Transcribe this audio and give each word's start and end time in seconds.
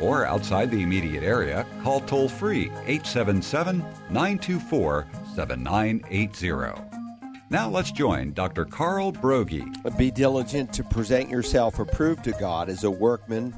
or 0.00 0.26
outside 0.26 0.70
the 0.70 0.82
immediate 0.82 1.22
area, 1.22 1.66
call 1.82 2.00
toll 2.00 2.28
free 2.28 2.70
877 2.86 3.78
924 4.10 5.06
7980. 5.34 6.90
Now 7.50 7.68
let's 7.68 7.90
join 7.90 8.32
Dr. 8.32 8.64
Carl 8.64 9.12
Broggi. 9.12 9.66
Be 9.98 10.10
diligent 10.10 10.72
to 10.74 10.84
present 10.84 11.28
yourself 11.28 11.78
approved 11.78 12.24
to 12.24 12.32
God 12.32 12.68
as 12.68 12.84
a 12.84 12.90
workman 12.90 13.54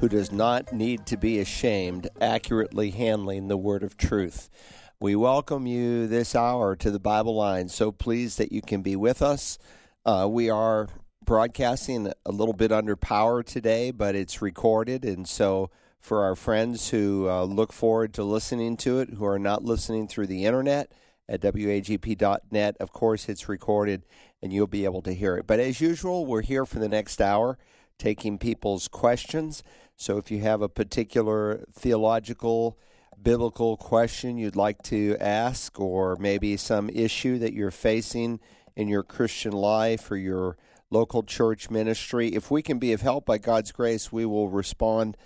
who 0.00 0.08
does 0.08 0.32
not 0.32 0.72
need 0.72 1.06
to 1.06 1.16
be 1.16 1.38
ashamed, 1.38 2.08
accurately 2.20 2.90
handling 2.90 3.48
the 3.48 3.56
word 3.56 3.82
of 3.82 3.96
truth. 3.96 4.50
We 4.98 5.14
welcome 5.14 5.66
you 5.66 6.06
this 6.06 6.34
hour 6.34 6.74
to 6.76 6.90
the 6.90 6.98
Bible 6.98 7.36
line. 7.36 7.68
So 7.68 7.92
pleased 7.92 8.38
that 8.38 8.50
you 8.50 8.62
can 8.62 8.82
be 8.82 8.96
with 8.96 9.22
us. 9.22 9.58
Uh, 10.04 10.26
we 10.28 10.50
are 10.50 10.88
broadcasting 11.24 12.12
a 12.24 12.32
little 12.32 12.54
bit 12.54 12.72
under 12.72 12.96
power 12.96 13.42
today, 13.42 13.90
but 13.90 14.14
it's 14.14 14.40
recorded, 14.40 15.04
and 15.04 15.28
so 15.28 15.70
for 16.06 16.22
our 16.22 16.36
friends 16.36 16.90
who 16.90 17.28
uh, 17.28 17.42
look 17.42 17.72
forward 17.72 18.14
to 18.14 18.22
listening 18.22 18.76
to 18.76 19.00
it, 19.00 19.10
who 19.10 19.26
are 19.26 19.40
not 19.40 19.64
listening 19.64 20.06
through 20.06 20.28
the 20.28 20.44
internet 20.44 20.92
at 21.28 21.40
wagp.net. 21.40 22.76
Of 22.78 22.92
course, 22.92 23.28
it's 23.28 23.48
recorded 23.48 24.04
and 24.40 24.52
you'll 24.52 24.68
be 24.68 24.84
able 24.84 25.02
to 25.02 25.12
hear 25.12 25.36
it. 25.36 25.48
But 25.48 25.58
as 25.58 25.80
usual, 25.80 26.24
we're 26.24 26.42
here 26.42 26.64
for 26.64 26.78
the 26.78 26.88
next 26.88 27.20
hour 27.20 27.58
taking 27.98 28.38
people's 28.38 28.86
questions. 28.86 29.64
So 29.96 30.16
if 30.16 30.30
you 30.30 30.42
have 30.42 30.62
a 30.62 30.68
particular 30.68 31.64
theological, 31.72 32.78
biblical 33.20 33.76
question 33.76 34.38
you'd 34.38 34.54
like 34.54 34.82
to 34.84 35.16
ask, 35.18 35.80
or 35.80 36.14
maybe 36.20 36.56
some 36.56 36.88
issue 36.90 37.40
that 37.40 37.52
you're 37.52 37.72
facing 37.72 38.38
in 38.76 38.86
your 38.86 39.02
Christian 39.02 39.50
life 39.50 40.08
or 40.08 40.16
your 40.16 40.56
local 40.88 41.24
church 41.24 41.68
ministry, 41.68 42.28
if 42.28 42.48
we 42.48 42.62
can 42.62 42.78
be 42.78 42.92
of 42.92 43.00
help 43.00 43.26
by 43.26 43.38
God's 43.38 43.72
grace, 43.72 44.12
we 44.12 44.24
will 44.24 44.48
respond 44.48 45.16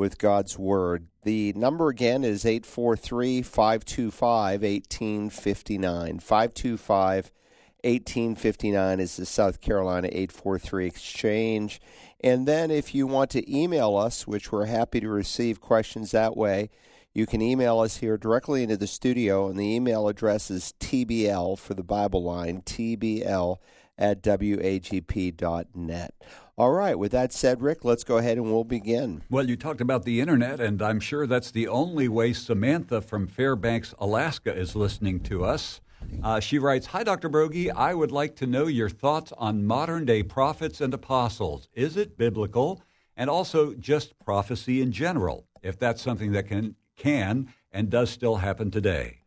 with 0.00 0.16
God's 0.16 0.58
Word. 0.58 1.08
The 1.24 1.52
number 1.52 1.90
again 1.90 2.24
is 2.24 2.46
843 2.46 3.42
525 3.42 4.62
1859. 4.62 6.18
525 6.18 7.30
1859 7.82 9.00
is 9.00 9.16
the 9.18 9.26
South 9.26 9.60
Carolina 9.60 10.08
843 10.10 10.86
exchange. 10.86 11.82
And 12.24 12.48
then 12.48 12.70
if 12.70 12.94
you 12.94 13.06
want 13.06 13.28
to 13.32 13.54
email 13.54 13.94
us, 13.94 14.26
which 14.26 14.50
we're 14.50 14.64
happy 14.64 15.00
to 15.00 15.08
receive 15.10 15.60
questions 15.60 16.12
that 16.12 16.34
way, 16.34 16.70
you 17.12 17.26
can 17.26 17.42
email 17.42 17.78
us 17.80 17.98
here 17.98 18.16
directly 18.16 18.62
into 18.62 18.78
the 18.78 18.86
studio, 18.86 19.48
and 19.48 19.58
the 19.58 19.74
email 19.74 20.08
address 20.08 20.50
is 20.50 20.72
TBL 20.80 21.58
for 21.58 21.74
the 21.74 21.82
Bible 21.82 22.22
line, 22.22 22.62
TBL 22.62 23.58
at 24.00 24.22
WAGP.net. 24.22 26.14
All 26.56 26.72
right, 26.72 26.98
with 26.98 27.12
that 27.12 27.32
said, 27.32 27.62
Rick, 27.62 27.84
let's 27.84 28.04
go 28.04 28.18
ahead 28.18 28.36
and 28.36 28.52
we'll 28.52 28.64
begin. 28.64 29.22
Well, 29.30 29.48
you 29.48 29.56
talked 29.56 29.80
about 29.80 30.04
the 30.04 30.20
internet, 30.20 30.60
and 30.60 30.82
I'm 30.82 31.00
sure 31.00 31.26
that's 31.26 31.50
the 31.50 31.68
only 31.68 32.08
way 32.08 32.32
Samantha 32.32 33.00
from 33.00 33.26
Fairbanks, 33.26 33.94
Alaska 33.98 34.54
is 34.54 34.76
listening 34.76 35.20
to 35.20 35.44
us. 35.44 35.80
Uh, 36.22 36.40
she 36.40 36.58
writes 36.58 36.88
Hi, 36.88 37.02
Dr. 37.02 37.30
Broggi. 37.30 37.70
I 37.74 37.94
would 37.94 38.10
like 38.10 38.36
to 38.36 38.46
know 38.46 38.66
your 38.66 38.88
thoughts 38.88 39.32
on 39.38 39.64
modern 39.64 40.04
day 40.04 40.22
prophets 40.22 40.80
and 40.80 40.92
apostles. 40.92 41.68
Is 41.74 41.96
it 41.96 42.18
biblical? 42.18 42.82
And 43.16 43.28
also 43.28 43.74
just 43.74 44.18
prophecy 44.18 44.80
in 44.80 44.92
general, 44.92 45.46
if 45.62 45.78
that's 45.78 46.00
something 46.00 46.32
that 46.32 46.48
can, 46.48 46.76
can 46.96 47.52
and 47.70 47.90
does 47.90 48.10
still 48.10 48.36
happen 48.36 48.70
today. 48.70 49.19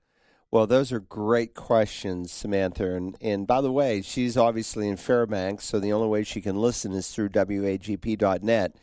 Well, 0.53 0.67
those 0.67 0.91
are 0.91 0.99
great 0.99 1.55
questions, 1.55 2.31
Samantha. 2.31 2.93
And, 2.93 3.17
and 3.19 3.47
by 3.47 3.59
the 3.59 3.71
way, 3.71 4.03
she's 4.03 4.37
obviously 4.37 4.87
in 4.87 4.97
Fairbanks, 4.97 5.65
so 5.65 5.79
the 5.79 5.91
only 5.91 6.07
way 6.07 6.23
she 6.23 6.41
can 6.41 6.57
listen 6.57 6.91
is 6.91 7.09
through 7.09 7.29
WAGP.net. 7.29 8.75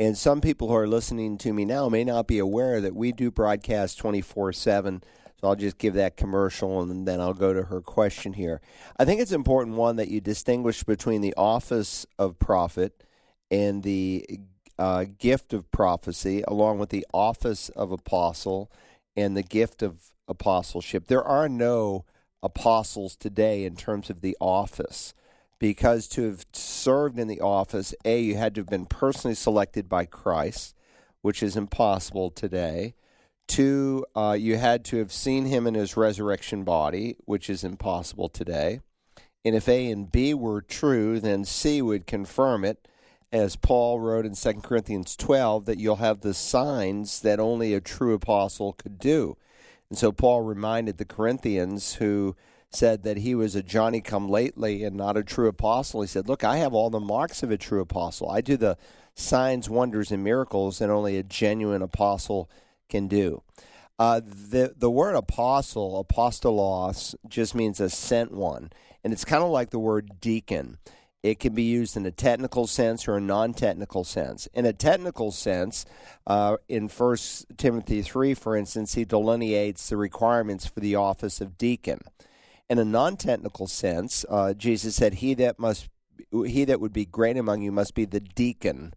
And 0.00 0.18
some 0.18 0.40
people 0.40 0.66
who 0.66 0.74
are 0.74 0.88
listening 0.88 1.38
to 1.38 1.52
me 1.52 1.64
now 1.64 1.88
may 1.88 2.02
not 2.02 2.26
be 2.26 2.40
aware 2.40 2.80
that 2.80 2.96
we 2.96 3.12
do 3.12 3.30
broadcast 3.30 3.98
24 3.98 4.52
7. 4.52 5.04
So 5.40 5.46
I'll 5.46 5.54
just 5.54 5.78
give 5.78 5.94
that 5.94 6.16
commercial 6.16 6.82
and 6.82 7.06
then 7.06 7.20
I'll 7.20 7.34
go 7.34 7.52
to 7.52 7.62
her 7.62 7.80
question 7.80 8.32
here. 8.32 8.60
I 8.96 9.04
think 9.04 9.20
it's 9.20 9.30
important, 9.30 9.76
one, 9.76 9.94
that 9.96 10.08
you 10.08 10.20
distinguish 10.20 10.82
between 10.82 11.20
the 11.20 11.34
office 11.36 12.04
of 12.18 12.40
prophet 12.40 13.04
and 13.48 13.84
the 13.84 14.26
uh, 14.76 15.04
gift 15.18 15.52
of 15.52 15.70
prophecy, 15.70 16.42
along 16.48 16.80
with 16.80 16.88
the 16.88 17.06
office 17.14 17.68
of 17.68 17.92
apostle 17.92 18.72
and 19.14 19.36
the 19.36 19.44
gift 19.44 19.82
of 19.82 20.11
apostleship. 20.28 21.06
There 21.06 21.24
are 21.24 21.48
no 21.48 22.04
apostles 22.42 23.16
today 23.16 23.64
in 23.64 23.76
terms 23.76 24.10
of 24.10 24.20
the 24.20 24.36
office 24.40 25.14
because 25.58 26.08
to 26.08 26.22
have 26.24 26.44
served 26.52 27.18
in 27.18 27.28
the 27.28 27.40
office, 27.40 27.94
A, 28.04 28.20
you 28.20 28.36
had 28.36 28.54
to 28.56 28.62
have 28.62 28.68
been 28.68 28.86
personally 28.86 29.36
selected 29.36 29.88
by 29.88 30.06
Christ, 30.06 30.74
which 31.20 31.40
is 31.40 31.56
impossible 31.56 32.30
today. 32.30 32.94
Two, 33.46 34.04
uh, 34.16 34.36
you 34.38 34.56
had 34.56 34.84
to 34.86 34.96
have 34.96 35.12
seen 35.12 35.46
him 35.46 35.66
in 35.66 35.74
his 35.74 35.96
resurrection 35.96 36.64
body, 36.64 37.16
which 37.26 37.48
is 37.48 37.62
impossible 37.62 38.28
today. 38.28 38.80
And 39.44 39.54
if 39.54 39.68
A 39.68 39.90
and 39.90 40.10
B 40.10 40.34
were 40.34 40.62
true, 40.62 41.20
then 41.20 41.44
C 41.44 41.82
would 41.82 42.06
confirm 42.06 42.64
it, 42.64 42.88
as 43.32 43.56
Paul 43.56 44.00
wrote 44.00 44.26
in 44.26 44.34
2 44.34 44.54
Corinthians 44.62 45.16
12, 45.16 45.64
that 45.66 45.78
you'll 45.78 45.96
have 45.96 46.20
the 46.20 46.34
signs 46.34 47.20
that 47.20 47.40
only 47.40 47.72
a 47.72 47.80
true 47.80 48.14
apostle 48.14 48.72
could 48.72 48.98
do. 48.98 49.36
And 49.92 49.98
so 49.98 50.10
Paul 50.10 50.40
reminded 50.40 50.96
the 50.96 51.04
Corinthians 51.04 51.96
who 51.96 52.34
said 52.70 53.02
that 53.02 53.18
he 53.18 53.34
was 53.34 53.54
a 53.54 53.62
Johnny 53.62 54.00
come 54.00 54.26
lately 54.26 54.84
and 54.84 54.96
not 54.96 55.18
a 55.18 55.22
true 55.22 55.48
apostle. 55.48 56.00
He 56.00 56.08
said, 56.08 56.30
Look, 56.30 56.42
I 56.42 56.56
have 56.56 56.72
all 56.72 56.88
the 56.88 56.98
marks 56.98 57.42
of 57.42 57.50
a 57.50 57.58
true 57.58 57.82
apostle. 57.82 58.30
I 58.30 58.40
do 58.40 58.56
the 58.56 58.78
signs, 59.14 59.68
wonders, 59.68 60.10
and 60.10 60.24
miracles 60.24 60.78
that 60.78 60.88
only 60.88 61.18
a 61.18 61.22
genuine 61.22 61.82
apostle 61.82 62.48
can 62.88 63.06
do. 63.06 63.42
Uh, 63.98 64.22
the 64.24 64.72
the 64.74 64.90
word 64.90 65.14
apostle, 65.14 66.02
apostolos, 66.02 67.14
just 67.28 67.54
means 67.54 67.78
a 67.78 67.90
sent 67.90 68.32
one, 68.32 68.70
and 69.04 69.12
it's 69.12 69.26
kind 69.26 69.44
of 69.44 69.50
like 69.50 69.68
the 69.68 69.78
word 69.78 70.22
deacon. 70.22 70.78
It 71.22 71.38
can 71.38 71.54
be 71.54 71.62
used 71.62 71.96
in 71.96 72.04
a 72.04 72.10
technical 72.10 72.66
sense 72.66 73.06
or 73.06 73.16
a 73.16 73.20
non 73.20 73.54
technical 73.54 74.02
sense. 74.02 74.48
In 74.54 74.66
a 74.66 74.72
technical 74.72 75.30
sense, 75.30 75.86
uh, 76.26 76.56
in 76.68 76.88
1 76.88 77.16
Timothy 77.56 78.02
3, 78.02 78.34
for 78.34 78.56
instance, 78.56 78.94
he 78.94 79.04
delineates 79.04 79.88
the 79.88 79.96
requirements 79.96 80.66
for 80.66 80.80
the 80.80 80.96
office 80.96 81.40
of 81.40 81.56
deacon. 81.56 82.00
In 82.68 82.78
a 82.78 82.84
non 82.84 83.16
technical 83.16 83.68
sense, 83.68 84.24
uh, 84.28 84.52
Jesus 84.52 84.96
said, 84.96 85.14
he 85.14 85.34
that, 85.34 85.60
must, 85.60 85.88
he 86.32 86.64
that 86.64 86.80
would 86.80 86.92
be 86.92 87.06
great 87.06 87.36
among 87.36 87.62
you 87.62 87.70
must 87.70 87.94
be 87.94 88.04
the 88.04 88.20
deacon. 88.20 88.92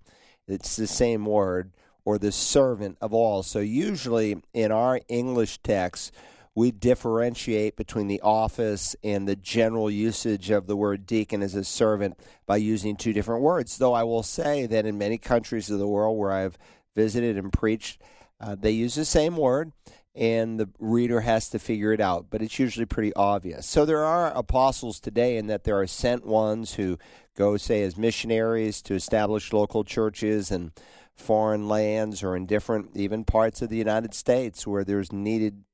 It's 0.47 0.75
the 0.75 0.87
same 0.87 1.25
word, 1.25 1.73
or 2.05 2.17
the 2.17 2.31
servant 2.31 2.97
of 3.01 3.13
all. 3.13 3.43
So, 3.43 3.59
usually 3.59 4.37
in 4.53 4.71
our 4.71 5.01
English 5.07 5.59
text, 5.59 6.11
we 6.55 6.71
differentiate 6.71 7.75
between 7.75 8.07
the 8.07 8.21
office 8.21 8.95
and 9.03 9.27
the 9.27 9.35
general 9.35 9.91
usage 9.91 10.49
of 10.49 10.67
the 10.67 10.75
word 10.77 11.05
deacon 11.05 11.43
as 11.43 11.53
a 11.53 11.66
servant 11.66 12.17
by 12.45 12.55
using 12.55 12.95
two 12.95 13.11
different 13.11 13.41
words. 13.41 13.77
Though 13.77 13.93
I 13.93 14.03
will 14.03 14.23
say 14.23 14.66
that 14.66 14.85
in 14.85 14.97
many 14.97 15.17
countries 15.17 15.69
of 15.69 15.79
the 15.79 15.88
world 15.88 16.17
where 16.17 16.31
I've 16.31 16.57
visited 16.95 17.38
and 17.38 17.51
preached, 17.51 18.01
uh, 18.39 18.55
they 18.57 18.72
use 18.72 18.96
the 18.96 19.03
same 19.03 19.35
word, 19.35 19.73
and 20.16 20.57
the 20.57 20.69
reader 20.79 21.22
has 21.22 21.49
to 21.49 21.59
figure 21.59 21.91
it 21.91 21.99
out, 21.99 22.28
but 22.29 22.41
it's 22.41 22.57
usually 22.57 22.85
pretty 22.85 23.13
obvious. 23.16 23.66
So 23.66 23.84
there 23.85 24.05
are 24.05 24.31
apostles 24.34 25.02
today 25.02 25.35
in 25.35 25.47
that 25.47 25.66
there 25.66 25.79
are 25.79 25.87
sent 25.87 26.25
ones 26.25 26.75
who 26.75 26.97
go, 27.35 27.57
say, 27.57 27.84
as 27.84 27.97
missionaries 27.97 28.81
to 28.84 28.93
establish 28.93 29.52
local 29.52 29.84
churches 29.84 30.52
and 30.52 30.72
foreign 31.13 31.67
lands 31.67 32.23
or 32.23 32.35
in 32.35 32.46
different 32.46 32.91
even 32.96 33.25
parts 33.25 33.61
of 33.61 33.67
the 33.67 33.78
United 33.78 34.13
States 34.13 34.66
where 34.66 34.85
there's 34.85 35.11
needed 35.11 35.65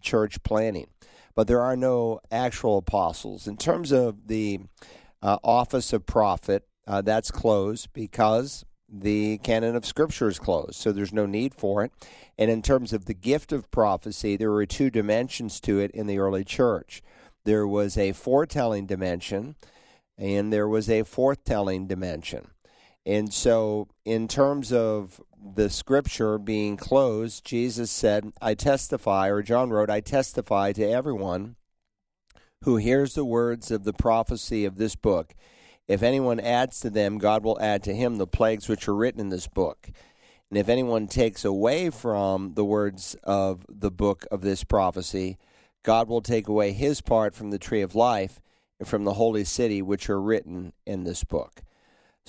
church 0.00 0.42
planning. 0.42 0.88
But 1.34 1.46
there 1.46 1.60
are 1.60 1.76
no 1.76 2.20
actual 2.30 2.78
apostles. 2.78 3.46
In 3.46 3.56
terms 3.56 3.92
of 3.92 4.26
the 4.26 4.60
uh, 5.22 5.38
office 5.42 5.92
of 5.92 6.06
prophet, 6.06 6.66
uh, 6.86 7.02
that's 7.02 7.30
closed 7.30 7.92
because 7.92 8.64
the 8.92 9.38
canon 9.38 9.76
of 9.76 9.86
Scripture 9.86 10.28
is 10.28 10.38
closed, 10.38 10.74
so 10.74 10.90
there's 10.90 11.12
no 11.12 11.26
need 11.26 11.54
for 11.54 11.84
it. 11.84 11.92
And 12.36 12.50
in 12.50 12.62
terms 12.62 12.92
of 12.92 13.04
the 13.04 13.14
gift 13.14 13.52
of 13.52 13.70
prophecy, 13.70 14.36
there 14.36 14.50
were 14.50 14.66
two 14.66 14.90
dimensions 14.90 15.60
to 15.60 15.78
it 15.78 15.90
in 15.92 16.06
the 16.06 16.18
early 16.18 16.44
church. 16.44 17.02
There 17.44 17.66
was 17.66 17.96
a 17.96 18.12
foretelling 18.12 18.86
dimension, 18.86 19.54
and 20.18 20.52
there 20.52 20.68
was 20.68 20.88
a 20.88 21.04
forthtelling 21.04 21.86
dimension. 21.86 22.48
And 23.06 23.32
so, 23.32 23.88
in 24.04 24.28
terms 24.28 24.72
of 24.72 25.20
the 25.42 25.70
scripture 25.70 26.38
being 26.38 26.76
closed, 26.76 27.44
Jesus 27.44 27.90
said, 27.90 28.32
I 28.40 28.54
testify, 28.54 29.28
or 29.28 29.42
John 29.42 29.70
wrote, 29.70 29.90
I 29.90 30.00
testify 30.00 30.72
to 30.72 30.84
everyone 30.84 31.56
who 32.64 32.76
hears 32.76 33.14
the 33.14 33.24
words 33.24 33.70
of 33.70 33.84
the 33.84 33.92
prophecy 33.92 34.64
of 34.64 34.76
this 34.76 34.94
book. 34.94 35.34
If 35.88 36.02
anyone 36.02 36.40
adds 36.40 36.80
to 36.80 36.90
them, 36.90 37.18
God 37.18 37.42
will 37.42 37.60
add 37.60 37.82
to 37.84 37.94
him 37.94 38.16
the 38.16 38.26
plagues 38.26 38.68
which 38.68 38.86
are 38.86 38.94
written 38.94 39.20
in 39.20 39.28
this 39.30 39.48
book. 39.48 39.90
And 40.50 40.58
if 40.58 40.68
anyone 40.68 41.06
takes 41.06 41.44
away 41.44 41.90
from 41.90 42.54
the 42.54 42.64
words 42.64 43.16
of 43.24 43.64
the 43.68 43.90
book 43.90 44.26
of 44.30 44.42
this 44.42 44.62
prophecy, 44.62 45.38
God 45.82 46.08
will 46.08 46.20
take 46.20 46.48
away 46.48 46.72
his 46.72 47.00
part 47.00 47.34
from 47.34 47.50
the 47.50 47.58
tree 47.58 47.82
of 47.82 47.94
life 47.94 48.40
and 48.78 48.86
from 48.86 49.04
the 49.04 49.14
holy 49.14 49.44
city 49.44 49.80
which 49.80 50.10
are 50.10 50.20
written 50.20 50.72
in 50.86 51.04
this 51.04 51.24
book. 51.24 51.62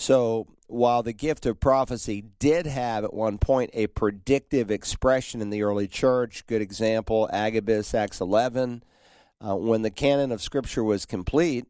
So, 0.02 0.48
while 0.66 1.04
the 1.04 1.14
gift 1.14 1.46
of 1.46 1.60
prophecy 1.60 2.24
did 2.40 2.66
have 2.66 3.04
at 3.04 3.14
one 3.14 3.38
point 3.38 3.70
a 3.76 3.86
predictive 3.86 4.72
expression 4.72 5.44
in 5.44 5.52
the 5.52 5.62
early 5.62 5.88
church, 5.88 6.48
good 6.48 6.60
example, 6.60 7.30
Agabus, 7.32 7.94
Acts 7.94 8.20
11, 8.20 8.82
uh, 9.48 9.56
when 9.56 9.84
the 9.84 9.92
canon 9.92 10.32
of 10.32 10.42
Scripture 10.42 10.84
was 10.84 11.06
complete, 11.06 11.68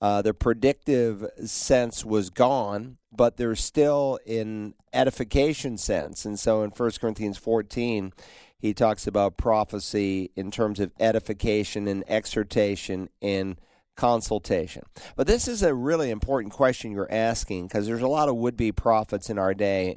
uh, 0.00 0.22
the 0.22 0.32
predictive 0.32 1.26
sense 1.46 2.04
was 2.04 2.30
gone, 2.30 2.98
but 3.10 3.38
there's 3.38 3.64
still 3.64 4.20
an 4.24 4.74
edification 4.92 5.76
sense. 5.76 6.24
And 6.24 6.38
so 6.38 6.62
in 6.62 6.70
1 6.70 6.90
Corinthians 7.00 7.38
14, 7.38 8.12
he 8.56 8.72
talks 8.72 9.08
about 9.08 9.36
prophecy 9.36 10.30
in 10.36 10.52
terms 10.52 10.78
of 10.78 10.92
edification 11.00 11.88
and 11.88 12.04
exhortation 12.06 13.08
and 13.20 13.56
consultation. 13.96 14.82
But 15.16 15.26
this 15.26 15.48
is 15.48 15.62
a 15.62 15.74
really 15.74 16.10
important 16.10 16.52
question 16.52 16.92
you're 16.92 17.10
asking 17.10 17.68
because 17.68 17.86
there's 17.86 18.02
a 18.02 18.08
lot 18.08 18.28
of 18.28 18.36
would 18.36 18.56
be 18.56 18.72
prophets 18.72 19.30
in 19.30 19.38
our 19.38 19.54
day. 19.54 19.96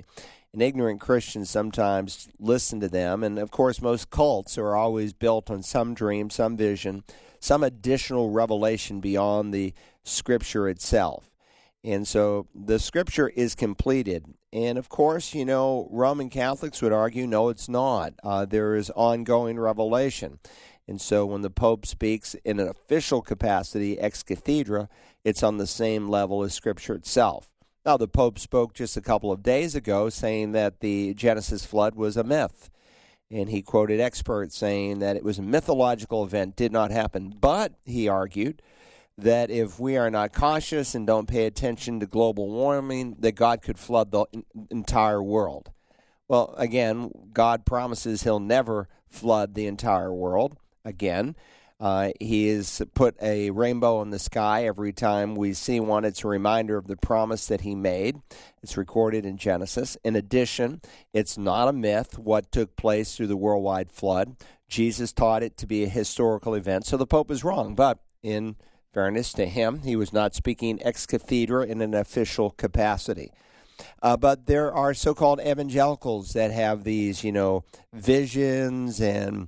And 0.54 0.62
ignorant 0.62 1.02
Christians 1.02 1.50
sometimes 1.50 2.30
listen 2.40 2.80
to 2.80 2.88
them. 2.88 3.24
And 3.24 3.38
of 3.38 3.52
course, 3.52 3.82
most 3.82 4.10
cults 4.10 4.58
are 4.58 4.76
always 4.76 5.14
built 5.14 5.52
on 5.52 5.62
some 5.62 5.94
dream, 5.94 6.30
some 6.30 6.58
vision, 6.58 7.04
some 7.40 7.64
additional 7.64 8.32
revelation 8.32 9.00
beyond 9.00 9.54
the 9.54 9.74
scripture 10.04 10.68
itself. 10.68 11.30
And 11.84 12.08
so 12.08 12.48
the 12.56 12.80
scripture 12.80 13.30
is 13.30 13.56
completed. 13.56 14.26
And 14.52 14.78
of 14.78 14.90
course, 14.90 15.34
you 15.34 15.46
know, 15.46 15.88
Roman 15.92 16.30
Catholics 16.30 16.82
would 16.82 16.92
argue 16.92 17.28
no, 17.28 17.50
it's 17.50 17.70
not. 17.70 18.14
Uh, 18.24 18.46
there 18.46 18.76
is 18.76 18.90
ongoing 18.92 19.60
revelation. 19.60 20.40
And 20.88 21.02
so 21.02 21.26
when 21.26 21.42
the 21.42 21.50
Pope 21.50 21.86
speaks 21.86 22.34
in 22.46 22.60
an 22.60 22.68
official 22.68 23.22
capacity, 23.22 24.00
ex 24.00 24.24
cathedra, 24.24 24.88
it's 25.24 25.44
on 25.44 25.58
the 25.58 25.68
same 25.68 26.08
level 26.08 26.44
as 26.44 26.54
Scripture 26.54 26.94
itself. 26.94 27.50
Now, 27.86 27.98
the 27.98 28.08
Pope 28.08 28.40
spoke 28.40 28.74
just 28.74 28.98
a 28.98 29.02
couple 29.02 29.32
of 29.32 29.44
days 29.44 29.76
ago 29.76 30.10
saying 30.10 30.54
that 30.54 30.80
the 30.80 31.14
Genesis 31.14 31.66
flood 31.66 31.96
was 31.96 32.18
a 32.18 32.24
myth. 32.24 32.70
And 33.30 33.50
he 33.50 33.62
quoted 33.62 34.00
experts 34.00 34.58
saying 34.58 35.00
that 35.00 35.18
it 35.18 35.24
was 35.24 35.40
a 35.40 35.44
mythological 35.44 36.24
event, 36.24 36.56
did 36.56 36.72
not 36.72 36.92
happen. 36.92 37.36
But, 37.40 37.74
he 37.86 38.08
argued, 38.08 38.62
that 39.18 39.50
if 39.50 39.80
we 39.80 39.98
are 39.98 40.10
not 40.10 40.32
cautious 40.32 40.96
and 40.96 41.06
don't 41.06 41.28
pay 41.28 41.46
attention 41.46 42.00
to 42.00 42.06
global 42.06 42.50
warming, 42.50 43.16
that 43.20 43.34
God 43.34 43.62
could 43.62 43.80
flood 43.80 44.12
the 44.12 44.26
entire 44.70 45.22
world. 45.22 45.72
Well, 46.30 46.54
again, 46.58 47.12
God 47.34 47.66
promises 47.66 48.24
he'll 48.24 48.40
never 48.40 48.88
flood 49.10 49.56
the 49.56 49.66
entire 49.66 50.14
world 50.14 50.58
again. 50.88 51.36
Uh, 51.80 52.10
he 52.20 52.48
has 52.48 52.82
put 52.96 53.16
a 53.22 53.52
rainbow 53.52 54.02
in 54.02 54.10
the 54.10 54.18
sky 54.18 54.66
every 54.66 54.92
time 54.92 55.36
we 55.36 55.54
see 55.54 55.80
one. 55.80 56.06
It's 56.06 56.24
a 56.24 56.28
reminder 56.28 56.76
of 56.76 56.88
the 56.88 56.98
promise 56.98 57.46
that 57.48 57.62
he 57.62 57.76
made. 57.76 58.20
It's 58.64 58.78
recorded 58.78 59.28
in 59.28 59.38
Genesis. 59.38 59.96
In 60.04 60.16
addition, 60.16 60.82
it's 61.14 61.38
not 61.38 61.68
a 61.68 61.74
myth 61.74 62.18
what 62.18 62.52
took 62.52 62.76
place 62.76 63.16
through 63.16 63.28
the 63.28 63.38
worldwide 63.38 63.92
flood. 63.92 64.38
Jesus 64.68 65.14
taught 65.14 65.44
it 65.44 65.56
to 65.58 65.68
be 65.68 65.84
a 65.84 65.90
historical 65.90 66.56
event, 66.56 66.86
so 66.86 66.98
the 66.98 67.06
Pope 67.06 67.30
is 67.30 67.44
wrong. 67.44 67.76
But 67.76 68.00
in 68.24 68.56
fairness 68.92 69.32
to 69.34 69.46
him, 69.46 69.82
he 69.84 69.96
was 69.96 70.12
not 70.12 70.34
speaking 70.34 70.82
ex 70.84 71.06
cathedra 71.06 71.68
in 71.68 71.82
an 71.82 71.94
official 71.94 72.50
capacity. 72.50 73.32
Uh, 74.02 74.18
but 74.18 74.48
there 74.48 74.74
are 74.74 74.96
so 74.96 75.14
called 75.14 75.40
evangelicals 75.40 76.34
that 76.34 76.52
have 76.52 76.84
these, 76.84 77.24
you 77.24 77.32
know, 77.32 77.64
visions 77.94 79.00
and 79.00 79.48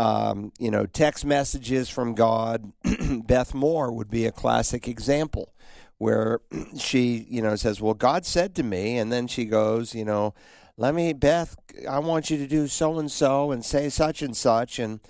um, 0.00 0.50
you 0.58 0.70
know, 0.70 0.86
text 0.86 1.26
messages 1.26 1.90
from 1.90 2.14
God. 2.14 2.72
Beth 3.26 3.52
Moore 3.52 3.92
would 3.92 4.10
be 4.10 4.24
a 4.24 4.32
classic 4.32 4.88
example 4.88 5.52
where 5.98 6.40
she, 6.78 7.26
you 7.28 7.42
know, 7.42 7.54
says, 7.54 7.82
Well, 7.82 7.92
God 7.92 8.24
said 8.24 8.54
to 8.54 8.62
me, 8.62 8.96
and 8.96 9.12
then 9.12 9.26
she 9.26 9.44
goes, 9.44 9.94
you 9.94 10.06
know, 10.06 10.32
let 10.78 10.94
me, 10.94 11.12
Beth, 11.12 11.54
I 11.86 11.98
want 11.98 12.30
you 12.30 12.38
to 12.38 12.46
do 12.46 12.66
so 12.66 12.98
and 12.98 13.10
so 13.10 13.50
and 13.50 13.62
say 13.62 13.90
such 13.90 14.22
and 14.22 14.34
such. 14.34 14.78
And, 14.78 15.00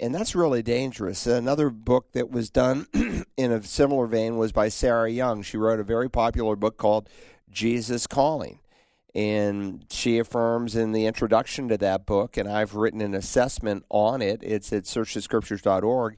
and 0.00 0.14
that's 0.14 0.34
really 0.34 0.62
dangerous. 0.62 1.26
Another 1.26 1.68
book 1.68 2.12
that 2.12 2.30
was 2.30 2.48
done 2.48 2.86
in 3.36 3.52
a 3.52 3.62
similar 3.62 4.06
vein 4.06 4.38
was 4.38 4.50
by 4.50 4.68
Sarah 4.68 5.10
Young. 5.10 5.42
She 5.42 5.58
wrote 5.58 5.78
a 5.78 5.84
very 5.84 6.08
popular 6.08 6.56
book 6.56 6.78
called 6.78 7.10
Jesus 7.50 8.06
Calling. 8.06 8.60
And 9.14 9.84
she 9.90 10.18
affirms 10.18 10.74
in 10.74 10.92
the 10.92 11.06
introduction 11.06 11.68
to 11.68 11.76
that 11.78 12.06
book, 12.06 12.36
and 12.36 12.48
I've 12.48 12.74
written 12.74 13.02
an 13.02 13.14
assessment 13.14 13.84
on 13.90 14.22
it. 14.22 14.42
It's 14.42 14.72
at 14.72 14.84
searchthescriptures.org. 14.84 16.16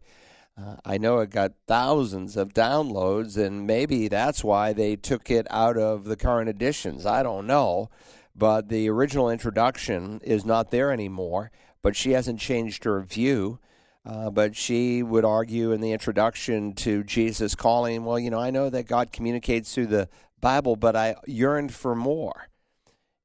Uh, 0.56 0.76
I 0.84 0.98
know 0.98 1.18
it 1.18 1.30
got 1.30 1.52
thousands 1.66 2.36
of 2.36 2.54
downloads, 2.54 3.36
and 3.36 3.66
maybe 3.66 4.06
that's 4.06 4.44
why 4.44 4.72
they 4.72 4.94
took 4.94 5.28
it 5.28 5.48
out 5.50 5.76
of 5.76 6.04
the 6.04 6.16
current 6.16 6.48
editions. 6.48 7.04
I 7.04 7.24
don't 7.24 7.46
know. 7.46 7.90
But 8.36 8.68
the 8.68 8.88
original 8.88 9.30
introduction 9.30 10.20
is 10.24 10.44
not 10.44 10.70
there 10.70 10.92
anymore, 10.92 11.50
but 11.82 11.96
she 11.96 12.12
hasn't 12.12 12.40
changed 12.40 12.84
her 12.84 13.00
view. 13.02 13.58
Uh, 14.06 14.30
but 14.30 14.54
she 14.54 15.02
would 15.02 15.24
argue 15.24 15.72
in 15.72 15.80
the 15.80 15.92
introduction 15.92 16.74
to 16.74 17.02
Jesus 17.04 17.54
calling, 17.54 18.04
well, 18.04 18.18
you 18.18 18.28
know, 18.28 18.40
I 18.40 18.50
know 18.50 18.68
that 18.68 18.86
God 18.86 19.12
communicates 19.12 19.74
through 19.74 19.86
the 19.86 20.08
Bible, 20.40 20.76
but 20.76 20.94
I 20.94 21.16
yearned 21.26 21.72
for 21.72 21.94
more. 21.94 22.48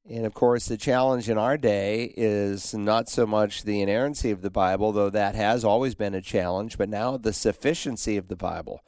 And 0.08 0.26
of 0.26 0.34
course, 0.34 0.68
the 0.68 0.78
challenge 0.78 1.30
in 1.30 1.38
our 1.38 1.58
day 1.58 2.14
is 2.16 2.74
not 2.74 3.10
so 3.10 3.26
much 3.26 3.64
the 3.64 3.82
inerrancy 3.82 4.32
of 4.32 4.42
the 4.42 4.50
Bible, 4.50 4.92
though 4.92 5.10
that 5.10 5.36
has 5.36 5.64
always 5.64 5.96
been 5.96 6.14
a 6.14 6.22
challenge, 6.22 6.78
but 6.78 6.90
now 6.90 7.18
the 7.18 7.34
sufficiency 7.34 8.18
of 8.18 8.28
the 8.28 8.36
Bible. 8.36 8.84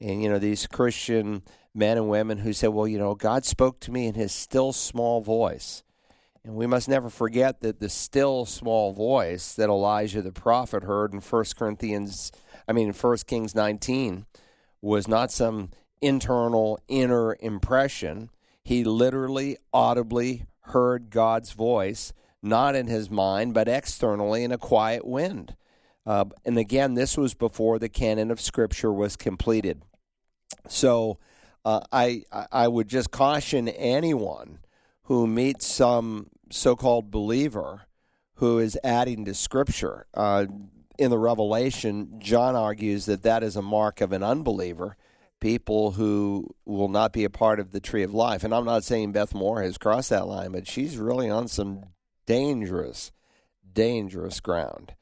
And, 0.00 0.22
you 0.22 0.28
know, 0.28 0.38
these 0.38 0.66
Christian 0.66 1.42
men 1.74 1.96
and 1.96 2.08
women 2.08 2.38
who 2.38 2.52
say, 2.52 2.68
well, 2.68 2.88
you 2.88 2.98
know, 2.98 3.14
God 3.14 3.44
spoke 3.44 3.80
to 3.80 3.92
me 3.92 4.06
in 4.06 4.14
his 4.14 4.32
still 4.32 4.72
small 4.72 5.20
voice. 5.20 5.82
And 6.44 6.54
we 6.54 6.66
must 6.66 6.88
never 6.88 7.10
forget 7.10 7.60
that 7.60 7.80
the 7.80 7.88
still 7.88 8.46
small 8.46 8.92
voice 8.92 9.54
that 9.54 9.68
Elijah 9.68 10.22
the 10.22 10.32
prophet 10.32 10.84
heard 10.84 11.12
in 11.12 11.20
1 11.20 11.44
Corinthians, 11.56 12.30
I 12.68 12.72
mean, 12.72 12.92
1 12.92 13.16
Kings 13.26 13.54
19, 13.54 14.26
was 14.80 15.08
not 15.08 15.32
some 15.32 15.70
internal 16.00 16.78
inner 16.86 17.36
impression. 17.40 18.30
He 18.66 18.82
literally, 18.82 19.58
audibly 19.72 20.46
heard 20.62 21.10
God's 21.10 21.52
voice, 21.52 22.12
not 22.42 22.74
in 22.74 22.88
his 22.88 23.08
mind, 23.08 23.54
but 23.54 23.68
externally 23.68 24.42
in 24.42 24.50
a 24.50 24.58
quiet 24.58 25.06
wind. 25.06 25.54
Uh, 26.04 26.24
and 26.44 26.58
again, 26.58 26.94
this 26.94 27.16
was 27.16 27.32
before 27.32 27.78
the 27.78 27.88
canon 27.88 28.32
of 28.32 28.40
Scripture 28.40 28.92
was 28.92 29.14
completed. 29.14 29.82
So 30.66 31.20
uh, 31.64 31.82
I, 31.92 32.24
I 32.50 32.66
would 32.66 32.88
just 32.88 33.12
caution 33.12 33.68
anyone 33.68 34.58
who 35.04 35.28
meets 35.28 35.64
some 35.64 36.30
so 36.50 36.74
called 36.74 37.08
believer 37.08 37.82
who 38.34 38.58
is 38.58 38.76
adding 38.82 39.26
to 39.26 39.34
Scripture. 39.34 40.06
Uh, 40.12 40.46
in 40.98 41.10
the 41.10 41.18
Revelation, 41.18 42.16
John 42.18 42.56
argues 42.56 43.06
that 43.06 43.22
that 43.22 43.44
is 43.44 43.54
a 43.54 43.62
mark 43.62 44.00
of 44.00 44.10
an 44.10 44.24
unbeliever 44.24 44.96
people 45.40 45.92
who 45.92 46.54
will 46.64 46.88
not 46.88 47.12
be 47.12 47.24
a 47.24 47.30
part 47.30 47.60
of 47.60 47.72
the 47.72 47.80
tree 47.80 48.02
of 48.02 48.14
life. 48.14 48.44
And 48.44 48.54
I'm 48.54 48.64
not 48.64 48.84
saying 48.84 49.12
Beth 49.12 49.34
Moore 49.34 49.62
has 49.62 49.78
crossed 49.78 50.10
that 50.10 50.26
line, 50.26 50.52
but 50.52 50.66
she's 50.66 50.96
really 50.96 51.28
on 51.28 51.48
some 51.48 51.84
dangerous, 52.26 53.12
dangerous 53.72 54.40
ground. 54.40 54.94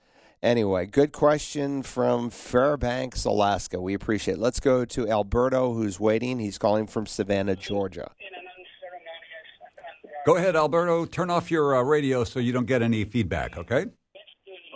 Anyway, 0.43 0.85
good 0.85 1.13
question 1.13 1.83
from 1.83 2.29
Fairbanks, 2.29 3.25
Alaska. 3.25 3.81
We 3.81 3.95
appreciate 3.95 4.35
it. 4.35 4.41
Let's 4.41 4.61
go 4.61 4.85
to 4.85 5.09
Alberto, 5.09 5.73
who's 5.73 5.99
waiting. 5.99 6.39
He's 6.39 6.59
calling 6.59 6.87
from 6.87 7.07
Savannah, 7.07 7.57
Georgia. 7.57 8.11
Go 10.27 10.37
ahead, 10.37 10.57
Alberto. 10.57 11.07
Turn 11.07 11.31
off 11.31 11.51
your 11.51 11.77
uh, 11.77 11.83
radio 11.83 12.25
so 12.25 12.41
you 12.41 12.53
don't 12.53 12.67
get 12.67 12.83
any 12.83 13.05
feedback, 13.05 13.57
okay? 13.57 13.87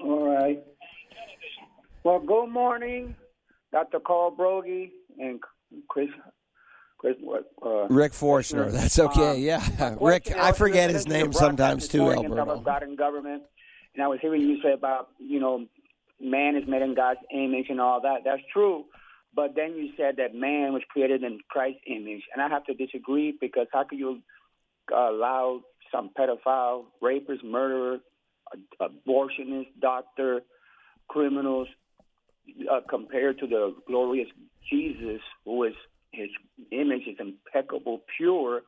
All 0.02 0.26
right. 0.26 0.62
Well, 2.02 2.20
good 2.20 2.48
morning, 2.48 3.14
Dr. 3.72 4.00
Carl 4.00 4.34
Broggi 4.34 4.90
and 5.18 5.40
Chris. 5.88 6.08
Chris, 6.98 7.14
what 7.20 7.44
uh, 7.64 7.86
Rick 7.86 8.12
Forstner. 8.12 8.72
That's 8.72 8.98
okay. 8.98 9.30
Um, 9.30 9.38
yeah, 9.38 9.94
Rick. 10.00 10.32
I 10.36 10.50
forget 10.50 10.90
his 10.90 11.06
name 11.06 11.32
sometimes 11.32 11.86
too, 11.86 12.10
Alberto. 12.10 12.58
God 12.58 12.82
and 12.82 12.98
government, 12.98 13.44
and 13.94 14.02
I 14.02 14.08
was 14.08 14.18
hearing 14.20 14.42
you 14.42 14.60
say 14.62 14.72
about 14.72 15.08
you 15.18 15.38
know 15.38 15.66
man 16.20 16.56
is 16.56 16.66
made 16.66 16.82
in 16.82 16.94
God's 16.94 17.20
image 17.32 17.66
and 17.68 17.80
all 17.80 18.00
that. 18.00 18.22
That's 18.24 18.42
true. 18.52 18.86
But 19.34 19.54
then 19.54 19.76
you 19.76 19.90
said 19.96 20.16
that 20.16 20.34
man 20.34 20.72
was 20.72 20.82
created 20.90 21.22
in 21.22 21.38
Christ's 21.48 21.82
image, 21.86 22.22
and 22.32 22.42
I 22.42 22.48
have 22.48 22.64
to 22.64 22.74
disagree 22.74 23.36
because 23.40 23.68
how 23.72 23.84
could 23.84 23.98
you 23.98 24.20
allow 24.92 25.60
some 25.92 26.10
pedophile, 26.18 26.86
rapist, 27.00 27.44
murderer, 27.44 27.98
abortionist, 28.80 29.68
doctor, 29.80 30.40
criminals, 31.08 31.68
uh, 32.70 32.80
compared 32.88 33.38
to 33.40 33.46
the 33.46 33.74
glorious 33.86 34.28
Jesus, 34.70 35.20
who 35.44 35.64
is 35.64 35.74
his 36.12 36.28
image 36.70 37.02
is 37.06 37.16
impeccable, 37.18 38.02
pure, 38.16 38.62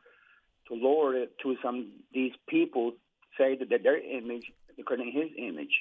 to 0.68 0.74
lower 0.74 1.14
it 1.14 1.32
to 1.42 1.56
some 1.62 1.90
these 2.12 2.32
people 2.48 2.92
say 3.38 3.56
that, 3.56 3.68
their 3.82 3.98
image 3.98 4.52
according 4.78 5.12
to 5.12 5.20
his 5.20 5.30
image. 5.36 5.72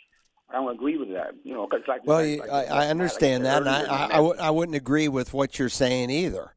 I 0.49 0.53
don't 0.53 0.73
agree 0.73 0.97
with 0.97 1.09
that, 1.09 1.35
you 1.43 1.53
know, 1.53 1.67
because 1.69 1.85
like 1.87 2.05
well, 2.05 2.25
like, 2.25 2.49
I, 2.49 2.63
I 2.65 2.87
understand 2.87 3.43
like 3.43 3.53
that, 3.53 3.61
and 3.61 3.69
I, 3.69 3.83
I, 3.83 4.05
I, 4.05 4.15
w- 4.15 4.35
I 4.39 4.49
wouldn't 4.49 4.75
agree 4.75 5.07
with 5.07 5.31
what 5.31 5.59
you're 5.59 5.69
saying 5.69 6.09
either. 6.09 6.55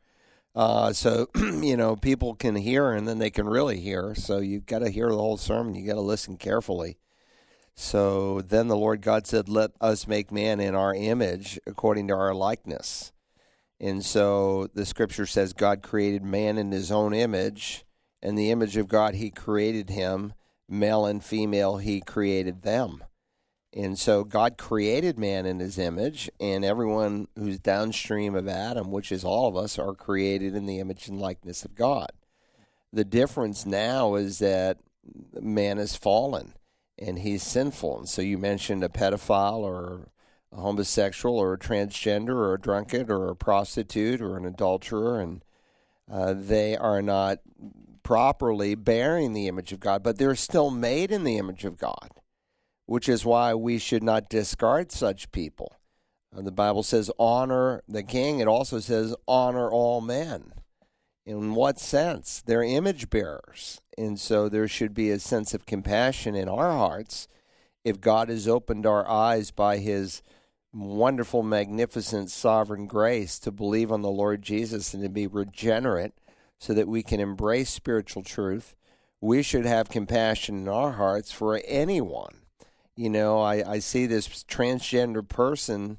Uh, 0.54 0.92
so 0.92 1.28
you 1.34 1.76
know, 1.76 1.96
people 1.96 2.34
can 2.34 2.56
hear 2.56 2.92
and 2.92 3.06
then 3.06 3.18
they 3.18 3.30
can 3.30 3.46
really 3.46 3.80
hear. 3.80 4.14
So 4.14 4.38
you've 4.38 4.66
got 4.66 4.80
to 4.80 4.90
hear 4.90 5.08
the 5.10 5.16
whole 5.16 5.36
sermon. 5.36 5.74
You 5.74 5.86
got 5.86 5.94
to 5.94 6.00
listen 6.00 6.36
carefully. 6.36 6.98
So 7.74 8.40
then 8.40 8.68
the 8.68 8.76
Lord 8.76 9.00
God 9.00 9.26
said, 9.26 9.48
"Let 9.48 9.72
us 9.80 10.06
make 10.06 10.30
man 10.30 10.60
in 10.60 10.74
our 10.74 10.94
image, 10.94 11.58
according 11.66 12.08
to 12.08 12.14
our 12.14 12.34
likeness." 12.34 13.12
And 13.80 14.04
so 14.04 14.68
the 14.74 14.86
Scripture 14.86 15.26
says 15.26 15.52
God 15.52 15.82
created 15.82 16.22
man 16.22 16.58
in 16.58 16.70
His 16.70 16.92
own 16.92 17.14
image, 17.14 17.84
and 18.22 18.38
the 18.38 18.50
image 18.50 18.76
of 18.76 18.88
God 18.88 19.14
He 19.14 19.30
created 19.30 19.90
him, 19.90 20.34
male 20.68 21.06
and 21.06 21.24
female 21.24 21.78
He 21.78 22.00
created 22.00 22.62
them. 22.62 23.02
And 23.74 23.98
so 23.98 24.22
God 24.22 24.58
created 24.58 25.18
man 25.18 25.46
in 25.46 25.58
his 25.58 25.78
image, 25.78 26.30
and 26.38 26.62
everyone 26.64 27.28
who's 27.36 27.58
downstream 27.58 28.34
of 28.34 28.46
Adam, 28.46 28.90
which 28.90 29.10
is 29.10 29.24
all 29.24 29.48
of 29.48 29.56
us, 29.56 29.78
are 29.78 29.94
created 29.94 30.54
in 30.54 30.66
the 30.66 30.78
image 30.78 31.08
and 31.08 31.18
likeness 31.18 31.64
of 31.64 31.74
God. 31.74 32.10
The 32.92 33.04
difference 33.04 33.64
now 33.64 34.14
is 34.16 34.40
that 34.40 34.78
man 35.40 35.78
has 35.78 35.96
fallen 35.96 36.52
and 37.02 37.18
he's 37.18 37.42
sinful. 37.42 37.98
And 37.98 38.08
so 38.08 38.22
you 38.22 38.38
mentioned 38.38 38.84
a 38.84 38.88
pedophile 38.88 39.60
or 39.60 40.08
a 40.52 40.56
homosexual 40.56 41.38
or 41.38 41.54
a 41.54 41.58
transgender 41.58 42.34
or 42.34 42.54
a 42.54 42.60
drunkard 42.60 43.10
or 43.10 43.28
a 43.28 43.36
prostitute 43.36 44.20
or 44.20 44.36
an 44.36 44.46
adulterer, 44.46 45.20
and 45.20 45.44
uh, 46.10 46.34
they 46.36 46.76
are 46.76 47.02
not 47.02 47.38
properly 48.02 48.74
bearing 48.74 49.32
the 49.32 49.48
image 49.48 49.72
of 49.72 49.80
God, 49.80 50.02
but 50.02 50.18
they're 50.18 50.34
still 50.34 50.70
made 50.70 51.10
in 51.10 51.24
the 51.24 51.38
image 51.38 51.64
of 51.64 51.78
God 51.78 52.10
which 52.92 53.08
is 53.08 53.24
why 53.24 53.54
we 53.54 53.78
should 53.78 54.02
not 54.02 54.28
discard 54.28 54.92
such 54.92 55.32
people. 55.32 55.76
Uh, 56.36 56.42
the 56.42 56.52
Bible 56.52 56.82
says, 56.82 57.10
honor 57.18 57.82
the 57.88 58.02
king. 58.02 58.40
It 58.40 58.48
also 58.48 58.80
says, 58.80 59.14
honor 59.26 59.70
all 59.70 60.00
men. 60.00 60.52
In 61.24 61.54
what 61.54 61.78
sense? 61.78 62.42
They're 62.44 62.62
image 62.62 63.10
bearers. 63.10 63.80
And 63.96 64.18
so 64.18 64.48
there 64.48 64.68
should 64.68 64.94
be 64.94 65.10
a 65.10 65.18
sense 65.18 65.54
of 65.54 65.66
compassion 65.66 66.34
in 66.34 66.48
our 66.48 66.72
hearts 66.72 67.28
if 67.84 68.00
God 68.00 68.28
has 68.28 68.48
opened 68.48 68.86
our 68.86 69.08
eyes 69.08 69.50
by 69.50 69.78
his 69.78 70.22
wonderful, 70.72 71.42
magnificent, 71.42 72.30
sovereign 72.30 72.86
grace 72.86 73.38
to 73.40 73.50
believe 73.50 73.92
on 73.92 74.02
the 74.02 74.10
Lord 74.10 74.42
Jesus 74.42 74.94
and 74.94 75.02
to 75.02 75.08
be 75.08 75.26
regenerate 75.26 76.14
so 76.58 76.72
that 76.74 76.88
we 76.88 77.02
can 77.02 77.20
embrace 77.20 77.70
spiritual 77.70 78.22
truth. 78.22 78.74
We 79.20 79.42
should 79.42 79.66
have 79.66 79.90
compassion 79.90 80.56
in 80.56 80.68
our 80.68 80.92
hearts 80.92 81.30
for 81.30 81.60
anyone 81.66 82.42
you 82.96 83.08
know, 83.08 83.40
I, 83.40 83.72
I 83.72 83.78
see 83.78 84.06
this 84.06 84.28
transgender 84.44 85.26
person 85.26 85.98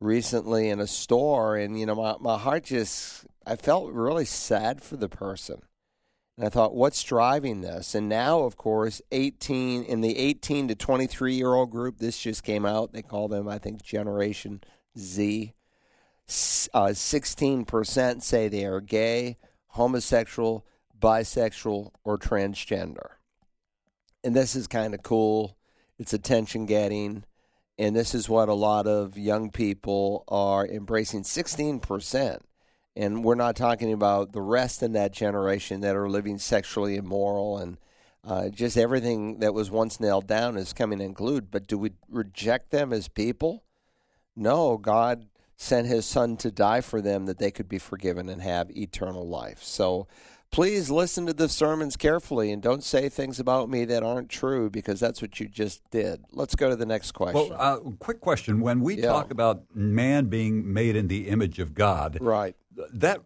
recently 0.00 0.68
in 0.68 0.80
a 0.80 0.86
store, 0.86 1.56
and, 1.56 1.78
you 1.78 1.86
know, 1.86 1.94
my, 1.94 2.16
my 2.20 2.38
heart 2.38 2.64
just, 2.64 3.26
I 3.46 3.56
felt 3.56 3.92
really 3.92 4.24
sad 4.24 4.82
for 4.82 4.96
the 4.96 5.08
person. 5.08 5.62
And 6.36 6.46
I 6.46 6.48
thought, 6.48 6.74
what's 6.74 7.02
driving 7.02 7.60
this? 7.60 7.94
And 7.94 8.08
now, 8.08 8.40
of 8.40 8.56
course, 8.56 9.00
18, 9.12 9.84
in 9.84 10.00
the 10.00 10.18
18 10.18 10.68
to 10.68 10.74
23 10.74 11.34
year 11.34 11.54
old 11.54 11.70
group, 11.70 11.98
this 11.98 12.18
just 12.18 12.42
came 12.42 12.66
out. 12.66 12.92
They 12.92 13.02
call 13.02 13.28
them, 13.28 13.48
I 13.48 13.58
think, 13.58 13.82
Generation 13.82 14.62
Z. 14.98 15.52
Uh, 16.72 16.88
16% 16.88 18.22
say 18.22 18.48
they 18.48 18.64
are 18.64 18.80
gay, 18.80 19.36
homosexual, 19.68 20.66
bisexual, 20.98 21.90
or 22.02 22.18
transgender. 22.18 23.16
And 24.24 24.34
this 24.34 24.56
is 24.56 24.66
kind 24.66 24.94
of 24.94 25.02
cool 25.02 25.56
it's 25.98 26.12
attention 26.12 26.66
getting. 26.66 27.24
And 27.78 27.94
this 27.94 28.14
is 28.14 28.28
what 28.28 28.48
a 28.48 28.54
lot 28.54 28.86
of 28.86 29.18
young 29.18 29.50
people 29.50 30.24
are 30.28 30.66
embracing 30.66 31.22
16%. 31.22 32.40
And 32.96 33.24
we're 33.24 33.34
not 33.34 33.56
talking 33.56 33.92
about 33.92 34.32
the 34.32 34.40
rest 34.40 34.82
in 34.82 34.92
that 34.92 35.12
generation 35.12 35.80
that 35.80 35.96
are 35.96 36.08
living 36.08 36.38
sexually 36.38 36.96
immoral 36.96 37.58
and 37.58 37.76
uh, 38.26 38.48
just 38.48 38.76
everything 38.76 39.40
that 39.40 39.52
was 39.52 39.70
once 39.70 40.00
nailed 40.00 40.26
down 40.26 40.56
is 40.56 40.72
coming 40.72 41.00
include. 41.00 41.50
But 41.50 41.66
do 41.66 41.76
we 41.76 41.90
reject 42.08 42.70
them 42.70 42.92
as 42.92 43.08
people? 43.08 43.64
No, 44.36 44.78
God 44.78 45.26
sent 45.56 45.86
his 45.86 46.06
son 46.06 46.36
to 46.38 46.50
die 46.50 46.80
for 46.80 47.00
them 47.00 47.26
that 47.26 47.38
they 47.38 47.50
could 47.50 47.68
be 47.68 47.78
forgiven 47.78 48.28
and 48.28 48.42
have 48.42 48.70
eternal 48.76 49.28
life. 49.28 49.62
So 49.62 50.08
please 50.50 50.90
listen 50.90 51.26
to 51.26 51.32
the 51.32 51.48
sermons 51.48 51.96
carefully 51.96 52.52
and 52.52 52.62
don't 52.62 52.82
say 52.82 53.08
things 53.08 53.40
about 53.40 53.68
me 53.68 53.84
that 53.84 54.02
aren't 54.02 54.28
true 54.28 54.70
because 54.70 55.00
that's 55.00 55.20
what 55.20 55.38
you 55.40 55.48
just 55.48 55.82
did. 55.90 56.24
Let's 56.32 56.54
go 56.54 56.68
to 56.68 56.76
the 56.76 56.86
next 56.86 57.12
question. 57.12 57.50
Well, 57.50 57.60
uh, 57.60 57.90
quick 57.98 58.20
question. 58.20 58.60
When 58.60 58.80
we 58.80 58.96
yeah. 58.96 59.06
talk 59.06 59.30
about 59.30 59.64
man 59.74 60.26
being 60.26 60.72
made 60.72 60.96
in 60.96 61.08
the 61.08 61.28
image 61.28 61.58
of 61.58 61.74
God, 61.74 62.18
right. 62.20 62.56
That 62.92 63.20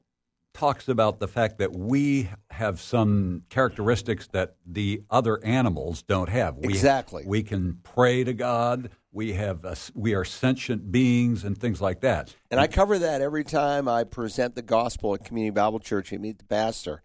talks 0.59 0.88
about 0.88 1.21
the 1.21 1.28
fact 1.28 1.59
that 1.59 1.73
we 1.73 2.28
have 2.50 2.81
some 2.81 3.43
characteristics 3.49 4.26
that 4.33 4.57
the 4.67 5.02
other 5.09 5.43
animals 5.45 6.02
don't 6.02 6.28
have. 6.28 6.57
We, 6.57 6.73
exactly. 6.73 7.23
We 7.25 7.45
can 7.45 7.78
pray 7.85 8.25
to 8.25 8.33
God. 8.33 8.90
We 9.12 9.35
have 9.35 9.64
a, 9.64 9.76
we 9.95 10.14
are 10.14 10.25
sentient 10.25 10.90
beings 10.90 11.45
and 11.45 11.57
things 11.57 11.81
like 11.81 12.00
that. 12.00 12.35
And 12.50 12.59
I 12.59 12.67
cover 12.67 12.99
that 12.99 13.21
every 13.21 13.45
time 13.45 13.87
I 13.88 14.02
present 14.02 14.57
the 14.57 14.62
gospel 14.62 15.14
at 15.14 15.25
Community 15.25 15.55
Bible 15.55 15.78
Church 15.78 16.11
and 16.12 16.21
meet 16.21 16.38
the 16.38 16.45
pastor. 16.45 17.02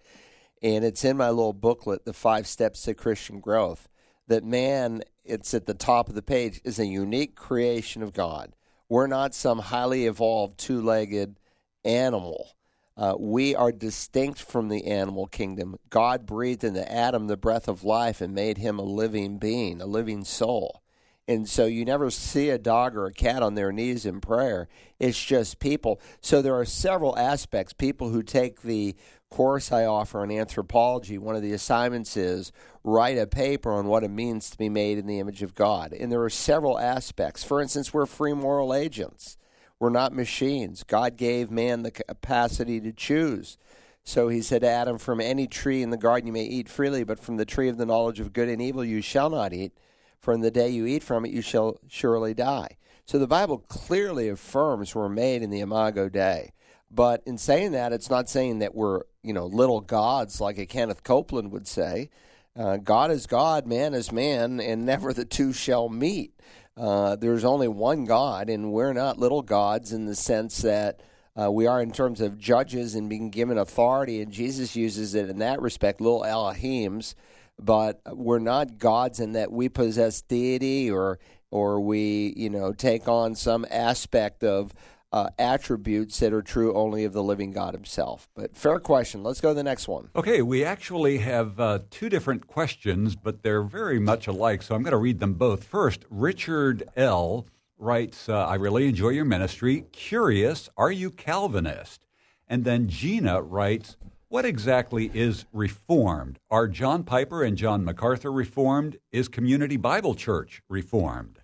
And 0.63 0.83
it's 0.83 1.05
in 1.05 1.17
my 1.17 1.29
little 1.29 1.53
booklet, 1.53 2.05
The 2.05 2.13
Five 2.13 2.47
Steps 2.47 2.81
to 2.83 2.93
Christian 2.93 3.39
Growth, 3.39 3.87
that 4.27 4.43
man, 4.43 5.03
it's 5.23 5.53
at 5.53 5.67
the 5.67 5.73
top 5.73 6.09
of 6.09 6.15
the 6.15 6.21
page, 6.23 6.59
is 6.63 6.79
a 6.79 6.85
unique 6.85 7.35
creation 7.35 8.01
of 8.01 8.13
God. 8.13 8.55
We're 8.89 9.07
not 9.07 9.35
some 9.35 9.59
highly 9.59 10.07
evolved 10.07 10.57
two 10.57 10.81
legged 10.81 11.39
animal 11.85 12.55
uh, 12.95 13.15
we 13.17 13.55
are 13.55 13.71
distinct 13.71 14.39
from 14.39 14.69
the 14.69 14.85
animal 14.85 15.25
kingdom. 15.25 15.77
God 15.89 16.25
breathed 16.25 16.63
into 16.63 16.89
Adam 16.91 17.27
the 17.27 17.37
breath 17.37 17.67
of 17.67 17.83
life 17.83 18.21
and 18.21 18.35
made 18.35 18.59
him 18.59 18.77
a 18.77 18.83
living 18.83 19.39
being, 19.39 19.81
a 19.81 19.85
living 19.85 20.23
soul. 20.23 20.83
And 21.27 21.47
so 21.47 21.65
you 21.65 21.85
never 21.85 22.11
see 22.11 22.49
a 22.49 22.57
dog 22.57 22.95
or 22.95 23.05
a 23.05 23.13
cat 23.13 23.41
on 23.41 23.55
their 23.55 23.71
knees 23.71 24.05
in 24.05 24.19
prayer. 24.19 24.67
It's 24.99 25.23
just 25.23 25.59
people. 25.59 25.99
So 26.21 26.41
there 26.41 26.55
are 26.55 26.65
several 26.65 27.17
aspects. 27.17 27.73
People 27.73 28.09
who 28.09 28.21
take 28.21 28.61
the 28.61 28.95
course 29.31 29.71
I 29.71 29.85
offer 29.85 30.23
in 30.23 30.31
anthropology, 30.31 31.17
one 31.17 31.35
of 31.35 31.41
the 31.41 31.53
assignments 31.53 32.15
is 32.15 32.51
write 32.83 33.17
a 33.17 33.25
paper 33.25 33.71
on 33.71 33.87
what 33.87 34.03
it 34.03 34.09
means 34.09 34.49
to 34.51 34.57
be 34.57 34.69
made 34.69 34.99
in 34.99 35.07
the 35.07 35.19
image 35.19 35.41
of 35.41 35.55
God. 35.55 35.93
And 35.93 36.11
there 36.11 36.21
are 36.21 36.29
several 36.29 36.77
aspects. 36.77 37.43
For 37.43 37.59
instance, 37.59 37.93
we're 37.93 38.05
free 38.05 38.33
moral 38.33 38.73
agents. 38.73 39.37
We're 39.79 39.89
not 39.89 40.13
machines. 40.13 40.83
God 40.83 41.17
gave 41.17 41.51
man 41.51 41.83
the 41.83 41.91
capacity 41.91 42.79
to 42.81 42.91
choose. 42.91 43.57
So 44.03 44.27
he 44.27 44.41
said 44.41 44.61
to 44.61 44.69
Adam, 44.69 44.97
From 44.97 45.21
any 45.21 45.47
tree 45.47 45.81
in 45.81 45.89
the 45.89 45.97
garden 45.97 46.27
you 46.27 46.33
may 46.33 46.43
eat 46.43 46.69
freely, 46.69 47.03
but 47.03 47.19
from 47.19 47.37
the 47.37 47.45
tree 47.45 47.69
of 47.69 47.77
the 47.77 47.85
knowledge 47.85 48.19
of 48.19 48.33
good 48.33 48.49
and 48.49 48.61
evil 48.61 48.83
you 48.83 49.01
shall 49.01 49.29
not 49.29 49.53
eat. 49.53 49.73
For 50.19 50.33
in 50.33 50.41
the 50.41 50.51
day 50.51 50.69
you 50.69 50.85
eat 50.85 51.03
from 51.03 51.25
it 51.25 51.31
you 51.31 51.41
shall 51.41 51.79
surely 51.87 52.33
die. 52.33 52.77
So 53.05 53.19
the 53.19 53.27
Bible 53.27 53.59
clearly 53.67 54.29
affirms 54.29 54.95
we're 54.95 55.09
made 55.09 55.41
in 55.41 55.49
the 55.49 55.59
Imago 55.59 56.07
Dei. 56.07 56.53
But 56.89 57.23
in 57.25 57.37
saying 57.37 57.71
that, 57.71 57.91
it's 57.91 58.09
not 58.09 58.29
saying 58.29 58.59
that 58.59 58.75
we're, 58.75 59.01
you 59.23 59.33
know, 59.33 59.47
little 59.47 59.81
gods 59.81 60.39
like 60.39 60.57
a 60.57 60.65
Kenneth 60.65 61.03
Copeland 61.03 61.51
would 61.51 61.67
say. 61.67 62.09
Uh, 62.55 62.77
God 62.77 63.09
is 63.09 63.25
God, 63.25 63.65
man 63.65 63.95
is 63.95 64.11
man, 64.11 64.59
and 64.59 64.85
never 64.85 65.11
the 65.11 65.25
two 65.25 65.53
shall 65.53 65.89
meet. 65.89 66.39
Uh, 66.75 67.15
there's 67.15 67.43
only 67.43 67.67
one 67.67 68.05
God, 68.05 68.49
and 68.49 68.71
we're 68.71 68.93
not 68.93 69.19
little 69.19 69.41
gods 69.41 69.93
in 69.93 70.05
the 70.05 70.15
sense 70.15 70.61
that 70.63 71.01
uh, 71.39 71.51
we 71.51 71.67
are 71.67 71.81
in 71.81 71.91
terms 71.91 72.21
of 72.21 72.37
judges 72.37 72.95
and 72.95 73.09
being 73.09 73.29
given 73.29 73.57
authority, 73.57 74.21
and 74.21 74.31
Jesus 74.31 74.75
uses 74.75 75.15
it 75.15 75.29
in 75.29 75.39
that 75.39 75.61
respect, 75.61 76.01
little 76.01 76.21
Elohims, 76.21 77.15
but 77.59 78.01
we're 78.11 78.39
not 78.39 78.77
gods 78.77 79.19
in 79.19 79.33
that 79.33 79.51
we 79.51 79.69
possess 79.69 80.21
deity 80.21 80.89
or 80.89 81.19
or 81.51 81.79
we 81.79 82.33
you 82.35 82.49
know 82.49 82.73
take 82.73 83.07
on 83.07 83.35
some 83.35 83.65
aspect 83.69 84.43
of 84.43 84.73
uh, 85.13 85.29
attributes 85.37 86.19
that 86.19 86.33
are 86.33 86.41
true 86.41 86.73
only 86.73 87.05
of 87.05 87.13
the 87.13 87.23
living 87.23 87.51
God 87.51 87.75
Himself. 87.75 88.27
But 88.35 88.57
fair 88.57 88.79
question. 88.79 89.23
Let's 89.23 89.39
go 89.39 89.49
to 89.49 89.53
the 89.53 89.63
next 89.63 89.87
one. 89.87 90.09
Okay, 90.15 90.41
we 90.41 90.65
actually 90.65 91.19
have 91.19 91.59
uh, 91.59 91.79
two 91.91 92.09
different 92.09 92.47
questions, 92.47 93.15
but 93.15 93.43
they're 93.43 93.61
very 93.61 93.99
much 93.99 94.25
alike, 94.25 94.63
so 94.63 94.73
I'm 94.73 94.81
going 94.81 94.91
to 94.91 94.97
read 94.97 95.19
them 95.19 95.35
both. 95.35 95.63
First, 95.63 96.03
Richard 96.09 96.89
L. 96.97 97.45
writes 97.77 98.27
uh, 98.27 98.47
I 98.47 98.55
really 98.55 98.87
enjoy 98.87 99.09
your 99.09 99.25
ministry. 99.25 99.85
Curious, 99.91 100.67
are 100.75 100.91
you 100.91 101.11
Calvinist? 101.11 102.07
And 102.47 102.65
then 102.65 102.87
Gina 102.87 103.41
writes, 103.41 103.97
What 104.29 104.45
exactly 104.45 105.11
is 105.13 105.45
Reformed? 105.53 106.39
Are 106.49 106.67
John 106.67 107.03
Piper 107.03 107.43
and 107.43 107.55
John 107.55 107.85
MacArthur 107.85 108.31
Reformed? 108.31 108.97
Is 109.11 109.27
Community 109.27 109.77
Bible 109.77 110.15
Church 110.15 110.63
Reformed? 110.67 111.42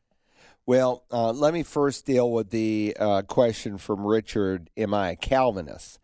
Well, 0.70 1.04
uh, 1.12 1.32
let 1.32 1.56
me 1.56 1.64
first 1.64 2.06
deal 2.06 2.32
with 2.32 2.52
the 2.52 2.96
uh, 3.00 3.24
question 3.24 3.80
from 3.80 4.06
Richard 4.06 4.70
Am 4.78 4.94
I 4.94 5.10
a 5.10 5.16
Calvinist? 5.16 5.98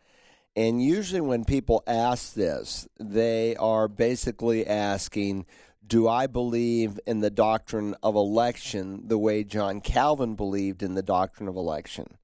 And 0.56 0.82
usually, 0.82 1.20
when 1.20 1.44
people 1.44 1.84
ask 1.86 2.34
this, 2.34 2.88
they 2.98 3.54
are 3.54 3.86
basically 3.86 4.66
asking, 4.66 5.46
Do 5.86 6.08
I 6.08 6.26
believe 6.26 6.98
in 7.06 7.20
the 7.20 7.30
doctrine 7.30 7.94
of 8.02 8.16
election 8.16 9.06
the 9.06 9.18
way 9.18 9.44
John 9.44 9.80
Calvin 9.80 10.34
believed 10.34 10.82
in 10.82 10.94
the 10.94 11.00
doctrine 11.00 11.48
of 11.48 11.54
election? 11.54 12.16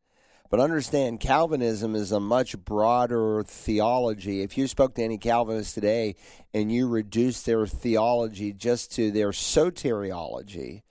But 0.50 0.58
understand, 0.58 1.20
Calvinism 1.20 1.94
is 1.94 2.10
a 2.10 2.18
much 2.18 2.58
broader 2.58 3.44
theology. 3.44 4.42
If 4.42 4.58
you 4.58 4.66
spoke 4.66 4.96
to 4.96 5.04
any 5.04 5.16
Calvinist 5.16 5.76
today 5.76 6.16
and 6.52 6.72
you 6.72 6.88
reduce 6.88 7.42
their 7.42 7.68
theology 7.68 8.52
just 8.52 8.90
to 8.96 9.12
their 9.12 9.30
soteriology, 9.30 10.82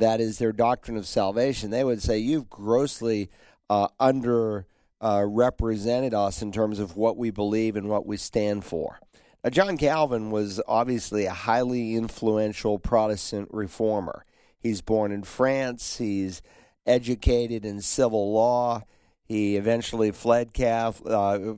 that 0.00 0.20
is 0.20 0.38
their 0.38 0.52
doctrine 0.52 0.96
of 0.96 1.06
salvation, 1.06 1.70
they 1.70 1.84
would 1.84 2.02
say 2.02 2.18
you've 2.18 2.48
grossly 2.48 3.30
uh, 3.70 3.88
under 3.98 4.66
uh, 5.00 5.24
us 5.24 6.42
in 6.42 6.52
terms 6.52 6.78
of 6.78 6.96
what 6.96 7.16
we 7.16 7.30
believe 7.30 7.76
and 7.76 7.88
what 7.88 8.06
we 8.06 8.16
stand 8.16 8.64
for. 8.64 9.00
Now, 9.44 9.50
John 9.50 9.76
Calvin 9.76 10.30
was 10.30 10.60
obviously 10.66 11.26
a 11.26 11.32
highly 11.32 11.94
influential 11.94 12.78
Protestant 12.78 13.48
reformer. 13.52 14.24
He's 14.58 14.80
born 14.80 15.12
in 15.12 15.22
France. 15.22 15.98
He's 15.98 16.42
educated 16.86 17.64
in 17.64 17.80
civil 17.80 18.32
law. 18.32 18.82
He 19.24 19.56
eventually 19.56 20.10
fled 20.10 20.52
Catholic, 20.52 21.12
uh, 21.12 21.54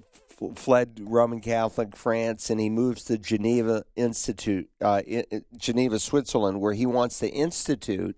fled 0.56 1.00
Roman 1.02 1.40
Catholic 1.40 1.96
France, 1.96 2.50
and 2.50 2.60
he 2.60 2.68
moves 2.68 3.04
to 3.04 3.16
Geneva 3.16 3.84
Institute, 3.96 4.68
uh, 4.80 5.02
Geneva, 5.56 5.98
Switzerland, 5.98 6.60
where 6.60 6.72
he 6.72 6.86
wants 6.86 7.18
to 7.20 7.28
institute 7.28 8.16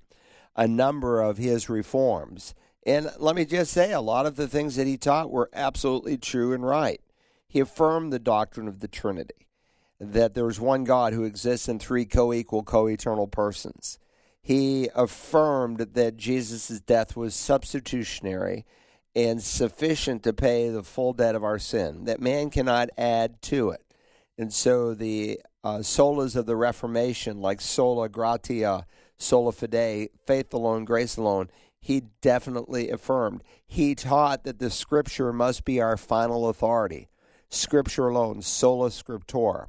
a 0.57 0.69
number 0.69 1.21
of 1.21 1.39
his 1.39 1.69
reforms. 1.69 2.55
And 2.85 3.11
let 3.19 3.37
me 3.37 3.45
just 3.45 3.73
say, 3.73 3.93
a 3.93 4.01
lot 4.01 4.27
of 4.27 4.37
the 4.37 4.49
things 4.49 4.77
that 4.77 4.87
he 4.87 4.97
taught 4.97 5.31
were 5.31 5.51
absolutely 5.53 6.19
true 6.19 6.53
and 6.53 6.67
right. 6.67 7.01
He 7.49 7.61
affirmed 7.61 8.13
the 8.13 8.19
doctrine 8.19 8.67
of 8.67 8.81
the 8.81 8.89
Trinity, 8.89 9.47
that 10.01 10.35
there 10.35 10.49
is 10.49 10.61
one 10.61 10.85
God 10.85 11.13
who 11.13 11.25
exists 11.25 11.69
in 11.69 11.79
three 11.79 12.05
co 12.05 12.33
equal, 12.33 12.63
co 12.63 12.89
eternal 12.89 13.29
persons. 13.29 13.99
He 14.41 14.89
affirmed 14.95 15.79
that 15.79 16.17
Jesus' 16.17 16.81
death 16.81 17.17
was 17.17 17.35
substitutionary 17.35 18.65
and 19.15 19.43
sufficient 19.43 20.23
to 20.25 20.33
pay 20.33 20.69
the 20.69 20.83
full 20.83 21.13
debt 21.13 21.35
of 21.35 21.45
our 21.45 21.59
sin, 21.59 22.05
that 22.05 22.21
man 22.21 22.51
cannot 22.51 22.89
add 22.97 23.41
to 23.43 23.71
it. 23.71 23.83
And 24.39 24.53
so 24.53 24.95
the 24.95 25.41
uh, 25.63 25.79
solas 25.79 26.35
of 26.35 26.47
the 26.47 26.57
Reformation, 26.57 27.41
like 27.41 27.61
sola 27.61 28.09
gratia, 28.09 28.87
sola 29.23 29.52
fide, 29.52 30.11
faith 30.26 30.52
alone, 30.52 30.85
grace 30.85 31.17
alone, 31.17 31.49
he 31.81 32.02
definitely 32.21 32.91
affirmed. 32.91 33.43
He 33.67 33.95
taught 33.95 34.45
that 34.45 34.59
the 34.59 34.71
scripture 34.71 35.33
must 35.33 35.64
be 35.64 35.81
our 35.81 35.97
final 35.97 36.49
authority. 36.49 37.09
Scripture 37.50 38.09
alone, 38.09 38.43
sola 38.43 38.88
scriptura. 38.88 39.67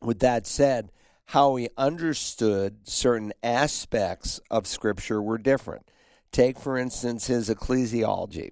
With 0.00 0.20
that 0.20 0.46
said, 0.46 0.90
how 1.26 1.56
he 1.56 1.70
understood 1.76 2.86
certain 2.88 3.32
aspects 3.42 4.40
of 4.50 4.66
scripture 4.66 5.20
were 5.22 5.38
different. 5.38 5.90
Take, 6.30 6.58
for 6.58 6.76
instance, 6.76 7.26
his 7.26 7.48
ecclesiology. 7.48 8.50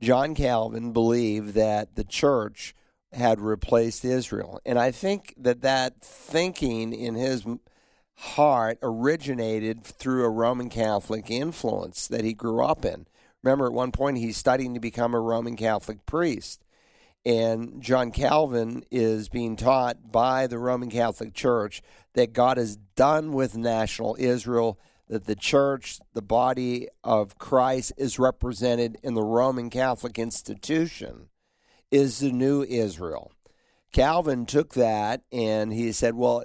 John 0.00 0.34
Calvin 0.34 0.92
believed 0.92 1.54
that 1.54 1.94
the 1.96 2.04
church 2.04 2.74
had 3.12 3.40
replaced 3.40 4.04
Israel. 4.04 4.60
And 4.64 4.78
I 4.78 4.90
think 4.90 5.34
that 5.36 5.62
that 5.62 6.00
thinking 6.00 6.92
in 6.92 7.14
his 7.14 7.44
heart 8.20 8.78
originated 8.82 9.82
through 9.82 10.24
a 10.24 10.30
Roman 10.30 10.68
Catholic 10.68 11.30
influence 11.30 12.06
that 12.06 12.22
he 12.22 12.34
grew 12.34 12.62
up 12.62 12.84
in. 12.84 13.06
Remember, 13.42 13.66
at 13.66 13.72
one 13.72 13.92
point, 13.92 14.18
he's 14.18 14.36
studying 14.36 14.74
to 14.74 14.80
become 14.80 15.14
a 15.14 15.20
Roman 15.20 15.56
Catholic 15.56 16.04
priest. 16.04 16.62
And 17.24 17.82
John 17.82 18.12
Calvin 18.12 18.84
is 18.90 19.30
being 19.30 19.56
taught 19.56 20.12
by 20.12 20.46
the 20.46 20.58
Roman 20.58 20.90
Catholic 20.90 21.32
Church 21.32 21.80
that 22.12 22.34
God 22.34 22.58
is 22.58 22.76
done 22.94 23.32
with 23.32 23.56
national 23.56 24.16
Israel, 24.18 24.78
that 25.08 25.24
the 25.24 25.34
church, 25.34 25.98
the 26.12 26.22
body 26.22 26.88
of 27.02 27.38
Christ, 27.38 27.92
is 27.96 28.18
represented 28.18 28.98
in 29.02 29.14
the 29.14 29.22
Roman 29.22 29.70
Catholic 29.70 30.18
institution, 30.18 31.30
is 31.90 32.18
the 32.18 32.32
new 32.32 32.62
Israel. 32.64 33.32
Calvin 33.92 34.44
took 34.44 34.74
that 34.74 35.22
and 35.32 35.72
he 35.72 35.90
said, 35.92 36.14
well, 36.14 36.44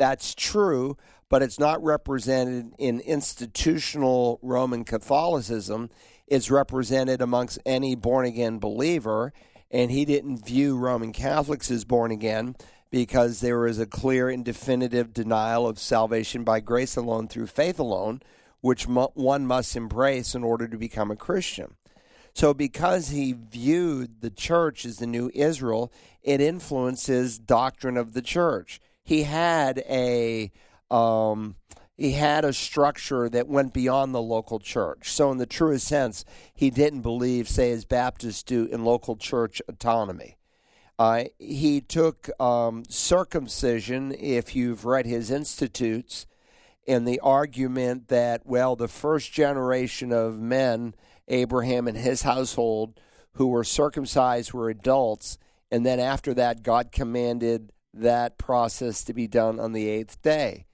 that's 0.00 0.34
true, 0.34 0.96
but 1.28 1.42
it's 1.42 1.58
not 1.58 1.84
represented 1.84 2.72
in 2.78 3.00
institutional 3.00 4.38
Roman 4.40 4.82
Catholicism. 4.82 5.90
It's 6.26 6.50
represented 6.50 7.20
amongst 7.20 7.58
any 7.66 7.94
born 7.94 8.24
again 8.24 8.58
believer. 8.58 9.34
And 9.70 9.90
he 9.90 10.06
didn't 10.06 10.46
view 10.46 10.78
Roman 10.78 11.12
Catholics 11.12 11.70
as 11.70 11.84
born 11.84 12.10
again 12.10 12.56
because 12.90 13.40
there 13.40 13.66
is 13.66 13.78
a 13.78 13.84
clear 13.84 14.30
and 14.30 14.42
definitive 14.42 15.12
denial 15.12 15.68
of 15.68 15.78
salvation 15.78 16.44
by 16.44 16.60
grace 16.60 16.96
alone 16.96 17.28
through 17.28 17.48
faith 17.48 17.78
alone, 17.78 18.22
which 18.62 18.88
one 18.88 19.46
must 19.46 19.76
embrace 19.76 20.34
in 20.34 20.42
order 20.42 20.66
to 20.66 20.78
become 20.78 21.10
a 21.10 21.16
Christian. 21.16 21.74
So, 22.32 22.54
because 22.54 23.10
he 23.10 23.34
viewed 23.34 24.22
the 24.22 24.30
church 24.30 24.86
as 24.86 24.96
the 24.96 25.06
new 25.06 25.30
Israel, 25.34 25.92
it 26.22 26.40
influences 26.40 27.38
doctrine 27.38 27.98
of 27.98 28.14
the 28.14 28.22
church 28.22 28.80
he 29.10 29.24
had 29.24 29.82
a 29.88 30.52
um, 30.88 31.56
he 31.96 32.12
had 32.12 32.44
a 32.44 32.52
structure 32.52 33.28
that 33.28 33.48
went 33.48 33.74
beyond 33.74 34.14
the 34.14 34.22
local 34.22 34.60
church. 34.60 35.10
So, 35.10 35.32
in 35.32 35.38
the 35.38 35.46
truest 35.46 35.88
sense, 35.88 36.24
he 36.54 36.70
didn't 36.70 37.00
believe, 37.00 37.48
say, 37.48 37.72
as 37.72 37.84
Baptists 37.84 38.44
do, 38.44 38.66
in 38.66 38.84
local 38.84 39.16
church 39.16 39.60
autonomy. 39.66 40.36
Uh, 40.96 41.24
he 41.40 41.80
took 41.80 42.30
um, 42.40 42.84
circumcision, 42.88 44.14
if 44.16 44.54
you've 44.54 44.84
read 44.84 45.06
his 45.06 45.28
institutes, 45.28 46.26
and 46.86 47.06
the 47.06 47.18
argument 47.18 48.06
that, 48.08 48.46
well, 48.46 48.76
the 48.76 48.86
first 48.86 49.32
generation 49.32 50.12
of 50.12 50.38
men, 50.38 50.94
Abraham 51.26 51.88
and 51.88 51.96
his 51.96 52.22
household, 52.22 53.00
who 53.32 53.48
were 53.48 53.64
circumcised 53.64 54.52
were 54.52 54.70
adults, 54.70 55.36
and 55.68 55.84
then 55.84 55.98
after 55.98 56.32
that, 56.34 56.62
God 56.62 56.92
commanded 56.92 57.72
that 57.92 58.38
process 58.38 59.04
to 59.04 59.12
be 59.12 59.26
done 59.26 59.58
on 59.58 59.72
the 59.72 59.88
eighth 59.88 60.22
day. 60.22 60.66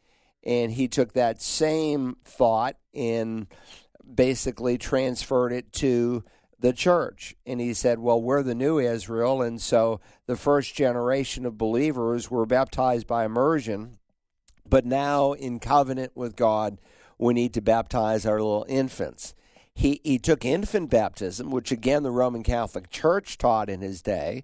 And 0.44 0.72
he 0.72 0.87
took 0.88 1.12
that 1.12 1.42
same 1.42 2.16
thought 2.24 2.76
and 2.94 3.46
basically 4.14 4.79
transferred 4.79 5.52
it 5.52 5.72
to 5.74 6.22
the 6.59 6.72
church. 6.72 7.35
And 7.44 7.61
he 7.61 7.74
said, 7.74 7.98
Well, 7.98 8.20
we're 8.20 8.42
the 8.42 8.55
new 8.55 8.79
Israel. 8.79 9.42
And 9.42 9.61
so 9.61 10.00
the 10.26 10.37
first 10.37 10.74
generation 10.74 11.44
of 11.46 11.59
believers 11.59 12.31
were 12.31 12.46
baptized 12.46 13.07
by 13.07 13.24
immersion. 13.24 13.98
But 14.68 14.85
now, 14.85 15.33
in 15.33 15.61
covenant 15.61 16.12
with 16.16 16.37
God, 16.37 16.79
we 17.18 17.35
need 17.35 17.55
to 17.55 17.61
baptize 17.61 18.26
our 18.26 18.40
little 18.40 18.66
infants. 18.68 19.35
He, 19.74 20.00
he 20.05 20.18
took 20.18 20.44
infant 20.44 20.90
baptism, 20.90 21.50
which 21.50 21.70
again 21.70 22.02
the 22.02 22.11
Roman 22.11 22.42
Catholic 22.42 22.90
Church 22.90 23.37
taught 23.37 23.68
in 23.68 23.81
his 23.81 24.00
day, 24.02 24.42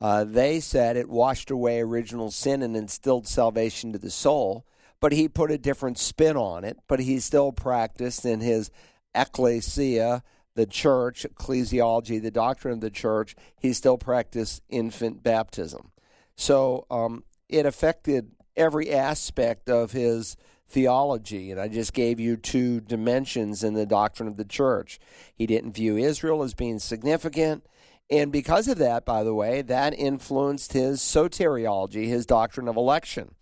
uh, 0.00 0.24
they 0.24 0.60
said 0.60 0.96
it 0.96 1.08
washed 1.08 1.50
away 1.50 1.80
original 1.80 2.30
sin 2.30 2.62
and 2.62 2.76
instilled 2.76 3.26
salvation 3.26 3.92
to 3.92 3.98
the 3.98 4.10
soul, 4.10 4.64
but 5.00 5.12
he 5.12 5.28
put 5.28 5.50
a 5.50 5.58
different 5.58 5.98
spin 5.98 6.36
on 6.36 6.64
it. 6.64 6.78
But 6.88 7.00
he 7.00 7.20
still 7.20 7.52
practiced 7.52 8.24
in 8.24 8.40
his 8.40 8.70
ecclesia, 9.14 10.22
the 10.54 10.66
church, 10.66 11.26
ecclesiology, 11.28 12.20
the 12.20 12.30
doctrine 12.30 12.74
of 12.74 12.80
the 12.80 12.90
church, 12.90 13.36
he 13.58 13.72
still 13.72 13.98
practiced 13.98 14.62
infant 14.68 15.22
baptism. 15.22 15.90
So 16.34 16.86
um, 16.90 17.24
it 17.48 17.66
affected 17.66 18.32
every 18.56 18.90
aspect 18.90 19.68
of 19.68 19.92
his 19.92 20.36
theology. 20.68 21.50
And 21.50 21.60
I 21.60 21.68
just 21.68 21.92
gave 21.92 22.20
you 22.20 22.36
two 22.36 22.80
dimensions 22.80 23.62
in 23.64 23.74
the 23.74 23.86
doctrine 23.86 24.28
of 24.28 24.36
the 24.36 24.44
church. 24.44 24.98
He 25.34 25.46
didn't 25.46 25.72
view 25.72 25.96
Israel 25.96 26.42
as 26.42 26.54
being 26.54 26.78
significant. 26.78 27.66
And 28.10 28.32
because 28.32 28.66
of 28.66 28.78
that, 28.78 29.04
by 29.04 29.22
the 29.22 29.34
way, 29.34 29.62
that 29.62 29.94
influenced 29.94 30.72
his 30.72 31.00
soteriology, 31.00 32.06
his 32.06 32.26
doctrine 32.26 32.66
of 32.66 32.76
election. 32.76 33.34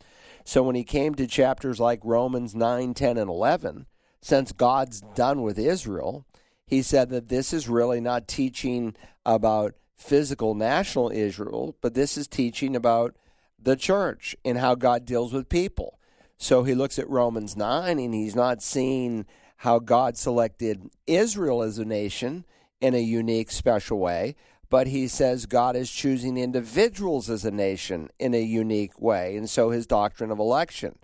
So 0.45 0.63
when 0.63 0.75
he 0.75 0.85
came 0.85 1.15
to 1.15 1.27
chapters 1.27 1.81
like 1.81 2.01
Romans 2.03 2.55
9, 2.55 2.95
10, 2.95 3.17
and 3.17 3.31
11, 3.31 3.87
since 4.21 4.53
God's 4.53 5.01
done 5.01 5.43
with 5.43 5.59
Israel, 5.59 6.27
he 6.67 6.83
said 6.83 7.09
that 7.11 7.29
this 7.29 7.53
is 7.53 7.69
really 7.69 8.01
not 8.01 8.29
teaching 8.29 8.95
about 9.25 9.75
physical 9.97 10.55
national 10.55 11.11
Israel, 11.11 11.77
but 11.81 11.95
this 11.95 12.17
is 12.17 12.29
teaching 12.29 12.77
about 12.77 13.17
the 13.59 13.77
church 13.77 14.37
and 14.45 14.59
how 14.59 14.75
God 14.75 15.05
deals 15.05 15.33
with 15.33 15.49
people. 15.49 15.99
So 16.37 16.63
he 16.63 16.75
looks 16.75 16.99
at 16.99 17.09
Romans 17.11 17.57
9 17.57 17.99
and 17.99 18.15
he's 18.15 18.37
not 18.37 18.63
seeing 18.63 19.27
how 19.57 19.81
God 19.81 20.17
selected 20.17 20.89
Israel 21.07 21.63
as 21.63 21.79
a 21.79 21.85
nation 21.85 22.45
in 22.81 22.95
a 22.95 23.01
unique, 23.01 23.51
special 23.51 23.99
way, 23.99 24.37
but 24.71 24.87
he 24.87 25.09
says 25.09 25.47
God 25.47 25.77
is 25.77 25.91
choosing 25.91 26.37
individuals 26.37 27.31
as 27.31 27.45
a 27.45 27.51
nation 27.51 28.11
in 28.19 28.35
a 28.35 28.43
unique 28.43 29.01
way, 29.01 29.37
and 29.37 29.49
so 29.49 29.71
his 29.71 29.87
doctrine 29.87 30.31
of 30.31 30.39
election. 30.39 30.99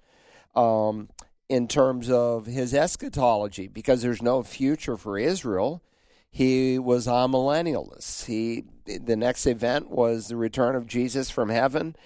Um, 0.54 1.08
in 1.48 1.68
terms 1.68 2.10
of 2.10 2.46
his 2.46 2.72
eschatology, 2.72 3.68
because 3.68 4.02
there's 4.02 4.22
no 4.22 4.42
future 4.42 4.96
for 4.96 5.18
Israel, 5.18 5.82
he 6.30 6.78
was 6.78 7.06
a 7.06 7.28
millennialist. 7.28 8.26
He 8.26 8.64
the 8.86 9.16
next 9.16 9.46
event 9.46 9.90
was 9.90 10.28
the 10.28 10.36
return 10.36 10.74
of 10.74 10.86
Jesus 10.86 11.30
from 11.30 11.48
heaven. 11.48 11.96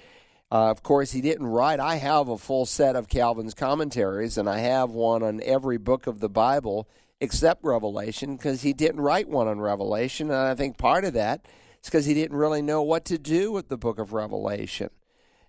Uh, 0.50 0.70
of 0.70 0.82
course, 0.82 1.12
he 1.12 1.20
didn't 1.20 1.46
write. 1.46 1.80
I 1.80 1.96
have 1.96 2.28
a 2.28 2.38
full 2.38 2.66
set 2.66 2.96
of 2.96 3.08
Calvin's 3.08 3.54
commentaries, 3.54 4.38
and 4.38 4.48
I 4.48 4.58
have 4.58 4.90
one 4.90 5.22
on 5.22 5.42
every 5.42 5.76
book 5.78 6.06
of 6.06 6.20
the 6.20 6.28
Bible 6.28 6.88
except 7.20 7.64
Revelation 7.64 8.36
because 8.36 8.62
he 8.62 8.72
didn't 8.72 9.00
write 9.00 9.28
one 9.28 9.48
on 9.48 9.60
Revelation. 9.60 10.30
And 10.30 10.38
I 10.38 10.54
think 10.54 10.78
part 10.78 11.04
of 11.04 11.14
that 11.14 11.46
is 11.82 11.88
because 11.88 12.06
he 12.06 12.14
didn't 12.14 12.36
really 12.36 12.62
know 12.62 12.82
what 12.82 13.04
to 13.06 13.18
do 13.18 13.52
with 13.52 13.68
the 13.68 13.78
book 13.78 13.98
of 13.98 14.12
Revelation. 14.12 14.90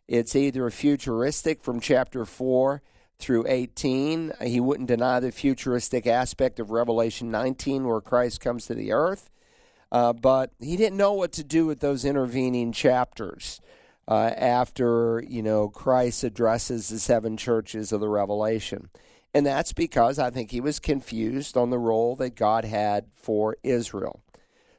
It's 0.07 0.35
either 0.35 0.69
futuristic 0.71 1.61
from 1.61 1.79
chapter 1.79 2.25
4 2.25 2.81
through 3.19 3.45
18. 3.47 4.33
He 4.41 4.59
wouldn't 4.59 4.87
deny 4.87 5.19
the 5.19 5.31
futuristic 5.31 6.07
aspect 6.07 6.59
of 6.59 6.71
Revelation 6.71 7.29
19 7.29 7.85
where 7.85 8.01
Christ 8.01 8.41
comes 8.41 8.65
to 8.65 8.73
the 8.73 8.91
earth. 8.91 9.29
Uh, 9.91 10.13
but 10.13 10.51
he 10.59 10.77
didn't 10.77 10.97
know 10.97 11.13
what 11.13 11.31
to 11.33 11.43
do 11.43 11.65
with 11.65 11.79
those 11.79 12.05
intervening 12.05 12.71
chapters 12.71 13.59
uh, 14.07 14.31
after 14.35 15.23
you 15.27 15.41
know 15.41 15.69
Christ 15.69 16.23
addresses 16.23 16.89
the 16.89 16.99
seven 16.99 17.37
churches 17.37 17.91
of 17.91 17.99
the 17.99 18.09
Revelation. 18.09 18.89
And 19.33 19.45
that's 19.45 19.73
because 19.73 20.17
I 20.17 20.29
think 20.31 20.51
he 20.51 20.61
was 20.61 20.79
confused 20.79 21.55
on 21.55 21.69
the 21.69 21.77
role 21.77 22.15
that 22.15 22.35
God 22.35 22.65
had 22.65 23.05
for 23.13 23.57
Israel. 23.63 24.23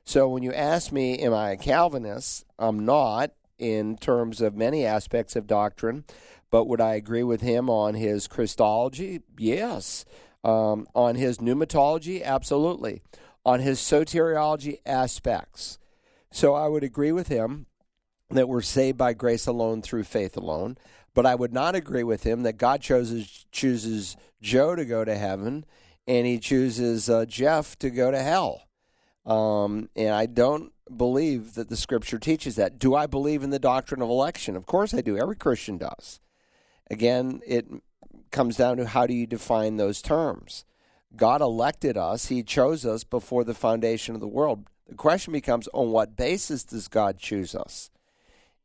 So 0.05 0.29
when 0.29 0.43
you 0.43 0.53
ask 0.53 0.91
me, 0.91 1.19
am 1.19 1.33
I 1.33 1.51
a 1.51 1.57
Calvinist? 1.57 2.45
I'm 2.59 2.85
not 2.85 3.31
in 3.59 3.97
terms 3.97 4.41
of 4.41 4.57
many 4.57 4.85
aspects 4.85 5.37
of 5.37 5.47
doctrine, 5.47 6.05
but 6.51 6.65
would 6.65 6.81
I 6.81 6.95
agree 6.95 7.23
with 7.23 7.43
him 7.43 7.71
on 7.71 7.95
his 7.95 8.27
Christology? 8.27 9.21
Yes. 9.39 10.05
Um, 10.43 10.89
on 10.95 11.15
his 11.15 11.39
pneumatology? 11.39 12.25
Absolutely. 12.25 13.03
On 13.45 13.61
his 13.61 13.79
soteriology 13.79 14.79
aspects. 14.85 15.79
So 16.33 16.55
I 16.55 16.67
would 16.67 16.83
agree 16.83 17.13
with 17.13 17.29
him 17.29 17.67
that 18.31 18.49
we're 18.49 18.63
saved 18.63 18.99
by 18.99 19.13
grace 19.13 19.47
alone 19.47 19.83
through 19.83 20.05
faith 20.05 20.37
alone. 20.37 20.79
But 21.15 21.27
I 21.27 21.35
would 21.35 21.53
not 21.53 21.75
agree 21.75 22.05
with 22.05 22.23
him 22.23 22.43
that 22.45 22.57
God 22.57 22.81
chooses 22.81 23.47
chooses 23.51 24.17
Joe 24.41 24.77
to 24.77 24.85
go 24.85 25.05
to 25.05 25.17
heaven 25.17 25.65
and 26.07 26.27
he 26.27 26.39
chooses 26.39 27.09
uh, 27.09 27.25
Jeff 27.25 27.79
to 27.79 27.91
go 27.91 28.11
to 28.11 28.19
hell. 28.21 28.69
Um, 29.27 29.91
and 29.95 30.15
I 30.15 30.27
don't 30.27 30.73
believe 30.97 31.55
that 31.55 31.69
the 31.69 31.77
scripture 31.77 32.19
teaches 32.19 32.57
that. 32.57 32.79
Do 32.79 32.95
I 32.95 33.07
believe 33.07 33.43
in 33.43 33.51
the 33.51 33.59
doctrine 33.59 34.03
of 34.03 34.09
election? 34.09 34.57
Of 34.57 34.67
course 34.67 34.93
I 34.95 35.03
do. 35.03 35.17
Every 35.17 35.37
Christian 35.37 35.79
does. 35.79 36.21
Again, 36.91 37.41
it 37.47 37.67
comes 38.33 38.57
down 38.57 38.79
to 38.79 38.87
how 38.87 39.07
do 39.07 39.15
you 39.15 39.27
define 39.27 39.77
those 39.77 40.03
terms? 40.03 40.65
God 41.17 41.41
elected 41.41 41.97
us, 41.97 42.27
He 42.27 42.43
chose 42.43 42.85
us 42.85 43.05
before 43.05 43.45
the 43.45 43.55
foundation 43.55 44.15
of 44.15 44.21
the 44.21 44.29
world. 44.29 44.67
The 44.89 44.95
question 44.95 45.33
becomes 45.33 45.69
on 45.73 45.91
what 45.91 46.17
basis 46.17 46.65
does 46.65 46.89
God 46.89 47.19
choose 47.19 47.55
us? 47.55 47.91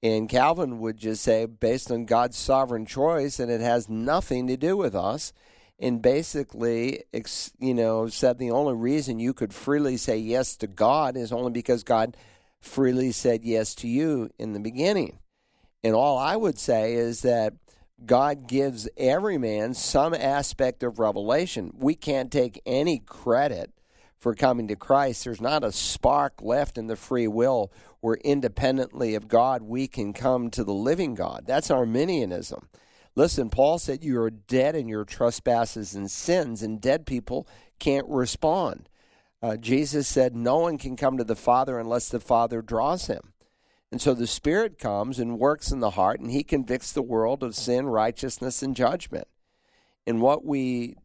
And 0.04 0.30
Calvin 0.30 0.80
would 0.80 0.98
just 0.98 1.24
say, 1.24 1.46
based 1.46 1.90
on 1.90 2.06
God's 2.06 2.38
sovereign 2.38 2.86
choice, 2.86 3.40
and 3.40 3.50
it 3.50 3.62
has 3.62 3.90
nothing 3.90 4.48
to 4.48 4.58
do 4.58 4.78
with 4.78 4.94
us. 4.94 5.34
And 5.80 6.02
basically, 6.02 7.04
you 7.60 7.74
know, 7.74 8.08
said 8.08 8.38
the 8.38 8.52
only 8.52 8.76
reason 8.76 9.20
you 9.20 9.34
could 9.34 9.54
freely 9.54 9.98
say 9.98 10.18
yes 10.18 10.56
to 10.58 10.68
God 10.68 11.18
is 11.18 11.32
only 11.32 11.52
because 11.52 11.84
God 11.84 12.16
freely 12.60 13.12
said 13.12 13.44
yes 13.44 13.76
to 13.76 13.88
you 13.88 14.30
in 14.38 14.54
the 14.54 14.60
beginning. 14.60 15.20
And 15.84 15.94
all 15.94 16.18
I 16.18 16.36
would 16.36 16.58
say 16.58 16.94
is 16.94 17.22
that 17.24 17.54
God 18.06 18.48
gives 18.48 18.90
every 18.98 19.38
man 19.38 19.74
some 19.74 20.14
aspect 20.14 20.84
of 20.84 21.00
revelation. 21.00 21.72
We 21.78 21.96
can't 21.96 22.32
take 22.32 22.62
any 22.66 23.00
credit 23.00 23.72
for 24.26 24.34
coming 24.34 24.68
to 24.68 24.76
Christ. 24.76 25.24
There's 25.24 25.40
not 25.40 25.64
a 25.64 25.72
spark 25.72 26.42
left 26.42 26.80
in 26.80 26.88
the 26.88 26.96
free 26.96 27.28
will 27.28 27.72
where 28.00 28.16
independently 28.16 29.14
of 29.14 29.28
God 29.28 29.62
we 29.62 29.88
can 29.88 30.14
come 30.14 30.50
to 30.50 30.64
the 30.64 30.74
living 30.74 31.14
God. 31.14 31.44
That's 31.46 31.70
Arminianism. 31.70 32.68
Listen, 33.14 33.52
Paul 33.52 33.78
said 33.78 34.04
you 34.04 34.20
are 34.20 34.32
dead 34.32 34.76
in 34.76 34.88
your 34.88 35.06
trespasses 35.06 35.94
and 35.94 36.10
sins, 36.10 36.64
and 36.64 36.82
dead 36.82 37.06
people 37.06 37.48
can't 37.78 38.08
respond. 38.10 38.90
Uh, 39.44 39.58
Jesus 39.58 40.08
said 40.08 40.36
no 40.36 40.58
one 40.58 40.80
can 40.80 40.96
come 40.96 41.20
to 41.20 41.24
the 41.24 41.36
Father 41.36 41.78
unless 41.78 42.10
the 42.10 42.20
Father 42.20 42.64
draws 42.64 43.06
him. 43.06 43.32
And 43.92 44.02
so 44.02 44.16
the 44.16 44.26
Spirit 44.26 44.80
comes 44.80 45.20
and 45.20 45.38
works 45.38 45.70
in 45.70 45.82
the 45.82 45.92
heart, 45.92 46.20
and 46.20 46.32
He 46.32 46.44
convicts 46.44 46.92
the 46.92 47.04
world 47.04 47.44
of 47.44 47.54
sin, 47.54 47.86
righteousness, 47.86 48.64
and 48.64 48.76
judgment. 48.76 49.28
And 50.08 50.20
what 50.20 50.44
we 50.44 50.96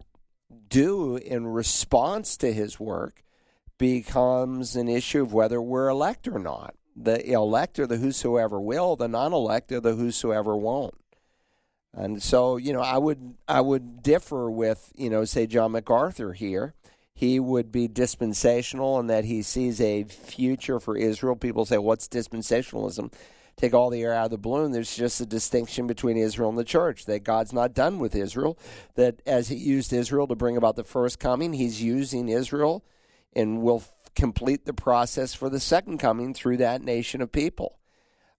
do 0.68 1.16
in 1.16 1.46
response 1.46 2.36
to 2.38 2.52
His 2.52 2.78
work 2.78 3.22
becomes 3.78 4.76
an 4.76 4.88
issue 4.88 5.22
of 5.22 5.32
whether 5.32 5.60
we're 5.60 5.88
elect 5.88 6.28
or 6.28 6.38
not 6.38 6.74
the 6.96 7.32
elect 7.32 7.78
are 7.78 7.86
the 7.86 7.96
whosoever 7.96 8.60
will, 8.60 8.96
the 8.96 9.08
non-elect 9.08 9.72
are 9.72 9.80
the 9.80 9.94
whosoever 9.94 10.56
won't. 10.56 10.94
And 11.92 12.22
so, 12.22 12.56
you 12.56 12.72
know, 12.72 12.80
I 12.80 12.98
would 12.98 13.34
I 13.48 13.60
would 13.60 14.02
differ 14.02 14.50
with, 14.50 14.92
you 14.94 15.10
know, 15.10 15.24
say 15.24 15.46
John 15.46 15.72
MacArthur 15.72 16.32
here. 16.32 16.74
He 17.12 17.40
would 17.40 17.72
be 17.72 17.88
dispensational 17.88 18.98
in 19.00 19.08
that 19.08 19.24
he 19.24 19.42
sees 19.42 19.80
a 19.80 20.04
future 20.04 20.78
for 20.78 20.96
Israel. 20.96 21.36
People 21.36 21.64
say, 21.64 21.78
"What's 21.78 22.08
dispensationalism?" 22.08 23.12
Take 23.60 23.74
all 23.74 23.90
the 23.90 24.00
air 24.00 24.14
out 24.14 24.24
of 24.24 24.30
the 24.30 24.38
balloon. 24.38 24.72
There's 24.72 24.96
just 24.96 25.20
a 25.20 25.26
distinction 25.26 25.86
between 25.86 26.16
Israel 26.16 26.48
and 26.48 26.56
the 26.56 26.64
church. 26.64 27.04
That 27.04 27.24
God's 27.24 27.52
not 27.52 27.74
done 27.74 27.98
with 27.98 28.14
Israel. 28.14 28.58
That 28.94 29.20
as 29.26 29.48
He 29.48 29.56
used 29.56 29.92
Israel 29.92 30.26
to 30.28 30.34
bring 30.34 30.56
about 30.56 30.76
the 30.76 30.82
first 30.82 31.18
coming, 31.18 31.52
He's 31.52 31.82
using 31.82 32.30
Israel, 32.30 32.82
and 33.36 33.60
will 33.60 33.84
complete 34.16 34.64
the 34.64 34.72
process 34.72 35.34
for 35.34 35.50
the 35.50 35.60
second 35.60 35.98
coming 35.98 36.32
through 36.32 36.56
that 36.56 36.80
nation 36.80 37.20
of 37.20 37.32
people. 37.32 37.78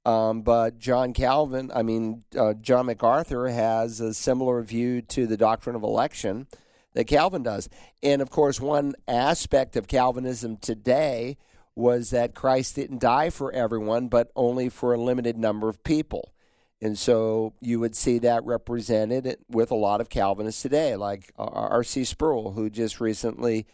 Um, 0.07 0.41
but 0.41 0.79
John 0.79 1.13
Calvin, 1.13 1.69
I 1.71 1.83
mean, 1.83 2.23
uh, 2.35 2.55
John 2.55 2.87
MacArthur 2.87 3.47
has 3.47 4.01
a 4.01 4.15
similar 4.15 4.63
view 4.63 5.03
to 5.03 5.27
the 5.27 5.37
doctrine 5.37 5.75
of 5.75 5.83
election 5.83 6.47
that 6.93 7.05
Calvin 7.05 7.43
does. 7.43 7.69
And 8.01 8.23
of 8.23 8.31
course, 8.31 8.59
one 8.59 8.95
aspect 9.07 9.75
of 9.75 9.87
Calvinism 9.87 10.57
today 10.57 11.37
was 11.75 12.09
that 12.09 12.35
Christ 12.35 12.75
didn't 12.75 12.99
die 12.99 13.29
for 13.29 13.51
everyone, 13.51 14.07
but 14.07 14.31
only 14.35 14.69
for 14.69 14.93
a 14.93 15.01
limited 15.01 15.37
number 15.37 15.69
of 15.69 15.83
people. 15.83 16.33
And 16.81 16.97
so 16.97 17.53
you 17.61 17.79
would 17.79 17.95
see 17.95 18.17
that 18.19 18.43
represented 18.43 19.37
with 19.47 19.71
a 19.71 19.75
lot 19.75 20.01
of 20.01 20.09
Calvinists 20.09 20.63
today, 20.63 20.95
like 20.95 21.31
R.C. 21.37 22.03
Sproul, 22.05 22.53
who 22.53 22.69
just 22.69 22.99
recently 22.99 23.67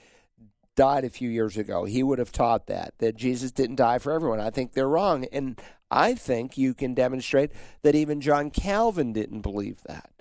died 0.75 1.05
a 1.05 1.09
few 1.09 1.29
years 1.29 1.57
ago, 1.57 1.85
he 1.85 2.03
would 2.03 2.19
have 2.19 2.31
taught 2.31 2.67
that, 2.67 2.93
that 2.99 3.15
Jesus 3.15 3.51
didn't 3.51 3.77
die 3.77 3.97
for 3.97 4.11
everyone. 4.11 4.39
I 4.39 4.51
think 4.51 4.73
they're 4.73 4.87
wrong. 4.87 5.25
And 5.31 5.59
I 5.89 6.13
think 6.13 6.57
you 6.57 6.73
can 6.73 6.93
demonstrate 6.93 7.51
that 7.81 7.95
even 7.95 8.21
John 8.21 8.51
Calvin 8.51 9.13
didn't 9.13 9.41
believe 9.41 9.81
that, 9.87 10.11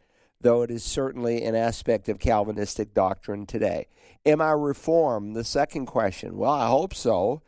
though 0.41 0.63
it 0.63 0.71
is 0.71 0.85
certainly 0.85 1.43
an 1.43 1.55
aspect 1.55 2.09
of 2.09 2.21
Calvinistic 2.21 2.95
doctrine 2.95 3.47
today. 3.47 3.89
Am 4.25 4.41
I 4.41 4.53
reformed? 4.53 5.37
The 5.37 5.45
second 5.45 5.87
question. 5.87 6.37
Well, 6.37 6.53
I 6.53 6.69
hope 6.69 6.95
so. 6.95 7.43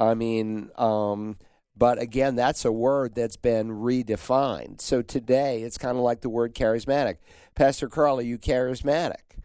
I 0.00 0.14
mean, 0.14 0.70
um, 0.76 1.36
but 1.76 2.00
again, 2.00 2.34
that's 2.34 2.64
a 2.64 2.72
word 2.72 3.14
that's 3.14 3.36
been 3.36 3.68
redefined. 3.68 4.80
So 4.80 5.02
today, 5.02 5.62
it's 5.62 5.78
kind 5.78 5.96
of 5.96 6.02
like 6.02 6.22
the 6.22 6.30
word 6.30 6.54
charismatic. 6.54 7.16
Pastor 7.54 7.88
Carl, 7.88 8.18
are 8.18 8.22
you 8.22 8.38
charismatic? 8.38 9.36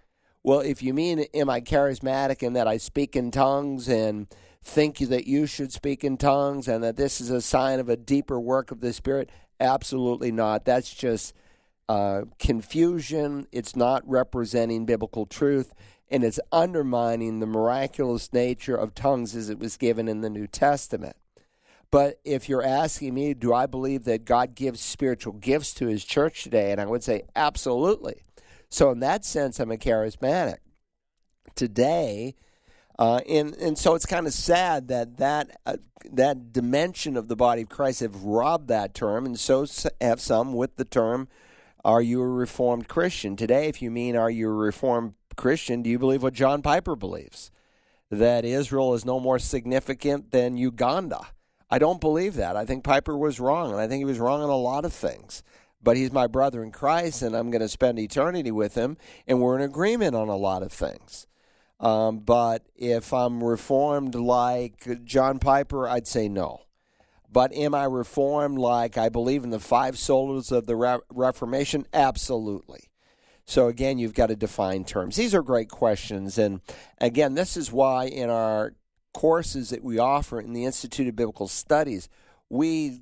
Well, 0.43 0.61
if 0.61 0.81
you 0.81 0.93
mean, 0.93 1.25
am 1.33 1.49
I 1.49 1.59
charismatic 1.59 2.41
in 2.41 2.53
that 2.53 2.67
I 2.67 2.77
speak 2.77 3.15
in 3.15 3.31
tongues 3.31 3.89
and 3.89 4.27
think 4.63 4.99
that 4.99 5.27
you 5.27 5.45
should 5.45 5.73
speak 5.73 6.03
in 6.03 6.17
tongues 6.17 6.67
and 6.67 6.83
that 6.83 6.95
this 6.95 7.19
is 7.19 7.29
a 7.29 7.41
sign 7.41 7.79
of 7.79 7.89
a 7.89 7.97
deeper 7.97 8.39
work 8.39 8.71
of 8.71 8.79
the 8.79 8.93
Spirit? 8.93 9.29
Absolutely 9.59 10.31
not. 10.31 10.65
That's 10.65 10.93
just 10.93 11.33
uh, 11.89 12.21
confusion. 12.39 13.47
It's 13.51 13.75
not 13.75 14.07
representing 14.07 14.85
biblical 14.85 15.25
truth, 15.25 15.73
and 16.09 16.23
it's 16.23 16.39
undermining 16.51 17.39
the 17.39 17.45
miraculous 17.45 18.31
nature 18.31 18.75
of 18.75 18.93
tongues 18.93 19.35
as 19.35 19.49
it 19.49 19.59
was 19.59 19.77
given 19.77 20.07
in 20.07 20.21
the 20.21 20.29
New 20.29 20.47
Testament. 20.47 21.15
But 21.91 22.19
if 22.23 22.49
you're 22.49 22.63
asking 22.63 23.13
me, 23.13 23.33
do 23.33 23.53
I 23.53 23.65
believe 23.65 24.03
that 24.05 24.25
God 24.25 24.55
gives 24.55 24.81
spiritual 24.81 25.33
gifts 25.33 25.73
to 25.75 25.87
his 25.87 26.03
church 26.03 26.43
today? 26.43 26.71
And 26.71 26.81
I 26.81 26.85
would 26.85 27.03
say 27.03 27.23
absolutely. 27.35 28.23
So 28.69 28.91
in 28.91 28.99
that 28.99 29.23
sense, 29.23 29.59
I'm 29.59 29.71
a 29.71 29.77
charismatic. 29.77 30.57
Today, 31.55 32.35
uh, 32.99 33.21
and 33.29 33.53
and 33.55 33.77
so 33.77 33.95
it's 33.95 34.05
kind 34.05 34.27
of 34.27 34.33
sad 34.33 34.89
that 34.89 35.17
that 35.17 35.57
uh, 35.65 35.77
that 36.11 36.51
dimension 36.51 37.15
of 37.15 37.29
the 37.29 37.35
body 37.37 37.61
of 37.61 37.69
Christ 37.69 38.01
have 38.01 38.23
robbed 38.23 38.67
that 38.67 38.93
term, 38.93 39.25
and 39.25 39.39
so 39.39 39.65
have 40.01 40.19
some 40.19 40.53
with 40.53 40.75
the 40.75 40.83
term. 40.83 41.29
Are 41.85 42.01
you 42.01 42.21
a 42.21 42.27
reformed 42.27 42.89
Christian 42.89 43.37
today? 43.37 43.67
If 43.69 43.81
you 43.81 43.89
mean 43.89 44.17
are 44.17 44.29
you 44.29 44.49
a 44.49 44.53
reformed 44.53 45.13
Christian, 45.35 45.81
do 45.81 45.89
you 45.89 45.99
believe 45.99 46.23
what 46.23 46.33
John 46.33 46.61
Piper 46.61 46.95
believes? 46.95 47.51
That 48.09 48.45
Israel 48.45 48.93
is 48.93 49.05
no 49.05 49.19
more 49.19 49.39
significant 49.39 50.31
than 50.31 50.57
Uganda. 50.57 51.27
I 51.69 51.79
don't 51.79 52.01
believe 52.01 52.35
that. 52.35 52.55
I 52.55 52.65
think 52.65 52.83
Piper 52.83 53.17
was 53.17 53.39
wrong, 53.39 53.71
and 53.71 53.79
I 53.79 53.87
think 53.87 53.99
he 53.99 54.05
was 54.05 54.19
wrong 54.19 54.41
on 54.41 54.49
a 54.49 54.55
lot 54.55 54.85
of 54.85 54.93
things. 54.93 55.43
But 55.81 55.97
he's 55.97 56.11
my 56.11 56.27
brother 56.27 56.63
in 56.63 56.71
Christ, 56.71 57.21
and 57.21 57.35
I'm 57.35 57.51
going 57.51 57.61
to 57.61 57.69
spend 57.69 57.99
eternity 57.99 58.51
with 58.51 58.75
him, 58.75 58.97
and 59.27 59.41
we're 59.41 59.55
in 59.55 59.61
agreement 59.61 60.15
on 60.15 60.29
a 60.29 60.35
lot 60.35 60.63
of 60.63 60.71
things. 60.71 61.27
Um, 61.79 62.19
but 62.19 62.63
if 62.75 63.13
I'm 63.13 63.43
reformed 63.43 64.15
like 64.15 65.03
John 65.03 65.39
Piper, 65.39 65.87
I'd 65.87 66.07
say 66.07 66.29
no. 66.29 66.61
But 67.29 67.53
am 67.53 67.75
I 67.75 67.83
reformed 67.83 68.57
like 68.57 68.97
I 68.97 69.09
believe 69.09 69.43
in 69.43 69.49
the 69.49 69.59
five 69.59 69.95
solas 69.95 70.51
of 70.51 70.67
the 70.67 70.75
Re- 70.75 70.99
Reformation? 71.11 71.85
Absolutely. 71.93 72.85
So 73.45 73.67
again, 73.67 73.97
you've 73.97 74.13
got 74.13 74.27
to 74.27 74.35
define 74.35 74.83
terms. 74.85 75.15
These 75.15 75.35
are 75.35 75.43
great 75.43 75.69
questions, 75.69 76.37
and 76.37 76.61
again, 76.99 77.35
this 77.35 77.55
is 77.55 77.71
why 77.71 78.05
in 78.05 78.29
our 78.29 78.73
courses 79.13 79.69
that 79.69 79.83
we 79.83 79.97
offer 79.97 80.41
in 80.41 80.53
the 80.53 80.65
Institute 80.65 81.07
of 81.07 81.15
Biblical 81.15 81.47
Studies, 81.47 82.09
we 82.49 83.01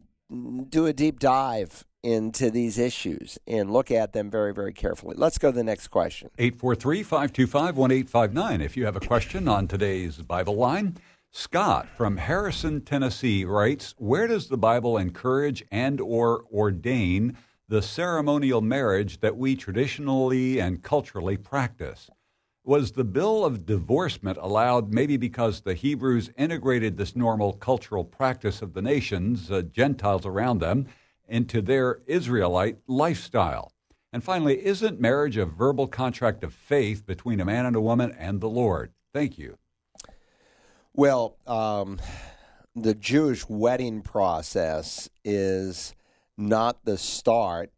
do 0.69 0.85
a 0.85 0.93
deep 0.93 1.19
dive 1.19 1.85
into 2.03 2.51
these 2.51 2.77
issues 2.77 3.39
and 3.47 3.71
look 3.71 3.89
at 3.89 4.11
them 4.13 4.29
very, 4.29 4.53
very 4.53 4.73
carefully. 4.73 5.15
Let's 5.17 5.37
go 5.37 5.51
to 5.51 5.55
the 5.55 5.63
next 5.63 5.87
question. 5.87 6.29
843 6.37 7.01
525 7.03 7.77
1859. 7.77 8.61
If 8.61 8.75
you 8.75 8.85
have 8.85 8.97
a 8.97 8.99
question 8.99 9.47
on 9.47 9.67
today's 9.67 10.17
Bible 10.17 10.55
line, 10.55 10.97
Scott 11.31 11.87
from 11.97 12.17
Harrison, 12.17 12.81
Tennessee 12.81 13.45
writes, 13.45 13.95
"Where 13.97 14.27
does 14.27 14.49
the 14.49 14.57
Bible 14.57 14.97
encourage 14.97 15.63
and 15.71 15.99
or 16.01 16.43
ordain 16.53 17.37
the 17.73 17.81
ceremonial 17.81 18.61
marriage 18.61 19.19
that 19.21 19.35
we 19.35 19.55
traditionally 19.55 20.59
and 20.59 20.83
culturally 20.83 21.37
practice?" 21.37 22.07
Was 22.63 22.91
the 22.91 23.03
bill 23.03 23.43
of 23.43 23.65
divorcement 23.65 24.37
allowed 24.39 24.93
maybe 24.93 25.17
because 25.17 25.61
the 25.61 25.73
Hebrews 25.73 26.29
integrated 26.37 26.97
this 26.97 27.15
normal 27.15 27.53
cultural 27.53 28.05
practice 28.05 28.61
of 28.61 28.73
the 28.73 28.81
nations, 28.83 29.49
uh, 29.49 29.63
Gentiles 29.63 30.23
around 30.23 30.59
them, 30.59 30.85
into 31.27 31.63
their 31.63 32.01
Israelite 32.05 32.77
lifestyle? 32.87 33.71
And 34.13 34.23
finally, 34.23 34.63
isn't 34.63 35.01
marriage 35.01 35.37
a 35.37 35.45
verbal 35.47 35.87
contract 35.87 36.43
of 36.43 36.53
faith 36.53 37.07
between 37.07 37.39
a 37.39 37.45
man 37.45 37.65
and 37.65 37.75
a 37.75 37.81
woman 37.81 38.11
and 38.19 38.39
the 38.39 38.49
Lord? 38.49 38.93
Thank 39.11 39.39
you. 39.39 39.57
Well, 40.93 41.37
um, 41.47 41.99
the 42.75 42.93
Jewish 42.93 43.49
wedding 43.49 44.03
process 44.03 45.09
is 45.25 45.95
not 46.37 46.85
the 46.85 46.97
start 46.97 47.71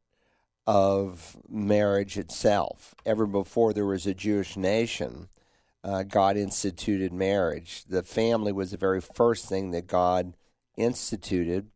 of 0.67 1.37
marriage 1.47 2.17
itself. 2.17 2.95
Ever 3.05 3.25
before 3.25 3.73
there 3.73 3.85
was 3.85 4.07
a 4.07 4.13
Jewish 4.13 4.57
nation, 4.57 5.29
uh, 5.83 6.03
God 6.03 6.37
instituted 6.37 7.13
marriage. 7.13 7.83
The 7.87 8.03
family 8.03 8.51
was 8.51 8.71
the 8.71 8.77
very 8.77 9.01
first 9.01 9.47
thing 9.47 9.71
that 9.71 9.87
God 9.87 10.35
instituted. 10.77 11.69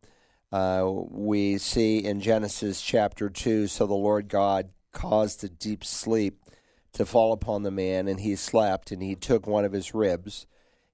Uh, 0.50 0.90
we 0.90 1.58
see 1.58 1.98
in 1.98 2.20
Genesis 2.20 2.82
chapter 2.82 3.30
2 3.30 3.68
so 3.68 3.86
the 3.86 3.94
Lord 3.94 4.28
God 4.28 4.70
caused 4.92 5.44
a 5.44 5.48
deep 5.48 5.84
sleep 5.84 6.40
to 6.92 7.06
fall 7.06 7.32
upon 7.32 7.62
the 7.62 7.70
man, 7.70 8.08
and 8.08 8.18
he 8.18 8.34
slept, 8.34 8.90
and 8.90 9.00
he 9.00 9.14
took 9.14 9.46
one 9.46 9.64
of 9.64 9.72
his 9.72 9.94
ribs 9.94 10.46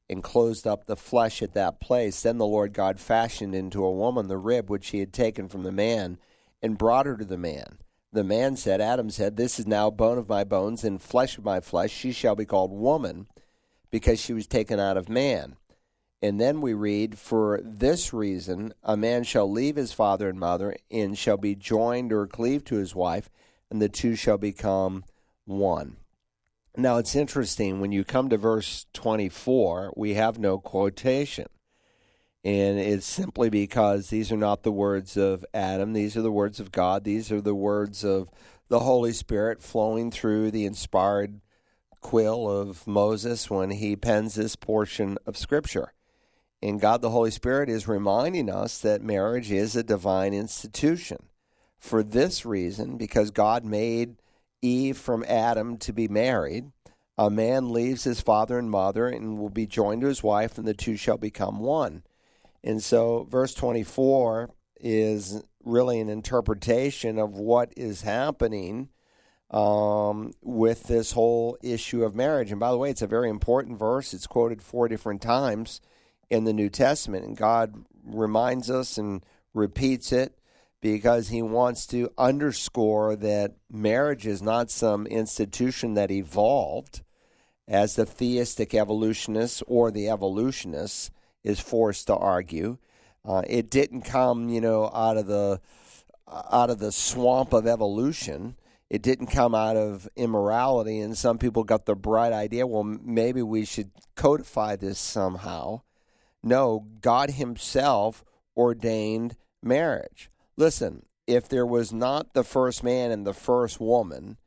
and 0.08 0.22
closed 0.22 0.66
up 0.66 0.86
the 0.86 0.96
flesh 0.96 1.42
at 1.42 1.54
that 1.54 1.80
place. 1.80 2.22
Then 2.22 2.38
the 2.38 2.46
Lord 2.46 2.72
God 2.72 3.00
fashioned 3.00 3.54
into 3.54 3.84
a 3.84 3.92
woman 3.92 4.28
the 4.28 4.38
rib 4.38 4.70
which 4.70 4.88
he 4.88 5.00
had 5.00 5.12
taken 5.12 5.48
from 5.48 5.62
the 5.62 5.72
man 5.72 6.18
and 6.62 6.78
brought 6.78 7.06
her 7.06 7.16
to 7.16 7.24
the 7.24 7.36
man. 7.36 7.78
The 8.12 8.24
man 8.24 8.56
said, 8.56 8.80
Adam 8.80 9.10
said, 9.10 9.36
This 9.36 9.58
is 9.58 9.66
now 9.66 9.90
bone 9.90 10.18
of 10.18 10.28
my 10.28 10.44
bones 10.44 10.84
and 10.84 11.02
flesh 11.02 11.36
of 11.36 11.44
my 11.44 11.60
flesh. 11.60 11.90
She 11.90 12.12
shall 12.12 12.34
be 12.34 12.44
called 12.44 12.72
woman 12.72 13.26
because 13.90 14.20
she 14.20 14.32
was 14.32 14.46
taken 14.46 14.80
out 14.80 14.96
of 14.96 15.08
man. 15.08 15.56
And 16.22 16.40
then 16.40 16.60
we 16.60 16.72
read, 16.72 17.18
For 17.18 17.60
this 17.62 18.12
reason, 18.12 18.72
a 18.82 18.96
man 18.96 19.24
shall 19.24 19.50
leave 19.50 19.76
his 19.76 19.92
father 19.92 20.28
and 20.30 20.40
mother, 20.40 20.76
and 20.90 21.16
shall 21.16 21.36
be 21.36 21.54
joined 21.54 22.12
or 22.12 22.26
cleaved 22.26 22.66
to 22.68 22.76
his 22.76 22.94
wife, 22.94 23.28
and 23.70 23.82
the 23.82 23.88
two 23.88 24.14
shall 24.16 24.38
become 24.38 25.04
one. 25.44 25.98
Now 26.78 26.98
it's 26.98 27.16
interesting, 27.16 27.80
when 27.80 27.90
you 27.90 28.04
come 28.04 28.28
to 28.28 28.36
verse 28.36 28.84
24, 28.92 29.94
we 29.96 30.14
have 30.14 30.38
no 30.38 30.58
quotation. 30.58 31.46
And 32.44 32.78
it's 32.78 33.06
simply 33.06 33.48
because 33.48 34.10
these 34.10 34.30
are 34.30 34.36
not 34.36 34.62
the 34.62 34.70
words 34.70 35.16
of 35.16 35.44
Adam, 35.54 35.94
these 35.94 36.16
are 36.16 36.22
the 36.22 36.30
words 36.30 36.60
of 36.60 36.70
God, 36.70 37.04
these 37.04 37.32
are 37.32 37.40
the 37.40 37.54
words 37.54 38.04
of 38.04 38.28
the 38.68 38.80
Holy 38.80 39.12
Spirit 39.12 39.62
flowing 39.62 40.10
through 40.10 40.50
the 40.50 40.66
inspired 40.66 41.40
quill 42.00 42.48
of 42.48 42.86
Moses 42.86 43.50
when 43.50 43.70
he 43.70 43.96
pens 43.96 44.34
this 44.34 44.54
portion 44.54 45.16
of 45.26 45.38
Scripture. 45.38 45.94
And 46.62 46.80
God 46.80 47.00
the 47.00 47.10
Holy 47.10 47.30
Spirit 47.30 47.68
is 47.68 47.88
reminding 47.88 48.50
us 48.50 48.78
that 48.78 49.02
marriage 49.02 49.50
is 49.50 49.74
a 49.74 49.82
divine 49.82 50.34
institution. 50.34 51.28
For 51.78 52.02
this 52.02 52.44
reason, 52.44 52.96
because 52.96 53.30
God 53.30 53.64
made 53.64 54.16
Eve 54.62 54.96
from 54.96 55.24
Adam 55.28 55.76
to 55.78 55.92
be 55.92 56.08
married, 56.08 56.72
a 57.18 57.30
man 57.30 57.70
leaves 57.70 58.04
his 58.04 58.20
father 58.20 58.58
and 58.58 58.70
mother 58.70 59.06
and 59.08 59.38
will 59.38 59.50
be 59.50 59.66
joined 59.66 60.02
to 60.02 60.08
his 60.08 60.22
wife, 60.22 60.58
and 60.58 60.66
the 60.66 60.74
two 60.74 60.96
shall 60.96 61.16
become 61.18 61.60
one. 61.60 62.02
And 62.62 62.82
so, 62.82 63.26
verse 63.30 63.54
24 63.54 64.50
is 64.80 65.42
really 65.64 66.00
an 66.00 66.08
interpretation 66.08 67.18
of 67.18 67.34
what 67.34 67.72
is 67.76 68.02
happening 68.02 68.90
um, 69.50 70.32
with 70.42 70.84
this 70.84 71.12
whole 71.12 71.56
issue 71.62 72.04
of 72.04 72.14
marriage. 72.14 72.50
And 72.50 72.60
by 72.60 72.70
the 72.70 72.78
way, 72.78 72.90
it's 72.90 73.02
a 73.02 73.06
very 73.06 73.30
important 73.30 73.78
verse. 73.78 74.12
It's 74.12 74.26
quoted 74.26 74.62
four 74.62 74.88
different 74.88 75.22
times 75.22 75.80
in 76.28 76.44
the 76.44 76.52
New 76.52 76.68
Testament, 76.68 77.24
and 77.24 77.36
God 77.36 77.84
reminds 78.04 78.70
us 78.70 78.98
and 78.98 79.24
repeats 79.54 80.12
it 80.12 80.38
because 80.80 81.28
he 81.28 81.42
wants 81.42 81.86
to 81.86 82.10
underscore 82.18 83.16
that 83.16 83.54
marriage 83.70 84.26
is 84.26 84.42
not 84.42 84.70
some 84.70 85.06
institution 85.06 85.94
that 85.94 86.10
evolved 86.10 87.02
as 87.68 87.96
the 87.96 88.06
theistic 88.06 88.74
evolutionists 88.74 89.62
or 89.66 89.90
the 89.90 90.08
evolutionists 90.08 91.10
is 91.42 91.60
forced 91.60 92.06
to 92.06 92.16
argue. 92.16 92.78
Uh, 93.24 93.42
it 93.48 93.70
didn't 93.70 94.02
come, 94.02 94.48
you 94.48 94.60
know, 94.60 94.90
out 94.94 95.16
of 95.16 95.26
the 95.26 95.60
out 96.28 96.70
of 96.70 96.78
the 96.78 96.92
swamp 96.92 97.52
of 97.52 97.66
evolution. 97.66 98.56
It 98.88 99.02
didn't 99.02 99.28
come 99.28 99.54
out 99.54 99.76
of 99.76 100.08
immorality, 100.16 101.00
and 101.00 101.16
some 101.16 101.38
people 101.38 101.64
got 101.64 101.86
the 101.86 101.96
bright 101.96 102.32
idea. 102.32 102.66
Well, 102.66 102.84
maybe 102.84 103.42
we 103.42 103.64
should 103.64 103.90
codify 104.14 104.76
this 104.76 104.98
somehow. 104.98 105.82
No, 106.42 106.86
God 107.00 107.30
Himself 107.30 108.24
ordained 108.56 109.36
marriage. 109.62 110.30
Listen, 110.56 111.04
if 111.26 111.48
there 111.48 111.66
was 111.66 111.92
not 111.92 112.32
the 112.32 112.44
first 112.44 112.82
man 112.82 113.10
and 113.10 113.26
the 113.26 113.34
first 113.34 113.80
woman, 113.80 114.38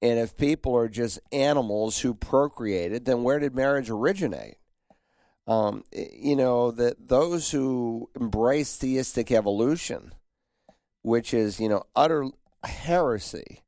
and 0.00 0.18
if 0.18 0.36
people 0.36 0.76
are 0.76 0.88
just 0.88 1.20
animals 1.30 2.00
who 2.00 2.14
procreated, 2.14 3.04
then 3.04 3.22
where 3.22 3.38
did 3.38 3.54
marriage 3.54 3.88
originate? 3.88 4.56
Um, 5.46 5.84
you 5.92 6.36
know 6.36 6.70
that 6.70 7.08
those 7.08 7.50
who 7.50 8.08
embrace 8.18 8.76
theistic 8.76 9.30
evolution, 9.30 10.12
which 11.02 11.34
is 11.34 11.58
you 11.58 11.68
know 11.68 11.82
utter 11.96 12.26
heresy, 12.64 13.62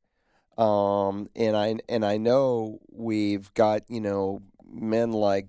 um, 0.56 1.28
and 1.34 1.56
I 1.56 1.76
and 1.88 2.04
I 2.04 2.16
know 2.16 2.78
we've 2.90 3.52
got 3.54 3.82
you 3.88 4.00
know 4.00 4.42
men 4.64 5.12
like 5.12 5.48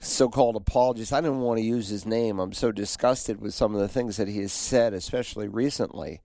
so-called 0.00 0.56
apologist. 0.56 1.12
I 1.12 1.20
didn't 1.20 1.40
want 1.40 1.58
to 1.58 1.64
use 1.64 1.88
his 1.88 2.06
name. 2.06 2.38
I'm 2.38 2.52
so 2.52 2.70
disgusted 2.72 3.40
with 3.40 3.54
some 3.54 3.74
of 3.74 3.80
the 3.80 3.88
things 3.88 4.16
that 4.16 4.28
he 4.28 4.40
has 4.40 4.52
said, 4.52 4.94
especially 4.94 5.48
recently. 5.48 6.20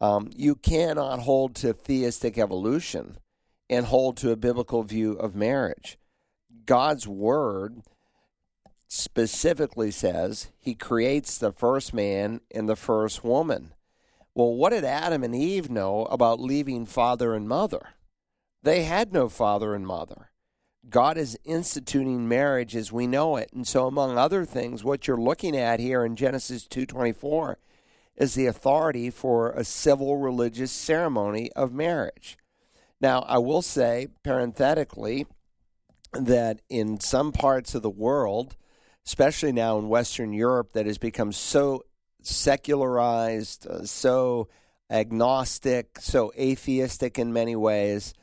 Um, 0.00 0.30
you 0.34 0.54
cannot 0.54 1.20
hold 1.20 1.54
to 1.56 1.72
theistic 1.72 2.38
evolution 2.38 3.18
and 3.70 3.86
hold 3.86 4.16
to 4.18 4.30
a 4.30 4.36
biblical 4.36 4.82
view 4.82 5.12
of 5.12 5.34
marriage. 5.34 5.98
God's 6.64 7.06
word 7.06 7.82
specifically 8.88 9.90
says 9.90 10.50
he 10.58 10.74
creates 10.74 11.38
the 11.38 11.52
first 11.52 11.94
man 11.94 12.40
and 12.54 12.68
the 12.68 12.76
first 12.76 13.24
woman. 13.24 13.72
Well, 14.34 14.54
what 14.54 14.70
did 14.70 14.84
Adam 14.84 15.22
and 15.22 15.34
Eve 15.34 15.70
know 15.70 16.06
about 16.06 16.40
leaving 16.40 16.86
father 16.86 17.34
and 17.34 17.48
mother? 17.48 17.90
They 18.62 18.84
had 18.84 19.12
no 19.12 19.28
father 19.28 19.74
and 19.74 19.86
mother. 19.86 20.31
God 20.88 21.16
is 21.16 21.38
instituting 21.44 22.28
marriage 22.28 22.74
as 22.74 22.90
we 22.90 23.06
know 23.06 23.36
it. 23.36 23.50
And 23.52 23.66
so 23.66 23.86
among 23.86 24.18
other 24.18 24.44
things, 24.44 24.82
what 24.82 25.06
you're 25.06 25.16
looking 25.16 25.56
at 25.56 25.80
here 25.80 26.04
in 26.04 26.16
Genesis 26.16 26.66
2:24 26.66 27.58
is 28.16 28.34
the 28.34 28.46
authority 28.46 29.10
for 29.10 29.52
a 29.52 29.64
civil 29.64 30.16
religious 30.16 30.72
ceremony 30.72 31.50
of 31.52 31.72
marriage. 31.72 32.36
Now, 33.00 33.20
I 33.22 33.38
will 33.38 33.62
say 33.62 34.08
parenthetically 34.22 35.26
that 36.12 36.60
in 36.68 37.00
some 37.00 37.32
parts 37.32 37.74
of 37.74 37.82
the 37.82 37.90
world, 37.90 38.56
especially 39.06 39.52
now 39.52 39.78
in 39.78 39.88
Western 39.88 40.32
Europe, 40.32 40.72
that 40.72 40.86
has 40.86 40.98
become 40.98 41.32
so 41.32 41.84
secularized, 42.22 43.66
uh, 43.66 43.84
so 43.84 44.48
agnostic, 44.90 45.98
so 45.98 46.32
atheistic 46.38 47.18
in 47.18 47.32
many 47.32 47.56
ways, 47.56 48.14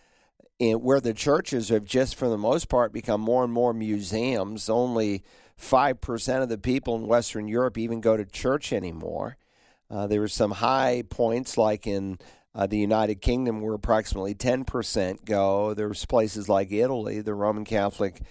and 0.60 0.84
where 0.84 1.00
the 1.00 1.14
churches 1.14 1.70
have 1.70 1.86
just, 1.86 2.16
for 2.16 2.28
the 2.28 2.38
most 2.38 2.68
part, 2.68 2.92
become 2.92 3.22
more 3.22 3.44
and 3.44 3.54
more 3.54 3.74
museums. 3.74 4.70
Only 4.70 5.24
5% 5.60 6.42
of 6.42 6.50
the 6.50 6.58
people 6.58 6.96
in 6.96 7.08
Western 7.08 7.48
Europe 7.48 7.78
even 7.78 8.02
go 8.02 8.18
to 8.18 8.26
church 8.26 8.74
anymore. 8.74 9.38
Uh, 9.90 10.08
there 10.08 10.20
were 10.20 10.28
some 10.28 10.52
high 10.52 11.04
points, 11.10 11.58
like 11.58 11.88
in 11.88 12.20
uh, 12.54 12.68
the 12.68 12.78
United 12.78 13.22
Kingdom, 13.22 13.62
where 13.62 13.74
approximately 13.74 14.36
10% 14.36 15.26
go. 15.26 15.74
There's 15.74 16.06
places 16.06 16.50
like 16.50 16.72
Italy, 16.72 17.22
the 17.22 17.34
Roman 17.34 17.66
Catholic 17.66 18.22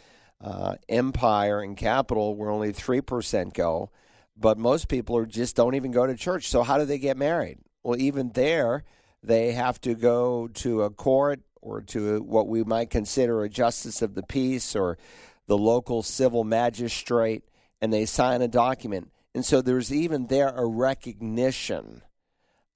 uh, 0.41 0.77
empire 0.89 1.61
and 1.61 1.77
capital, 1.77 2.37
where 2.37 2.51
only 2.51 2.73
3% 2.73 3.55
go. 3.55 3.91
But 4.37 4.57
most 4.57 4.89
people 4.89 5.17
are 5.17 5.27
just 5.27 5.57
don't 5.57 5.75
even 5.75 5.91
go 5.91 6.07
to 6.07 6.15
church. 6.15 6.49
So, 6.49 6.63
how 6.63 6.79
do 6.79 6.85
they 6.85 6.99
get 6.99 7.17
married? 7.17 7.59
Well, 7.83 8.01
even 8.01 8.31
there, 8.35 8.85
they 9.23 9.53
have 9.53 9.81
to 9.81 9.95
go 9.95 10.47
to 10.55 10.83
a 10.83 10.91
court 10.91 11.41
or 11.61 11.81
to 11.83 12.21
what 12.23 12.49
we 12.49 12.65
might 12.65 12.91
consider 12.91 13.43
a 13.43 13.49
justice 13.49 14.03
of 14.03 14.15
the 14.15 14.23
peace 14.23 14.77
or 14.77 14.99
the 15.47 15.59
local 15.59 16.03
civil 16.03 16.45
magistrate, 16.45 17.43
and 17.81 17.93
they 17.93 18.05
sign 18.07 18.43
a 18.43 18.49
document. 18.49 19.11
And 19.35 19.45
so 19.45 19.63
there's 19.63 19.93
even 19.93 20.27
there 20.27 20.49
a 20.49 20.67
recognition 20.67 22.03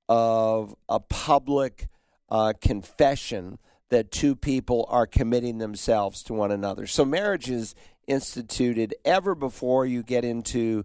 of 0.09 0.75
a 0.89 1.01
public 1.01 1.87
uh, 2.29 2.53
confession 2.61 3.59
that 3.91 4.11
two 4.11 4.35
people 4.35 4.87
are 4.89 5.07
committing 5.07 5.59
themselves 5.59 6.23
to 6.25 6.33
one 6.33 6.51
another. 6.51 6.87
So 6.87 7.05
marriage 7.05 7.51
is 7.51 7.75
instituted 8.07 8.95
ever 9.05 9.35
before 9.35 9.85
you 9.87 10.03
get 10.03 10.25
into 10.25 10.85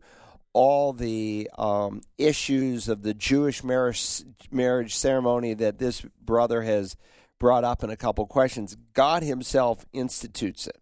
all 0.54 0.92
the 0.92 1.50
um, 1.58 2.02
issues 2.18 2.90
of 2.90 3.04
the 3.04 3.14
Jewish 3.14 3.64
marriage, 3.64 4.24
marriage 4.52 4.96
ceremony 4.96 5.54
that 5.54 5.78
this 5.78 6.02
brother 6.22 6.64
has 6.64 6.96
brought 7.40 7.64
up 7.64 7.84
in 7.84 7.90
a 7.90 7.98
couple 7.98 8.26
questions, 8.26 8.78
God 8.94 9.24
Himself 9.24 9.86
institutes 9.94 10.68
it. 10.68 10.78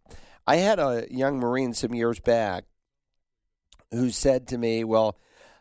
I 0.47 0.57
had 0.57 0.79
a 0.79 1.05
young 1.09 1.39
Marine 1.39 1.73
some 1.73 1.93
years 1.93 2.19
back 2.19 2.65
who 3.91 4.09
said 4.09 4.47
to 4.47 4.57
me, 4.57 4.83
Well, 4.83 5.17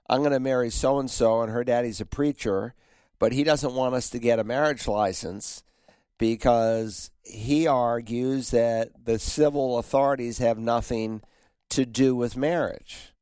I'm 0.09 0.21
going 0.21 0.33
to 0.33 0.41
marry 0.41 0.71
so 0.71 0.99
and 0.99 1.11
so, 1.11 1.43
and 1.43 1.51
her 1.51 1.65
daddy's 1.65 2.01
a 2.01 2.07
preacher, 2.07 2.75
but 3.19 3.33
he 3.33 3.45
doesn't 3.45 3.75
want 3.75 3.95
us 3.95 4.11
to 4.11 4.19
get 4.19 4.39
a 4.39 4.45
marriage 4.45 4.87
license 4.87 5.63
because 6.19 7.11
he 7.23 7.67
argues 7.67 8.51
that 8.51 8.91
the 9.05 9.19
civil 9.19 9.79
authorities 9.79 10.39
have 10.39 10.59
nothing 10.59 11.23
to 11.71 11.87
do 11.87 12.15
with 12.15 12.37
marriage. 12.37 13.15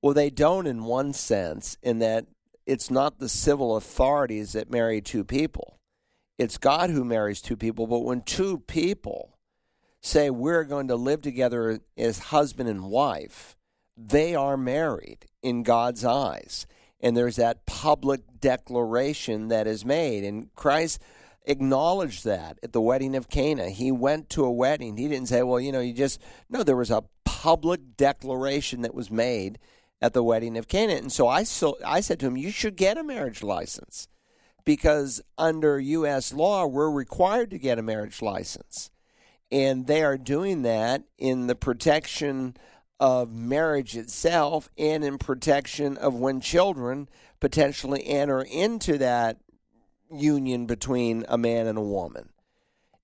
Well, 0.00 0.14
they 0.14 0.30
don't 0.30 0.66
in 0.66 0.84
one 0.84 1.12
sense, 1.12 1.76
in 1.82 1.98
that 1.98 2.26
it's 2.66 2.90
not 2.90 3.18
the 3.18 3.28
civil 3.28 3.76
authorities 3.76 4.52
that 4.52 4.70
marry 4.70 5.00
two 5.00 5.24
people 5.24 5.73
it's 6.38 6.58
God 6.58 6.90
who 6.90 7.04
marries 7.04 7.40
two 7.40 7.56
people, 7.56 7.86
but 7.86 8.00
when 8.00 8.22
two 8.22 8.58
people 8.58 9.38
say 10.00 10.30
we're 10.30 10.64
going 10.64 10.88
to 10.88 10.96
live 10.96 11.22
together 11.22 11.80
as 11.96 12.18
husband 12.18 12.68
and 12.68 12.84
wife, 12.84 13.56
they 13.96 14.34
are 14.34 14.56
married 14.56 15.26
in 15.42 15.62
God's 15.62 16.04
eyes. 16.04 16.66
And 17.00 17.16
there's 17.16 17.36
that 17.36 17.66
public 17.66 18.22
declaration 18.40 19.48
that 19.48 19.66
is 19.66 19.84
made. 19.84 20.24
And 20.24 20.52
Christ 20.54 21.00
acknowledged 21.46 22.24
that 22.24 22.58
at 22.62 22.72
the 22.72 22.80
wedding 22.80 23.14
of 23.14 23.28
Cana. 23.28 23.70
He 23.70 23.92
went 23.92 24.30
to 24.30 24.44
a 24.44 24.50
wedding. 24.50 24.96
He 24.96 25.08
didn't 25.08 25.28
say, 25.28 25.42
well, 25.42 25.60
you 25.60 25.70
know, 25.70 25.80
you 25.80 25.92
just, 25.92 26.20
no, 26.48 26.62
there 26.62 26.76
was 26.76 26.90
a 26.90 27.04
public 27.24 27.96
declaration 27.96 28.82
that 28.82 28.94
was 28.94 29.10
made 29.10 29.58
at 30.00 30.14
the 30.14 30.22
wedding 30.22 30.56
of 30.56 30.68
Cana. 30.68 30.94
And 30.94 31.12
so 31.12 31.28
I, 31.28 31.44
so 31.44 31.76
I 31.84 32.00
said 32.00 32.18
to 32.20 32.26
him, 32.26 32.36
you 32.36 32.50
should 32.50 32.76
get 32.76 32.98
a 32.98 33.04
marriage 33.04 33.42
license 33.42 34.08
because 34.64 35.20
under 35.36 35.78
U.S. 35.78 36.32
law, 36.32 36.66
we're 36.66 36.90
required 36.90 37.50
to 37.50 37.58
get 37.58 37.78
a 37.78 37.82
marriage 37.82 38.22
license. 38.22 38.90
And 39.52 39.86
they 39.86 40.02
are 40.02 40.16
doing 40.16 40.62
that 40.62 41.04
in 41.18 41.46
the 41.46 41.54
protection 41.54 42.56
of 42.98 43.32
marriage 43.32 43.96
itself 43.96 44.70
and 44.78 45.04
in 45.04 45.18
protection 45.18 45.96
of 45.96 46.14
when 46.14 46.40
children 46.40 47.08
potentially 47.40 48.06
enter 48.06 48.40
into 48.40 48.98
that 48.98 49.38
union 50.10 50.66
between 50.66 51.24
a 51.28 51.36
man 51.36 51.66
and 51.66 51.76
a 51.76 51.82
woman. 51.82 52.30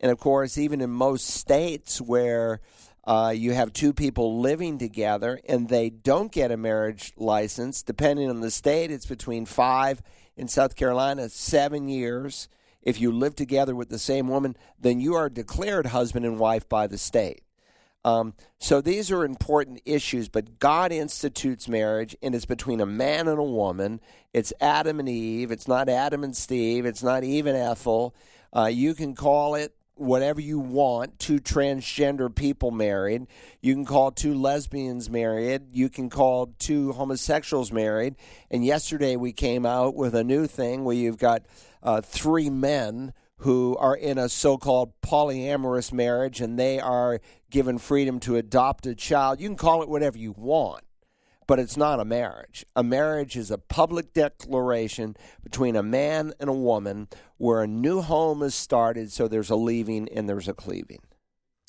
And 0.01 0.11
of 0.11 0.19
course, 0.19 0.57
even 0.57 0.81
in 0.81 0.91
most 0.91 1.27
states 1.27 2.01
where 2.01 2.61
uh, 3.05 3.35
you 3.37 3.53
have 3.53 3.73
two 3.73 3.93
people 3.93 4.41
living 4.41 4.79
together 4.79 5.41
and 5.49 5.69
they 5.69 5.91
don't 5.91 6.33
get 6.33 6.51
a 6.51 6.57
marriage 6.57 7.13
license, 7.17 7.83
depending 7.83 8.31
on 8.31 8.41
the 8.41 8.51
state, 8.51 8.91
it's 8.91 9.07
between 9.07 9.45
five 9.45 10.01
in 10.41 10.49
South 10.49 10.75
Carolina, 10.75 11.29
seven 11.29 11.87
years. 11.91 12.49
If 12.81 12.99
you 12.99 13.13
live 13.13 13.37
together 13.37 13.75
with 13.75 13.91
the 13.91 13.99
same 13.99 14.27
woman, 14.27 14.57
then 14.81 14.99
you 14.99 15.15
are 15.15 15.29
declared 15.29 15.87
husband 15.87 16.25
and 16.25 16.39
wife 16.39 16.67
by 16.67 16.87
the 16.87 16.97
state. 16.97 17.43
Um, 18.07 18.33
so 18.59 18.81
these 18.81 19.11
are 19.11 19.23
important 19.23 19.83
issues, 19.85 20.31
but 20.31 20.59
God 20.59 20.93
institutes 20.93 21.69
marriage, 21.69 22.17
and 22.23 22.35
it's 22.35 22.47
between 22.47 22.81
a 22.81 22.87
man 22.87 23.29
and 23.29 23.39
a 23.39 23.45
woman. 23.45 24.01
It's 24.33 24.55
Adam 24.63 24.99
and 24.99 25.11
Eve. 25.11 25.51
It's 25.51 25.69
not 25.69 25.91
Adam 25.91 26.25
and 26.25 26.35
Steve. 26.35 26.87
It's 26.87 27.03
not 27.03 27.23
Eve 27.23 27.45
and 27.45 27.59
Ethel. 27.59 28.15
Uh, 28.57 28.71
you 28.73 28.95
can 28.95 29.15
call 29.15 29.55
it 29.55 29.75
whatever 30.01 30.41
you 30.41 30.59
want, 30.59 31.19
two 31.19 31.39
transgender 31.39 32.35
people 32.35 32.71
married. 32.71 33.27
You 33.61 33.75
can 33.75 33.85
call 33.85 34.11
two 34.11 34.35
lesbians 34.35 35.11
married. 35.11 35.73
You 35.73 35.91
can 35.91 36.09
call 36.09 36.55
two 36.59 36.93
homosexuals 36.93 37.71
married. 37.71 38.17
And 38.51 38.65
yesterday 38.65 39.17
we 39.17 39.33
came 39.33 39.67
out 39.67 39.95
with 39.95 40.15
a 40.15 40.25
new 40.25 40.47
thing 40.47 40.85
where 40.85 40.97
you've 40.97 41.19
got 41.19 41.45
uh, 41.83 42.01
three 42.01 42.49
men 42.49 43.13
who 43.39 43.77
are 43.79 43.97
in 43.97 44.17
a 44.19 44.29
so 44.29 44.57
called 44.57 44.93
polyamorous 45.03 45.93
marriage 45.93 46.41
and 46.41 46.59
they 46.59 46.81
are 46.81 47.21
given 47.51 47.79
freedom 47.79 48.21
to 48.21 48.37
adopt 48.37 48.87
a 48.87 48.95
child. 48.95 49.41
You 49.41 49.49
can 49.49 49.57
call 49.57 49.83
it 49.83 49.89
whatever 49.89 50.17
you 50.17 50.33
want 50.33 50.83
but 51.51 51.59
it's 51.59 51.77
not 51.77 51.99
a 51.99 52.05
marriage. 52.05 52.65
A 52.77 52.85
marriage 52.85 53.37
is 53.37 53.51
a 53.51 53.59
public 53.59 54.13
declaration 54.13 55.17
between 55.43 55.75
a 55.75 55.83
man 55.83 56.33
and 56.39 56.49
a 56.49 56.53
woman 56.53 57.09
where 57.39 57.61
a 57.61 57.67
new 57.67 58.03
home 58.03 58.41
is 58.45 58.55
started, 58.55 59.11
so 59.11 59.27
there's 59.27 59.51
a 59.51 59.57
leaving 59.57 60.09
and 60.11 60.29
there's 60.29 60.47
a 60.47 60.55
cleaving. 60.55 61.01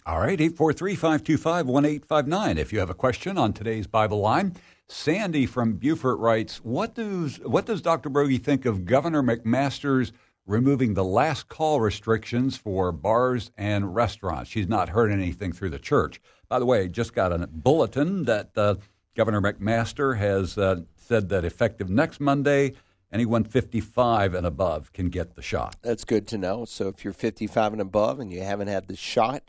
All 0.06 0.20
right, 0.20 0.40
843 0.40 0.94
525 0.94 1.66
1859. 1.66 2.58
If 2.60 2.72
you 2.72 2.78
have 2.78 2.92
a 2.92 2.94
question 2.94 3.40
on 3.40 3.54
today's 3.54 3.88
Bible 3.88 4.20
line, 4.20 4.56
Sandy 4.88 5.48
from 5.48 5.78
Beaufort 5.78 6.20
writes 6.20 6.58
What 6.58 6.94
does, 6.94 7.38
what 7.38 7.66
does 7.66 7.82
Dr. 7.82 8.12
Broggi 8.12 8.40
think 8.40 8.68
of 8.68 8.86
Governor 8.86 9.24
McMaster's 9.24 10.12
removing 10.46 10.94
the 10.94 11.04
last 11.04 11.48
call 11.48 11.82
restrictions 11.82 12.56
for 12.56 12.92
bars 12.92 13.50
and 13.58 13.96
restaurants? 13.96 14.52
She's 14.52 14.70
not 14.70 14.90
heard 14.90 15.12
anything 15.12 15.54
through 15.54 15.72
the 15.72 15.80
church. 15.80 16.22
By 16.52 16.60
the 16.60 16.68
way, 16.68 16.88
just 16.88 17.16
got 17.16 17.32
a 17.32 17.48
bulletin 17.48 18.26
that 18.26 18.52
uh, 18.56 18.76
Governor 19.16 19.42
McMaster 19.42 20.18
has 20.18 20.58
uh, 20.58 20.82
said 20.96 21.30
that 21.30 21.44
effective 21.44 21.90
next 21.90 22.20
Monday, 22.20 22.74
anyone 23.12 23.44
55 23.44 24.34
and 24.34 24.46
above 24.46 24.94
can 24.94 25.10
get 25.10 25.36
the 25.36 25.42
shot. 25.42 25.76
That's 25.82 26.06
good 26.06 26.28
to 26.28 26.38
know. 26.38 26.66
So 26.66 26.88
if 26.88 27.04
you're 27.04 27.14
55 27.14 27.74
and 27.74 27.82
above 27.82 28.20
and 28.20 28.32
you 28.32 28.42
haven't 28.42 28.70
had 28.70 28.88
the 28.88 28.96
shot, 28.96 29.44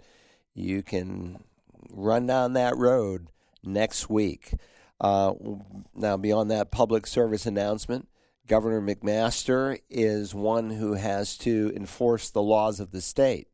you 0.55 0.83
can 0.83 1.45
run 1.91 2.27
down 2.27 2.55
that 2.55 2.77
road 2.77 3.29
next 3.63 4.11
week. 4.11 4.55
Uh, 5.01 5.35
now, 5.95 6.17
beyond 6.17 6.51
that 6.51 6.71
public 6.71 7.07
service 7.07 7.47
announcement, 7.47 8.09
Governor 8.47 8.81
McMaster 8.81 9.81
is 9.89 10.35
one 10.35 10.71
who 10.71 10.95
has 10.95 11.37
to 11.39 11.73
enforce 11.75 12.31
the 12.31 12.43
laws 12.43 12.81
of 12.81 12.91
the 12.91 13.01
state. 13.01 13.49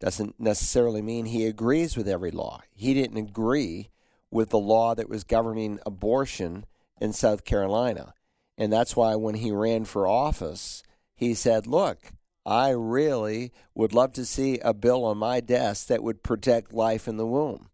Doesn't 0.00 0.38
necessarily 0.38 1.00
mean 1.00 1.26
he 1.26 1.46
agrees 1.46 1.96
with 1.96 2.08
every 2.08 2.30
law. 2.30 2.62
He 2.74 2.92
didn't 2.92 3.16
agree 3.16 3.90
with 4.36 4.50
the 4.50 4.58
law 4.58 4.94
that 4.94 5.08
was 5.08 5.24
governing 5.24 5.80
abortion 5.86 6.66
in 7.00 7.10
South 7.10 7.46
Carolina. 7.46 8.12
And 8.58 8.70
that's 8.70 8.94
why 8.94 9.14
when 9.14 9.36
he 9.36 9.50
ran 9.50 9.86
for 9.86 10.06
office, 10.06 10.82
he 11.14 11.32
said, 11.32 11.66
Look, 11.66 12.12
I 12.44 12.68
really 12.68 13.50
would 13.74 13.94
love 13.94 14.12
to 14.12 14.26
see 14.26 14.58
a 14.58 14.74
bill 14.74 15.06
on 15.06 15.16
my 15.16 15.40
desk 15.40 15.86
that 15.86 16.02
would 16.02 16.22
protect 16.22 16.74
life 16.74 17.08
in 17.08 17.16
the 17.16 17.26
womb. 17.26 17.70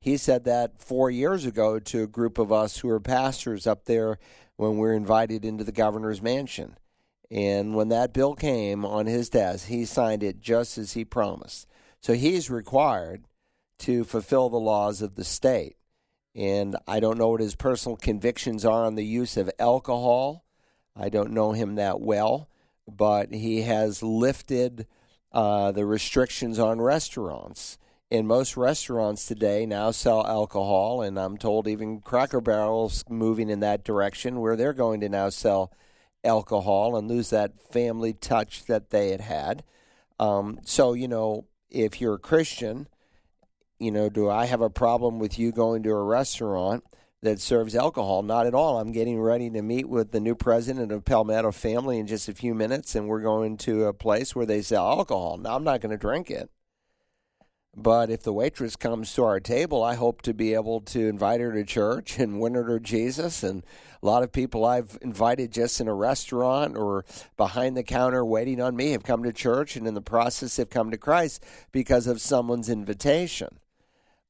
He 0.00 0.16
said 0.16 0.44
that 0.44 0.80
four 0.80 1.10
years 1.10 1.44
ago 1.44 1.78
to 1.78 2.04
a 2.04 2.08
group 2.08 2.38
of 2.38 2.50
us 2.50 2.78
who 2.78 2.88
are 2.88 2.98
pastors 2.98 3.66
up 3.66 3.84
there 3.84 4.18
when 4.56 4.72
we 4.72 4.78
were 4.78 4.94
invited 4.94 5.44
into 5.44 5.64
the 5.64 5.70
governor's 5.72 6.22
mansion. 6.22 6.78
And 7.30 7.74
when 7.74 7.90
that 7.90 8.14
bill 8.14 8.34
came 8.34 8.86
on 8.86 9.04
his 9.04 9.28
desk, 9.28 9.66
he 9.66 9.84
signed 9.84 10.22
it 10.22 10.40
just 10.40 10.78
as 10.78 10.94
he 10.94 11.04
promised. 11.04 11.66
So 12.00 12.14
he's 12.14 12.48
required 12.48 13.26
to 13.80 14.02
fulfill 14.02 14.48
the 14.48 14.56
laws 14.56 15.02
of 15.02 15.16
the 15.16 15.24
state 15.24 15.75
and 16.36 16.76
I 16.86 17.00
don't 17.00 17.16
know 17.16 17.28
what 17.28 17.40
his 17.40 17.54
personal 17.54 17.96
convictions 17.96 18.64
are 18.66 18.84
on 18.84 18.94
the 18.94 19.04
use 19.04 19.38
of 19.38 19.50
alcohol. 19.58 20.44
I 20.94 21.08
don't 21.08 21.32
know 21.32 21.52
him 21.52 21.76
that 21.76 22.00
well, 22.00 22.50
but 22.86 23.32
he 23.32 23.62
has 23.62 24.02
lifted 24.02 24.86
uh, 25.32 25.72
the 25.72 25.86
restrictions 25.86 26.58
on 26.58 26.80
restaurants. 26.80 27.78
And 28.10 28.28
most 28.28 28.56
restaurants 28.56 29.26
today 29.26 29.66
now 29.66 29.90
sell 29.90 30.24
alcohol, 30.26 31.02
and 31.02 31.18
I'm 31.18 31.38
told 31.38 31.66
even 31.66 32.00
Cracker 32.00 32.40
Barrel's 32.40 33.02
moving 33.08 33.50
in 33.50 33.60
that 33.60 33.82
direction 33.82 34.38
where 34.40 34.54
they're 34.54 34.72
going 34.72 35.00
to 35.00 35.08
now 35.08 35.30
sell 35.30 35.72
alcohol 36.22 36.96
and 36.96 37.08
lose 37.08 37.30
that 37.30 37.60
family 37.72 38.12
touch 38.12 38.66
that 38.66 38.90
they 38.90 39.10
had 39.10 39.22
had. 39.22 39.64
Um, 40.20 40.60
so, 40.64 40.92
you 40.92 41.08
know, 41.08 41.46
if 41.70 42.00
you're 42.00 42.14
a 42.14 42.18
Christian, 42.18 42.88
you 43.78 43.90
know, 43.90 44.08
do 44.08 44.28
I 44.28 44.46
have 44.46 44.60
a 44.60 44.70
problem 44.70 45.18
with 45.18 45.38
you 45.38 45.52
going 45.52 45.82
to 45.82 45.90
a 45.90 46.02
restaurant 46.02 46.84
that 47.22 47.40
serves 47.40 47.74
alcohol? 47.74 48.22
Not 48.22 48.46
at 48.46 48.54
all. 48.54 48.78
I'm 48.78 48.92
getting 48.92 49.20
ready 49.20 49.50
to 49.50 49.62
meet 49.62 49.88
with 49.88 50.12
the 50.12 50.20
new 50.20 50.34
president 50.34 50.92
of 50.92 51.04
Palmetto 51.04 51.52
Family 51.52 51.98
in 51.98 52.06
just 52.06 52.28
a 52.28 52.34
few 52.34 52.54
minutes, 52.54 52.94
and 52.94 53.08
we're 53.08 53.20
going 53.20 53.56
to 53.58 53.84
a 53.84 53.92
place 53.92 54.34
where 54.34 54.46
they 54.46 54.62
sell 54.62 54.88
alcohol. 54.88 55.36
Now, 55.36 55.56
I'm 55.56 55.64
not 55.64 55.80
going 55.80 55.92
to 55.92 55.98
drink 55.98 56.30
it. 56.30 56.50
But 57.78 58.08
if 58.08 58.22
the 58.22 58.32
waitress 58.32 58.74
comes 58.74 59.12
to 59.14 59.24
our 59.24 59.38
table, 59.38 59.84
I 59.84 59.96
hope 59.96 60.22
to 60.22 60.32
be 60.32 60.54
able 60.54 60.80
to 60.80 61.08
invite 61.08 61.42
her 61.42 61.52
to 61.52 61.62
church 61.62 62.18
and 62.18 62.40
win 62.40 62.54
her 62.54 62.66
to 62.66 62.80
Jesus. 62.80 63.42
And 63.42 63.62
a 64.02 64.06
lot 64.06 64.22
of 64.22 64.32
people 64.32 64.64
I've 64.64 64.98
invited 65.02 65.52
just 65.52 65.78
in 65.78 65.86
a 65.86 65.94
restaurant 65.94 66.78
or 66.78 67.04
behind 67.36 67.76
the 67.76 67.82
counter 67.82 68.24
waiting 68.24 68.62
on 68.62 68.76
me 68.76 68.92
have 68.92 69.02
come 69.02 69.22
to 69.24 69.32
church 69.32 69.76
and 69.76 69.86
in 69.86 69.92
the 69.92 70.00
process 70.00 70.56
have 70.56 70.70
come 70.70 70.90
to 70.90 70.96
Christ 70.96 71.44
because 71.70 72.06
of 72.06 72.22
someone's 72.22 72.70
invitation. 72.70 73.58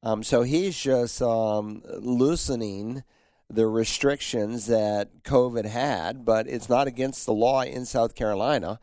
Um, 0.03 0.23
so 0.23 0.43
he's 0.43 0.77
just 0.77 1.21
um, 1.21 1.81
loosening 1.85 3.03
the 3.49 3.67
restrictions 3.67 4.67
that 4.67 5.23
COVID 5.23 5.65
had, 5.65 6.25
but 6.25 6.47
it's 6.47 6.69
not 6.69 6.87
against 6.87 7.25
the 7.25 7.33
law 7.33 7.61
in 7.61 7.85
South 7.85 8.13
Carolina. 8.15 8.79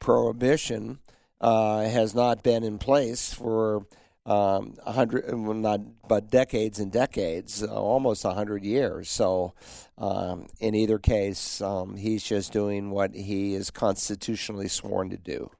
Prohibition 0.00 0.98
uh, 1.40 1.82
has 1.82 2.14
not 2.14 2.42
been 2.42 2.64
in 2.64 2.78
place 2.78 3.32
for 3.32 3.86
um, 4.26 4.74
hundred, 4.86 5.24
well, 5.32 5.54
not 5.54 5.80
but 6.06 6.30
decades 6.30 6.78
and 6.78 6.92
decades, 6.92 7.62
uh, 7.62 7.68
almost 7.68 8.24
hundred 8.24 8.62
years. 8.62 9.08
So, 9.08 9.54
um, 9.96 10.48
in 10.60 10.74
either 10.74 10.98
case, 10.98 11.62
um, 11.62 11.96
he's 11.96 12.22
just 12.22 12.52
doing 12.52 12.90
what 12.90 13.14
he 13.14 13.54
is 13.54 13.70
constitutionally 13.70 14.68
sworn 14.68 15.08
to 15.10 15.16
do. 15.16 15.50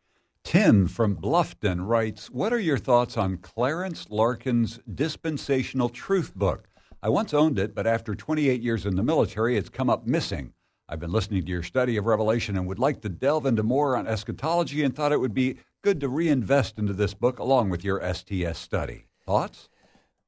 Tim 0.49 0.89
from 0.89 1.15
Bluffton 1.15 1.87
writes, 1.87 2.31
What 2.31 2.55
are 2.55 2.59
your 2.59 2.79
thoughts 2.79 3.19
on 3.19 3.37
Clarence 3.37 4.07
Larkin's 4.09 4.81
Dispensational 4.91 5.91
Truth 5.91 6.35
book? 6.35 6.69
I 7.03 7.11
once 7.11 7.35
owned 7.35 7.59
it, 7.59 7.75
but 7.75 7.87
after 7.87 8.15
28 8.15 8.63
years 8.63 8.87
in 8.87 8.97
the 8.97 9.03
military, 9.03 9.59
it's 9.59 9.69
come 9.69 9.91
up 9.91 10.07
missing. 10.07 10.55
I've 10.89 11.01
been 11.01 11.13
listening 11.13 11.45
to 11.45 11.51
your 11.51 11.63
study 11.63 11.99
of 11.99 12.07
Revelation 12.07 12.57
and 12.57 12.67
would 12.67 12.79
like 12.79 13.03
to 13.03 13.11
delve 13.11 13.45
into 13.45 13.63
more 13.63 13.95
on 13.95 14.07
eschatology 14.07 14.83
and 14.83 14.97
thought 14.97 15.13
it 15.13 15.21
would 15.21 15.35
be 15.35 15.59
good 15.83 16.01
to 16.01 16.09
reinvest 16.09 16.79
into 16.79 16.95
this 16.95 17.13
book 17.13 17.39
along 17.39 17.69
with 17.69 17.85
your 17.85 18.01
STS 18.01 18.59
study. 18.59 19.05
Thoughts? 19.27 19.69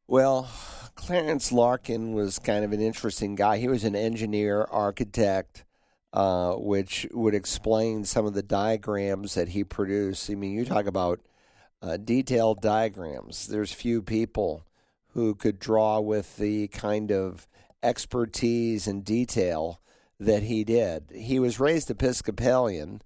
Well, 0.07 0.51
Clarence 0.97 1.51
Larkin 1.51 2.12
was 2.12 2.39
kind 2.39 2.62
of 2.62 2.73
an 2.75 2.83
interesting 2.83 3.37
guy. 3.37 3.57
He 3.57 3.68
was 3.68 3.85
an 3.85 3.97
engineer, 3.97 4.64
architect, 4.71 5.64
uh, 6.12 6.54
which 6.54 7.06
would 7.12 7.34
explain 7.34 8.04
some 8.04 8.26
of 8.26 8.34
the 8.34 8.42
diagrams 8.42 9.34
that 9.34 9.48
he 9.48 9.64
produced. 9.64 10.30
I 10.30 10.34
mean, 10.34 10.52
you 10.52 10.64
talk 10.64 10.86
about 10.86 11.20
uh, 11.82 11.96
detailed 11.96 12.61
diagrams. 12.61 13.46
There's 13.46 13.72
few 13.72 14.02
people 14.02 14.66
who 15.14 15.34
could 15.34 15.58
draw 15.58 16.00
with 16.00 16.36
the 16.36 16.68
kind 16.68 17.11
of 17.11 17.46
expertise 17.82 18.86
and 18.86 19.04
detail 19.04 19.80
that 20.18 20.42
he 20.42 20.64
did. 20.64 21.04
He 21.14 21.38
was 21.38 21.61
raised 21.61 21.90
Episcopalian 21.90 23.02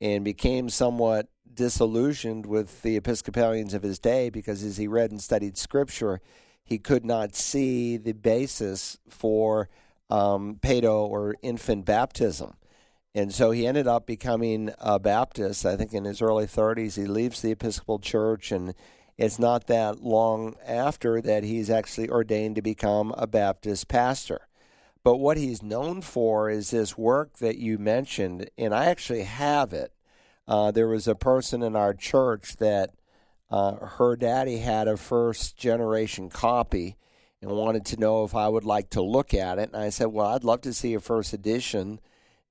and 0.00 0.24
became 0.24 0.68
somewhat 0.68 1.28
disillusioned 1.52 2.44
with 2.44 2.82
the 2.82 2.96
Episcopalians 2.96 3.72
of 3.72 3.82
his 3.82 3.98
day 3.98 4.28
because 4.30 4.62
as 4.62 4.76
he 4.76 4.86
read 4.86 5.10
and 5.10 5.22
studied 5.22 5.56
Scripture, 5.56 6.20
he 6.64 6.78
could 6.78 7.04
not 7.04 7.34
see 7.34 7.96
the 7.96 8.12
basis 8.12 8.98
for 9.08 9.68
um, 10.10 10.56
pedo 10.60 11.06
or 11.08 11.36
infant 11.42 11.84
baptism. 11.84 12.54
And 13.14 13.32
so 13.32 13.50
he 13.50 13.66
ended 13.66 13.86
up 13.86 14.06
becoming 14.06 14.72
a 14.78 14.98
Baptist. 14.98 15.64
I 15.64 15.76
think 15.76 15.94
in 15.94 16.04
his 16.04 16.20
early 16.20 16.46
30s, 16.46 16.96
he 16.96 17.06
leaves 17.06 17.40
the 17.40 17.52
Episcopal 17.52 17.98
Church, 17.98 18.52
and 18.52 18.74
it's 19.16 19.38
not 19.38 19.68
that 19.68 20.02
long 20.02 20.56
after 20.66 21.22
that 21.22 21.42
he's 21.42 21.70
actually 21.70 22.10
ordained 22.10 22.56
to 22.56 22.62
become 22.62 23.14
a 23.16 23.26
Baptist 23.26 23.88
pastor. 23.88 24.48
But 25.02 25.16
what 25.16 25.38
he's 25.38 25.62
known 25.62 26.02
for 26.02 26.50
is 26.50 26.72
this 26.72 26.98
work 26.98 27.38
that 27.38 27.56
you 27.56 27.78
mentioned, 27.78 28.50
and 28.58 28.74
I 28.74 28.86
actually 28.86 29.22
have 29.22 29.72
it. 29.72 29.92
Uh, 30.46 30.70
there 30.70 30.88
was 30.88 31.08
a 31.08 31.14
person 31.14 31.62
in 31.62 31.74
our 31.74 31.94
church 31.94 32.56
that 32.56 32.90
uh, 33.50 33.76
her 33.76 34.16
daddy 34.16 34.58
had 34.58 34.88
a 34.88 34.96
first 34.96 35.56
generation 35.56 36.28
copy 36.28 36.96
and 37.46 37.56
wanted 37.56 37.86
to 37.86 38.00
know 38.00 38.24
if 38.24 38.34
I 38.34 38.48
would 38.48 38.64
like 38.64 38.90
to 38.90 39.02
look 39.02 39.32
at 39.32 39.58
it. 39.58 39.70
And 39.72 39.80
I 39.80 39.90
said, 39.90 40.08
Well, 40.08 40.26
I'd 40.26 40.42
love 40.42 40.62
to 40.62 40.72
see 40.72 40.94
a 40.94 41.00
first 41.00 41.32
edition. 41.32 42.00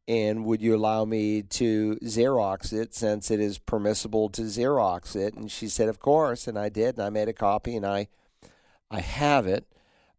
And 0.08 0.46
would 0.46 0.62
you 0.62 0.76
allow 0.76 1.04
me 1.04 1.42
to 1.42 1.98
Xerox 2.04 2.72
it 2.72 2.94
since 2.94 3.32
it 3.32 3.40
is 3.40 3.58
permissible 3.58 4.30
to 4.30 4.44
Xerox 4.44 5.16
it? 5.16 5.34
And 5.34 5.52
she 5.52 5.68
said, 5.68 5.90
Of 5.90 6.00
course. 6.00 6.48
And 6.48 6.58
I 6.58 6.70
did. 6.70 6.96
And 6.96 7.04
I 7.04 7.10
made 7.10 7.28
a 7.28 7.34
copy 7.34 7.76
and 7.76 7.86
I, 7.86 8.08
I 8.90 9.02
have 9.02 9.48
it. 9.48 9.66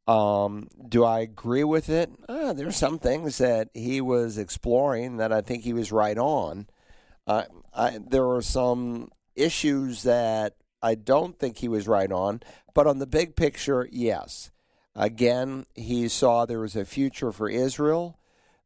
Um, 0.06 0.68
do 0.86 1.04
I 1.04 1.20
agree 1.20 1.64
with 1.64 1.88
it? 1.88 2.10
Uh, 2.28 2.52
there's 2.52 2.76
some 2.76 2.98
things 2.98 3.38
that 3.38 3.70
he 3.72 4.00
was 4.00 4.36
exploring 4.36 5.16
that 5.16 5.32
I 5.32 5.40
think 5.40 5.64
he 5.64 5.72
was 5.72 5.90
right 5.90 6.18
on. 6.18 6.66
Uh, 7.26 7.44
I, 7.74 7.98
there 8.06 8.28
are 8.28 8.42
some 8.42 9.10
issues 9.34 10.02
that 10.02 10.54
I 10.82 10.96
don't 10.96 11.38
think 11.38 11.56
he 11.56 11.66
was 11.66 11.88
right 11.88 12.12
on, 12.12 12.40
but 12.74 12.86
on 12.86 12.98
the 12.98 13.06
big 13.06 13.34
picture, 13.36 13.88
yes. 13.90 14.50
Again, 14.98 15.66
he 15.74 16.08
saw 16.08 16.46
there 16.46 16.60
was 16.60 16.74
a 16.74 16.86
future 16.86 17.30
for 17.30 17.50
Israel, 17.50 18.18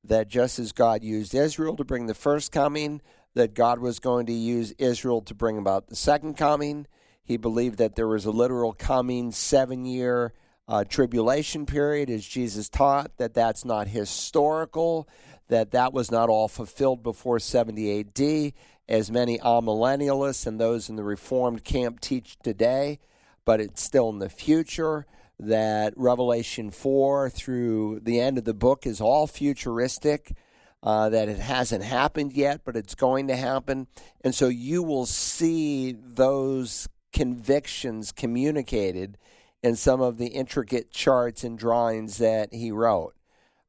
that 0.05 0.29
just 0.29 0.61
as 0.61 0.71
God 0.71 1.03
used 1.03 1.35
Israel 1.35 1.77
to 1.77 1.85
bring 1.85 2.07
the 2.07 2.15
first 2.15 2.53
coming, 2.53 3.03
that 3.35 3.53
God 3.53 3.81
was 3.81 3.99
going 3.99 4.27
to 4.27 4.33
use 4.33 4.73
Israel 4.79 5.23
to 5.23 5.35
bring 5.35 5.59
about 5.59 5.89
the 5.89 5.97
second 5.97 6.37
coming. 6.37 6.87
He 7.25 7.37
believed 7.37 7.79
that 7.79 7.97
there 7.97 8.07
was 8.07 8.27
a 8.27 8.31
literal 8.31 8.73
coming 8.73 9.33
seven 9.33 9.85
year 9.85 10.33
uh, 10.69 10.85
tribulation 10.85 11.67
period, 11.67 12.09
as 12.09 12.25
Jesus 12.25 12.69
taught, 12.69 13.17
that 13.17 13.35
that's 13.35 13.65
not 13.65 13.89
historical, 13.89 15.09
that 15.49 15.73
that 15.73 15.93
was 15.93 16.13
not 16.13 16.29
all 16.29 16.47
fulfilled 16.47 17.03
before 17.03 17.41
70 17.41 18.01
AD, 18.01 18.53
as 18.89 19.11
many 19.11 19.39
amillennialists 19.39 20.47
and 20.47 20.61
those 20.61 20.89
in 20.89 20.95
the 20.95 21.03
Reformed 21.03 21.65
camp 21.65 21.99
teach 22.01 22.37
today, 22.45 23.01
but 23.45 23.61
it's 23.61 23.83
still 23.83 24.11
in 24.11 24.21
the 24.21 24.29
future. 24.29 25.07
That 25.43 25.95
Revelation 25.97 26.71
4 26.71 27.31
through 27.31 28.01
the 28.03 28.21
end 28.21 28.37
of 28.37 28.45
the 28.45 28.53
book 28.53 28.87
is 28.87 29.01
all 29.01 29.27
futuristic, 29.27 30.37
uh, 30.83 31.09
that 31.09 31.29
it 31.29 31.39
hasn't 31.39 31.83
happened 31.83 32.35
yet, 32.35 32.61
but 32.65 32.77
it's 32.77 32.95
going 32.95 33.29
to 33.29 33.37
happen. 33.37 33.87
And 34.23 34.35
so 34.35 34.49
you 34.49 34.83
will 34.83 35.07
see 35.07 35.93
those 35.93 36.89
convictions 37.13 38.13
communicated 38.13 39.17
in 39.63 39.77
some 39.77 40.01
of 40.01 40.19
the 40.19 40.29
intricate 40.29 40.91
charts 40.91 41.45
and 41.45 41.59
drawings 41.59 42.19
that 42.19 42.53
he 42.53 42.71
wrote. 42.71 43.15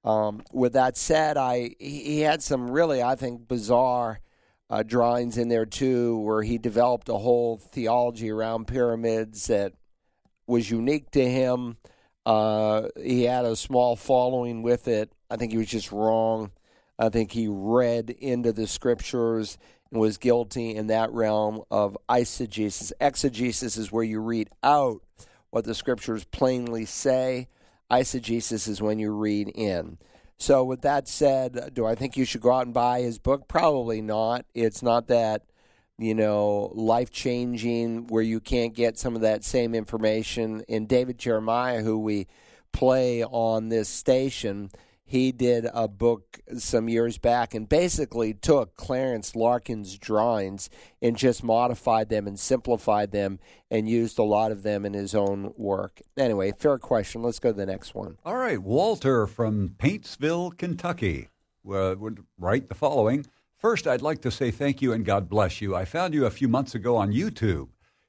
Um, 0.03 0.43
with 0.51 0.73
that 0.73 0.97
said, 0.97 1.37
I 1.37 1.75
he 1.79 2.21
had 2.21 2.41
some 2.41 2.71
really, 2.71 3.03
I 3.03 3.15
think, 3.15 3.47
bizarre 3.47 4.19
uh, 4.69 4.83
drawings 4.83 5.37
in 5.37 5.49
there 5.49 5.65
too, 5.65 6.17
where 6.19 6.41
he 6.41 6.57
developed 6.57 7.09
a 7.09 7.17
whole 7.17 7.57
theology 7.57 8.31
around 8.31 8.67
pyramids 8.67 9.47
that 9.47 9.73
was 10.51 10.69
unique 10.69 11.09
to 11.11 11.27
him. 11.27 11.77
Uh, 12.25 12.89
he 13.01 13.23
had 13.23 13.45
a 13.45 13.55
small 13.55 13.95
following 13.95 14.61
with 14.61 14.87
it. 14.87 15.11
I 15.29 15.37
think 15.37 15.53
he 15.53 15.57
was 15.57 15.67
just 15.67 15.91
wrong. 15.91 16.51
I 16.99 17.09
think 17.09 17.31
he 17.31 17.47
read 17.47 18.09
into 18.09 18.51
the 18.51 18.67
scriptures 18.67 19.57
and 19.89 19.99
was 19.99 20.17
guilty 20.17 20.75
in 20.75 20.87
that 20.87 21.11
realm 21.11 21.63
of 21.71 21.97
eisegesis. 22.09 22.91
Exegesis 22.99 23.77
is 23.77 23.91
where 23.91 24.03
you 24.03 24.19
read 24.19 24.49
out 24.61 25.01
what 25.49 25.63
the 25.63 25.73
scriptures 25.73 26.25
plainly 26.25 26.85
say. 26.85 27.47
Eisegesis 27.89 28.67
is 28.67 28.81
when 28.81 28.99
you 28.99 29.11
read 29.11 29.47
in. 29.55 29.97
So, 30.37 30.63
with 30.63 30.81
that 30.81 31.07
said, 31.07 31.73
do 31.73 31.85
I 31.85 31.95
think 31.95 32.17
you 32.17 32.25
should 32.25 32.41
go 32.41 32.51
out 32.51 32.65
and 32.65 32.73
buy 32.73 33.01
his 33.01 33.19
book? 33.19 33.47
Probably 33.47 34.01
not. 34.01 34.45
It's 34.53 34.81
not 34.83 35.07
that, 35.07 35.43
you 36.01 36.15
know, 36.15 36.71
life 36.73 37.11
changing 37.11 38.07
where 38.07 38.23
you 38.23 38.39
can't 38.39 38.73
get 38.73 38.97
some 38.97 39.15
of 39.15 39.21
that 39.21 39.43
same 39.43 39.75
information. 39.75 40.61
In 40.67 40.87
David 40.87 41.19
Jeremiah, 41.19 41.83
who 41.83 41.99
we 41.99 42.25
play 42.71 43.23
on 43.23 43.69
this 43.69 43.87
station, 43.87 44.71
he 45.03 45.31
did 45.31 45.67
a 45.71 45.87
book 45.87 46.39
some 46.57 46.89
years 46.89 47.19
back 47.19 47.53
and 47.53 47.69
basically 47.69 48.33
took 48.33 48.75
Clarence 48.77 49.35
Larkin's 49.35 49.97
drawings 49.99 50.71
and 51.03 51.15
just 51.15 51.43
modified 51.43 52.09
them 52.09 52.25
and 52.25 52.39
simplified 52.39 53.11
them 53.11 53.39
and 53.69 53.87
used 53.87 54.17
a 54.17 54.23
lot 54.23 54.51
of 54.51 54.63
them 54.63 54.85
in 54.85 54.93
his 54.93 55.13
own 55.13 55.53
work. 55.55 56.01
Anyway, 56.17 56.51
fair 56.57 56.79
question. 56.79 57.21
Let's 57.21 57.39
go 57.39 57.51
to 57.51 57.57
the 57.57 57.65
next 57.67 57.93
one. 57.93 58.17
All 58.25 58.37
right. 58.37 58.59
Walter 58.59 59.27
from 59.27 59.75
Paintsville, 59.77 60.57
Kentucky 60.57 61.27
uh, 61.71 61.93
would 61.99 62.23
write 62.39 62.69
the 62.69 62.75
following. 62.75 63.27
First, 63.61 63.85
I'd 63.85 64.01
like 64.01 64.23
to 64.23 64.31
say 64.31 64.49
thank 64.49 64.81
you 64.81 64.91
and 64.91 65.05
God 65.05 65.29
bless 65.29 65.61
you. 65.61 65.75
I 65.75 65.85
found 65.85 66.15
you 66.15 66.25
a 66.25 66.31
few 66.31 66.47
months 66.47 66.73
ago 66.73 66.97
on 66.97 67.13
YouTube. 67.13 67.67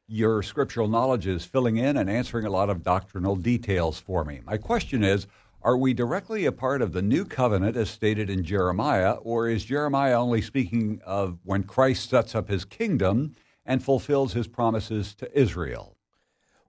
Your 0.09 0.43
scriptural 0.43 0.89
knowledge 0.89 1.27
is 1.27 1.45
filling 1.45 1.77
in 1.77 1.99
and 1.99 2.09
answering 2.09 2.47
a 2.47 2.51
lot 2.51 2.71
of 2.71 2.83
doctrinal 2.83 3.37
details 3.37 4.01
for 4.01 4.25
me. 4.25 4.41
My 4.47 4.57
question 4.57 5.05
is, 5.05 5.27
are 5.61 5.77
we 5.77 5.93
directly 5.93 6.47
a 6.47 6.53
part 6.53 6.81
of 6.81 6.95
the 6.95 7.03
new 7.03 7.27
covenant 7.27 7.77
as 7.77 7.91
stated 7.91 8.31
in 8.31 8.45
Jeremiah, 8.45 9.13
or 9.17 9.47
is 9.47 9.67
Jeremiah 9.67 10.19
only 10.19 10.41
speaking 10.41 11.03
of 11.05 11.39
when 11.45 11.65
Christ 11.65 12.09
sets 12.09 12.35
up 12.35 12.49
his 12.49 12.65
kingdom 12.65 13.35
and 13.67 13.85
fulfills 13.85 14.33
his 14.33 14.49
promises 14.49 15.15
to 15.17 15.39
Israel? 15.39 15.99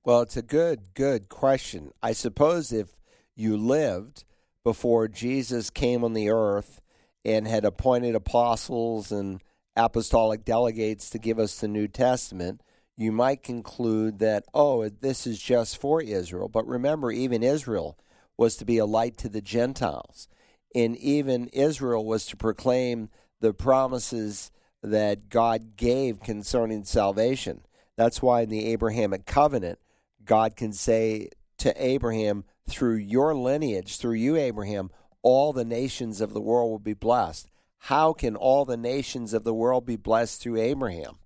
Well, 0.03 0.19
it's 0.19 0.35
a 0.35 0.41
good, 0.41 0.93
good 0.93 1.29
question. 1.29 1.91
I 2.03 2.11
suppose 2.11 2.73
if 2.73 2.89
you 3.33 3.55
lived 3.55 4.25
before 4.61 5.07
Jesus 5.07 5.69
came 5.69 6.03
on 6.03 6.11
the 6.11 6.29
earth 6.29 6.81
and 7.25 7.47
had 7.47 7.65
appointed 7.65 8.15
apostles 8.15 9.11
and 9.11 9.41
apostolic 9.75 10.45
delegates 10.45 11.09
to 11.09 11.19
give 11.19 11.39
us 11.39 11.59
the 11.59 11.67
New 11.67 11.87
Testament, 11.87 12.61
you 12.95 13.11
might 13.11 13.41
conclude 13.41 14.19
that, 14.19 14.45
oh, 14.53 14.87
this 14.87 15.25
is 15.25 15.39
just 15.39 15.77
for 15.77 16.01
Israel. 16.01 16.47
But 16.47 16.67
remember, 16.67 17.11
even 17.11 17.41
Israel 17.41 17.97
was 18.37 18.55
to 18.57 18.65
be 18.65 18.77
a 18.77 18.85
light 18.85 19.17
to 19.17 19.29
the 19.29 19.41
Gentiles. 19.41 20.27
And 20.75 20.95
even 20.97 21.47
Israel 21.47 22.05
was 22.05 22.25
to 22.27 22.37
proclaim 22.37 23.09
the 23.39 23.53
promises 23.53 24.51
that 24.81 25.29
God 25.29 25.75
gave 25.75 26.19
concerning 26.19 26.83
salvation. 26.83 27.61
That's 27.95 28.21
why 28.21 28.41
in 28.41 28.49
the 28.49 28.67
Abrahamic 28.67 29.25
covenant, 29.25 29.79
God 30.23 30.55
can 30.55 30.73
say 30.73 31.29
to 31.59 31.73
Abraham, 31.83 32.43
through 32.67 32.95
your 32.95 33.35
lineage, 33.35 33.97
through 33.97 34.13
you, 34.13 34.35
Abraham, 34.37 34.89
all 35.23 35.53
the 35.53 35.65
nations 35.65 36.21
of 36.21 36.33
the 36.33 36.41
world 36.41 36.69
will 36.69 36.79
be 36.79 36.93
blessed. 36.93 37.49
How 37.79 38.13
can 38.13 38.35
all 38.35 38.65
the 38.65 38.77
nations 38.77 39.33
of 39.33 39.43
the 39.43 39.53
world 39.53 39.85
be 39.85 39.95
blessed 39.95 40.41
through 40.41 40.61
Abraham? 40.61 41.17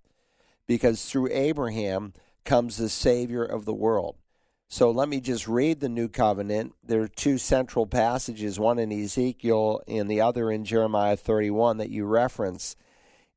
Because 0.65 1.05
through 1.05 1.29
Abraham 1.31 2.13
comes 2.45 2.77
the 2.77 2.89
Savior 2.89 3.43
of 3.43 3.65
the 3.65 3.73
world. 3.73 4.15
So 4.69 4.91
let 4.91 5.07
me 5.07 5.21
just 5.21 5.47
read 5.47 5.79
the 5.79 5.89
new 5.89 6.09
covenant. 6.09 6.73
There 6.83 7.01
are 7.01 7.07
two 7.07 7.37
central 7.37 7.87
passages, 7.87 8.59
one 8.59 8.79
in 8.79 8.91
Ezekiel 8.91 9.81
and 9.87 10.09
the 10.09 10.21
other 10.21 10.51
in 10.51 10.65
Jeremiah 10.65 11.15
31 11.15 11.77
that 11.77 11.89
you 11.89 12.05
reference. 12.05 12.75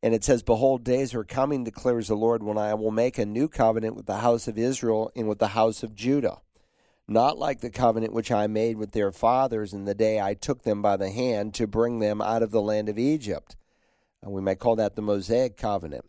And 0.03 0.13
it 0.13 0.25
says, 0.25 0.43
Behold, 0.43 0.83
days 0.83 1.15
are 1.15 1.25
coming, 1.25 1.63
declares 1.63 2.09
the 2.09 2.17
Lord, 2.17 2.43
when 2.43 2.59
I 2.59 2.75
will 2.75 2.91
make 2.91 3.17
a 3.19 3.27
new 3.27 3.49
covenant 3.49 3.95
with 3.95 4.07
the 4.07 4.19
house 4.19 4.49
of 4.49 4.59
Israel 4.59 5.13
and 5.15 5.29
with 5.29 5.39
the 5.39 5.49
house 5.49 5.83
of 5.83 5.95
Judah 5.95 6.39
not 7.11 7.39
like 7.39 7.61
the 7.61 7.71
covenant 7.71 8.13
which 8.13 8.31
I 8.31 8.47
made 8.47 8.77
with 8.77 8.93
their 8.93 9.11
fathers 9.11 9.73
in 9.73 9.85
the 9.85 9.97
day 9.97 10.21
I 10.21 10.35
took 10.35 10.63
them 10.63 10.81
by 10.81 10.97
the 10.97 11.11
hand 11.11 11.55
to 11.55 11.67
bring 11.67 11.99
them 11.99 12.23
out 12.23 12.45
of 12.45 12.53
the 12.53 12.63
land 12.63 12.89
of 12.89 12.99
Egypt. 12.99 13.57
And 14.23 14.33
we 14.33 14.41
might 14.41 14.61
call 14.61 14.77
that 14.77 14.95
the 14.95 15.03
Mosaic 15.03 15.57
covenant. 15.57 16.05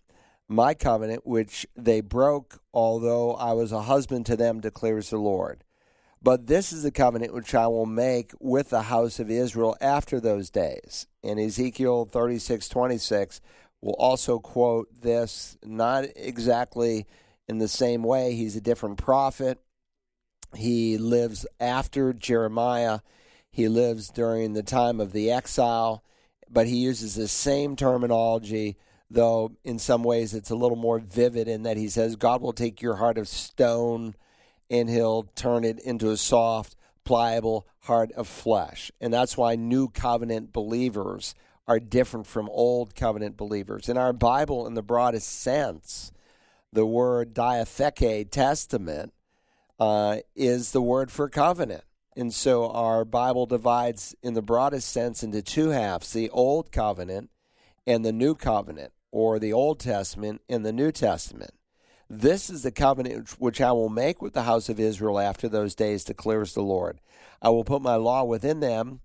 My 0.47 0.75
covenant, 0.75 1.25
which 1.25 1.65
they 1.75 2.01
broke, 2.01 2.61
although 2.71 3.33
I 3.33 3.53
was 3.53 3.71
a 3.71 3.81
husband 3.81 4.27
to 4.27 4.35
them, 4.35 4.59
declares 4.59 5.09
the 5.09 5.17
Lord. 5.17 5.63
But 6.21 6.45
this 6.45 6.71
is 6.71 6.83
the 6.83 6.91
covenant 6.91 7.33
which 7.33 7.55
I 7.55 7.65
will 7.65 7.87
make 7.87 8.33
with 8.39 8.69
the 8.69 8.83
house 8.83 9.19
of 9.19 9.31
Israel 9.31 9.75
after 9.81 10.19
those 10.19 10.51
days. 10.51 11.07
In 11.23 11.39
Ezekiel 11.39 12.05
36 12.05 12.69
26, 12.69 13.41
will 13.81 13.95
also 13.97 14.37
quote 14.37 15.01
this, 15.01 15.57
not 15.63 16.05
exactly 16.15 17.07
in 17.47 17.57
the 17.57 17.67
same 17.67 18.03
way. 18.03 18.35
He's 18.35 18.55
a 18.55 18.61
different 18.61 18.99
prophet 18.99 19.57
he 20.55 20.97
lives 20.97 21.45
after 21.59 22.13
Jeremiah. 22.13 22.99
He 23.49 23.67
lives 23.67 24.09
during 24.09 24.53
the 24.53 24.63
time 24.63 24.99
of 24.99 25.11
the 25.11 25.31
exile, 25.31 26.03
but 26.49 26.67
he 26.67 26.77
uses 26.77 27.15
the 27.15 27.27
same 27.27 27.75
terminology, 27.75 28.77
though 29.09 29.51
in 29.63 29.79
some 29.79 30.03
ways 30.03 30.33
it's 30.33 30.49
a 30.49 30.55
little 30.55 30.77
more 30.77 30.99
vivid 30.99 31.47
in 31.47 31.63
that 31.63 31.77
he 31.77 31.89
says, 31.89 32.15
God 32.15 32.41
will 32.41 32.53
take 32.53 32.81
your 32.81 32.95
heart 32.95 33.17
of 33.17 33.27
stone 33.27 34.15
and 34.69 34.89
he'll 34.89 35.23
turn 35.35 35.65
it 35.65 35.79
into 35.79 36.11
a 36.11 36.17
soft, 36.17 36.75
pliable 37.03 37.67
heart 37.81 38.11
of 38.13 38.27
flesh. 38.27 38.91
And 39.01 39.13
that's 39.13 39.35
why 39.35 39.55
new 39.55 39.89
covenant 39.89 40.53
believers 40.53 41.35
are 41.67 41.79
different 41.79 42.25
from 42.27 42.49
old 42.49 42.95
covenant 42.95 43.35
believers. 43.37 43.89
In 43.89 43.97
our 43.97 44.13
Bible, 44.13 44.65
in 44.65 44.73
the 44.73 44.81
broadest 44.81 45.27
sense, 45.27 46.11
the 46.71 46.85
word 46.85 47.33
diatheke, 47.33 48.31
testament, 48.31 49.13
uh, 49.81 50.17
is 50.35 50.73
the 50.73 50.81
word 50.81 51.11
for 51.11 51.27
covenant. 51.27 51.83
And 52.15 52.31
so 52.31 52.69
our 52.69 53.03
Bible 53.03 53.47
divides 53.47 54.15
in 54.21 54.35
the 54.35 54.41
broadest 54.43 54.87
sense 54.89 55.23
into 55.23 55.41
two 55.41 55.69
halves 55.69 56.13
the 56.13 56.29
Old 56.29 56.71
Covenant 56.71 57.31
and 57.87 58.05
the 58.05 58.11
New 58.11 58.35
Covenant, 58.35 58.93
or 59.11 59.39
the 59.39 59.51
Old 59.51 59.79
Testament 59.79 60.41
and 60.47 60.63
the 60.63 60.71
New 60.71 60.91
Testament. 60.91 61.55
This 62.07 62.47
is 62.47 62.61
the 62.61 62.71
covenant 62.71 63.29
which 63.39 63.59
I 63.59 63.71
will 63.71 63.89
make 63.89 64.21
with 64.21 64.33
the 64.33 64.43
house 64.43 64.69
of 64.69 64.79
Israel 64.79 65.17
after 65.17 65.49
those 65.49 65.73
days, 65.73 66.03
declares 66.03 66.53
the 66.53 66.61
Lord. 66.61 67.01
I 67.41 67.49
will 67.49 67.63
put 67.63 67.81
my 67.81 67.95
law 67.95 68.23
within 68.23 68.59
them, 68.59 68.99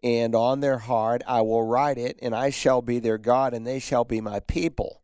and 0.00 0.36
on 0.36 0.60
their 0.60 0.78
heart 0.78 1.22
I 1.26 1.40
will 1.40 1.64
write 1.64 1.98
it, 1.98 2.16
and 2.22 2.36
I 2.36 2.50
shall 2.50 2.82
be 2.82 3.00
their 3.00 3.18
God, 3.18 3.52
and 3.52 3.66
they 3.66 3.80
shall 3.80 4.04
be 4.04 4.20
my 4.20 4.38
people. 4.38 4.99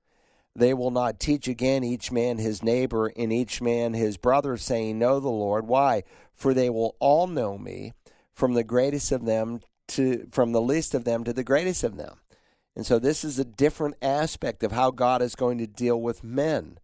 They 0.56 0.72
will 0.72 0.90
not 0.90 1.20
teach 1.20 1.48
again 1.48 1.84
each 1.84 2.10
man 2.10 2.38
his 2.38 2.62
neighbor 2.62 3.12
and 3.14 3.30
each 3.30 3.60
man 3.60 3.92
his 3.92 4.16
brother, 4.16 4.56
saying, 4.56 4.98
Know 4.98 5.20
the 5.20 5.28
Lord. 5.28 5.66
Why? 5.66 6.02
For 6.34 6.54
they 6.54 6.70
will 6.70 6.96
all 6.98 7.26
know 7.26 7.58
me, 7.58 7.92
from 8.32 8.54
the 8.54 8.64
greatest 8.64 9.12
of 9.12 9.26
them 9.26 9.60
to 9.88 10.26
from 10.32 10.52
the 10.52 10.60
least 10.60 10.94
of 10.94 11.04
them 11.04 11.24
to 11.24 11.32
the 11.32 11.44
greatest 11.44 11.84
of 11.84 11.96
them. 11.96 12.20
And 12.74 12.86
so 12.86 12.98
this 12.98 13.22
is 13.22 13.38
a 13.38 13.44
different 13.44 13.96
aspect 14.00 14.62
of 14.62 14.72
how 14.72 14.90
God 14.90 15.20
is 15.20 15.34
going 15.34 15.58
to 15.58 15.66
deal 15.66 16.00
with 16.00 16.24
men. 16.24 16.78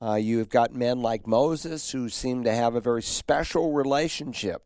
Uh, 0.00 0.14
you've 0.14 0.50
got 0.50 0.74
men 0.74 1.00
like 1.00 1.26
Moses 1.26 1.90
who 1.92 2.10
seem 2.10 2.44
to 2.44 2.52
have 2.52 2.74
a 2.74 2.80
very 2.80 3.02
special 3.02 3.72
relationship 3.72 4.62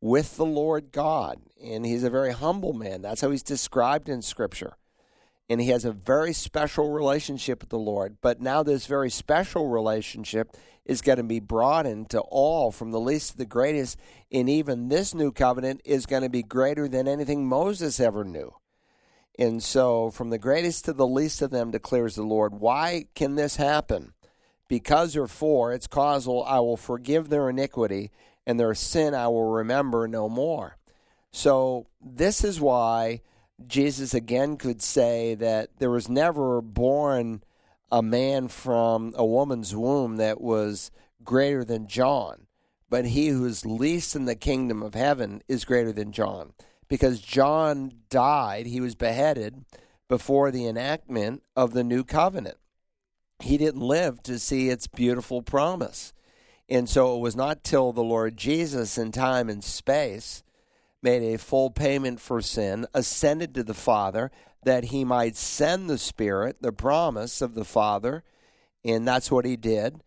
with 0.00 0.36
the 0.36 0.46
Lord 0.46 0.92
God, 0.92 1.40
and 1.62 1.84
he's 1.84 2.04
a 2.04 2.10
very 2.10 2.32
humble 2.32 2.72
man. 2.72 3.02
That's 3.02 3.20
how 3.20 3.30
he's 3.30 3.42
described 3.42 4.08
in 4.08 4.22
Scripture 4.22 4.76
and 5.48 5.60
he 5.60 5.68
has 5.68 5.84
a 5.84 5.92
very 5.92 6.32
special 6.32 6.90
relationship 6.90 7.60
with 7.60 7.70
the 7.70 7.78
Lord. 7.78 8.18
But 8.20 8.40
now 8.40 8.62
this 8.62 8.86
very 8.86 9.10
special 9.10 9.68
relationship 9.68 10.54
is 10.84 11.00
going 11.00 11.18
to 11.18 11.24
be 11.24 11.40
broadened 11.40 12.10
to 12.10 12.20
all, 12.20 12.70
from 12.70 12.90
the 12.90 13.00
least 13.00 13.32
to 13.32 13.38
the 13.38 13.46
greatest. 13.46 13.98
And 14.30 14.48
even 14.48 14.88
this 14.88 15.14
new 15.14 15.32
covenant 15.32 15.80
is 15.84 16.06
going 16.06 16.22
to 16.22 16.28
be 16.28 16.42
greater 16.42 16.88
than 16.88 17.08
anything 17.08 17.46
Moses 17.46 18.00
ever 18.00 18.24
knew. 18.24 18.54
And 19.38 19.62
so, 19.62 20.10
from 20.10 20.30
the 20.30 20.38
greatest 20.38 20.84
to 20.86 20.92
the 20.92 21.06
least 21.06 21.42
of 21.42 21.50
them, 21.50 21.70
declares 21.70 22.16
the 22.16 22.24
Lord. 22.24 22.54
Why 22.54 23.06
can 23.14 23.36
this 23.36 23.56
happen? 23.56 24.14
Because 24.66 25.16
or 25.16 25.28
for, 25.28 25.72
it's 25.72 25.86
causal, 25.86 26.42
I 26.44 26.58
will 26.58 26.76
forgive 26.76 27.28
their 27.28 27.48
iniquity, 27.48 28.10
and 28.46 28.58
their 28.58 28.74
sin 28.74 29.14
I 29.14 29.28
will 29.28 29.48
remember 29.50 30.08
no 30.08 30.28
more. 30.28 30.76
So, 31.30 31.86
this 32.04 32.42
is 32.42 32.60
why 32.60 33.20
Jesus 33.66 34.14
again 34.14 34.56
could 34.56 34.80
say 34.80 35.34
that 35.34 35.70
there 35.78 35.90
was 35.90 36.08
never 36.08 36.60
born 36.60 37.42
a 37.90 38.02
man 38.02 38.48
from 38.48 39.14
a 39.16 39.24
woman's 39.24 39.74
womb 39.74 40.16
that 40.16 40.40
was 40.40 40.90
greater 41.24 41.64
than 41.64 41.88
John, 41.88 42.46
but 42.88 43.06
he 43.06 43.28
who 43.28 43.44
is 43.44 43.66
least 43.66 44.14
in 44.14 44.26
the 44.26 44.34
kingdom 44.34 44.82
of 44.82 44.94
heaven 44.94 45.42
is 45.48 45.64
greater 45.64 45.92
than 45.92 46.12
John. 46.12 46.52
Because 46.88 47.20
John 47.20 47.92
died, 48.08 48.66
he 48.66 48.80
was 48.80 48.94
beheaded 48.94 49.64
before 50.08 50.50
the 50.50 50.66
enactment 50.66 51.42
of 51.54 51.72
the 51.72 51.84
new 51.84 52.04
covenant. 52.04 52.56
He 53.40 53.58
didn't 53.58 53.82
live 53.82 54.22
to 54.22 54.38
see 54.38 54.70
its 54.70 54.86
beautiful 54.86 55.42
promise. 55.42 56.12
And 56.68 56.88
so 56.88 57.16
it 57.16 57.20
was 57.20 57.36
not 57.36 57.64
till 57.64 57.92
the 57.92 58.02
Lord 58.02 58.36
Jesus 58.36 58.98
in 58.98 59.12
time 59.12 59.48
and 59.48 59.62
space 59.62 60.42
made 61.02 61.22
a 61.22 61.38
full 61.38 61.70
payment 61.70 62.20
for 62.20 62.40
sin, 62.40 62.86
ascended 62.94 63.54
to 63.54 63.62
the 63.62 63.74
Father, 63.74 64.30
that 64.64 64.84
he 64.84 65.04
might 65.04 65.36
send 65.36 65.88
the 65.88 65.98
Spirit, 65.98 66.56
the 66.60 66.72
promise 66.72 67.40
of 67.40 67.54
the 67.54 67.64
Father, 67.64 68.24
and 68.84 69.06
that's 69.06 69.30
what 69.30 69.44
he 69.44 69.56
did, 69.56 70.02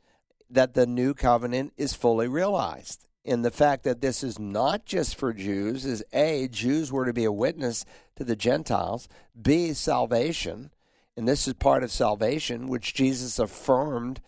that 0.49 0.73
the 0.73 0.85
new 0.85 1.13
covenant 1.13 1.73
is 1.77 1.93
fully 1.93 2.27
realized. 2.27 3.07
And 3.23 3.45
the 3.45 3.51
fact 3.51 3.83
that 3.83 4.01
this 4.01 4.23
is 4.23 4.39
not 4.39 4.85
just 4.85 5.15
for 5.15 5.31
Jews 5.31 5.85
is 5.85 6.03
A, 6.11 6.47
Jews 6.47 6.91
were 6.91 7.05
to 7.05 7.13
be 7.13 7.23
a 7.23 7.31
witness 7.31 7.85
to 8.15 8.23
the 8.23 8.35
Gentiles, 8.35 9.07
B, 9.39 9.73
salvation, 9.73 10.71
and 11.15 11.27
this 11.27 11.47
is 11.47 11.53
part 11.53 11.83
of 11.83 11.91
salvation, 11.91 12.67
which 12.67 12.93
Jesus 12.93 13.37
affirmed 13.37 14.21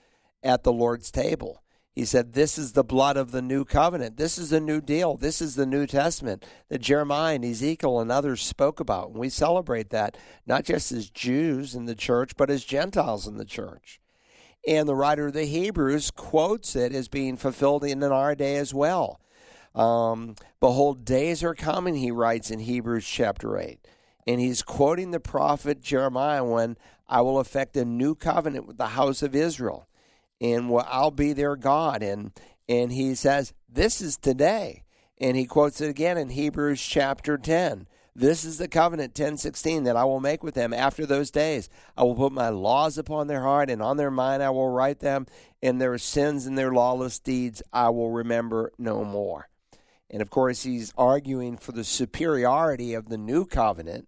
at 0.44 0.64
the 0.64 0.74
Lord's 0.74 1.10
table. 1.10 1.63
He 1.94 2.06
said, 2.06 2.34
This 2.34 2.58
is 2.58 2.74
the 2.74 2.84
blood 2.84 3.18
of 3.18 3.32
the 3.32 3.42
new 3.42 3.66
covenant. 3.66 4.18
This 4.18 4.38
is 4.38 4.50
the 4.50 4.60
new 4.60 4.82
deal. 4.82 5.16
This 5.16 5.42
is 5.42 5.56
the 5.56 5.66
New 5.66 5.86
Testament 5.86 6.44
that 6.70 6.82
Jeremiah 6.82 7.36
and 7.36 7.46
Ezekiel 7.46 8.00
and 8.00 8.12
others 8.12 8.42
spoke 8.42 8.80
about. 8.80 9.10
And 9.10 9.20
we 9.20 9.30
celebrate 9.30 9.92
that 9.92 10.18
not 10.48 10.66
just 10.66 10.92
as 10.92 11.12
Jews 11.12 11.76
in 11.76 11.86
the 11.86 11.96
church, 11.96 12.32
but 12.36 12.50
as 12.50 12.66
Gentiles 12.66 13.28
in 13.28 13.38
the 13.38 13.46
church. 13.46 14.00
And 14.68 14.88
the 14.88 14.96
writer 14.96 15.28
of 15.28 15.34
the 15.34 15.46
Hebrews 15.46 16.10
quotes 16.10 16.76
it 16.76 16.94
as 16.94 17.08
being 17.08 17.38
fulfilled 17.38 17.84
in 17.84 18.02
our 18.02 18.34
day 18.34 18.56
as 18.56 18.74
well. 18.74 19.20
Um, 19.76 20.36
Behold, 20.60 21.06
days 21.06 21.44
are 21.44 21.54
coming, 21.54 21.96
he 21.96 22.10
writes 22.10 22.50
in 22.50 22.60
Hebrews 22.60 23.06
chapter 23.06 23.58
8. 23.58 23.80
And 24.26 24.40
he's 24.40 24.64
quoting 24.64 25.12
the 25.12 25.20
prophet 25.20 25.82
Jeremiah 25.82 26.44
when 26.44 26.78
I 27.10 27.22
will 27.22 27.40
effect 27.40 27.76
a 27.78 27.86
new 27.86 28.16
covenant 28.16 28.66
with 28.66 28.78
the 28.78 28.88
house 28.88 29.22
of 29.22 29.36
Israel 29.36 29.88
and 30.44 30.70
well, 30.70 30.86
I'll 30.90 31.10
be 31.10 31.34
their 31.34 31.56
God. 31.56 32.04
And 32.04 32.32
and 32.68 32.92
he 32.92 33.16
says, 33.16 33.54
This 33.70 34.02
is 34.02 34.18
today. 34.18 34.84
And 35.20 35.38
he 35.38 35.46
quotes 35.46 35.80
it 35.80 35.90
again 35.90 36.18
in 36.18 36.30
Hebrews 36.30 36.82
chapter 36.82 37.38
10. 37.38 37.88
This 38.16 38.44
is 38.44 38.58
the 38.58 38.68
covenant 38.68 39.12
1016 39.12 39.86
that 39.86 39.96
I 39.96 40.04
will 40.04 40.20
make 40.20 40.44
with 40.44 40.54
them 40.54 40.74
after 40.74 41.06
those 41.06 41.32
days. 41.32 41.70
I 41.98 42.04
will 42.04 42.14
put 42.14 42.32
my 42.32 42.50
laws 42.50 42.98
upon 42.98 43.26
their 43.26 43.42
heart 43.42 43.72
and 43.72 43.82
on 43.82 43.98
their 43.98 44.12
mind 44.12 44.44
I 44.44 44.52
will 44.52 44.70
write 44.70 45.00
them 45.00 45.26
and 45.64 45.82
their 45.82 45.98
sins 45.98 46.46
and 46.46 46.56
their 46.58 46.72
lawless 46.72 47.20
deeds 47.20 47.64
I 47.72 47.90
will 47.90 48.12
remember 48.12 48.72
no 48.78 49.04
more. 49.04 49.50
And 50.12 50.22
of 50.22 50.30
course 50.30 50.62
he's 50.62 50.94
arguing 50.96 51.58
for 51.58 51.72
the 51.72 51.84
superiority 51.84 52.94
of 52.94 53.10
the 53.10 53.18
new 53.18 53.46
covenant 53.46 54.08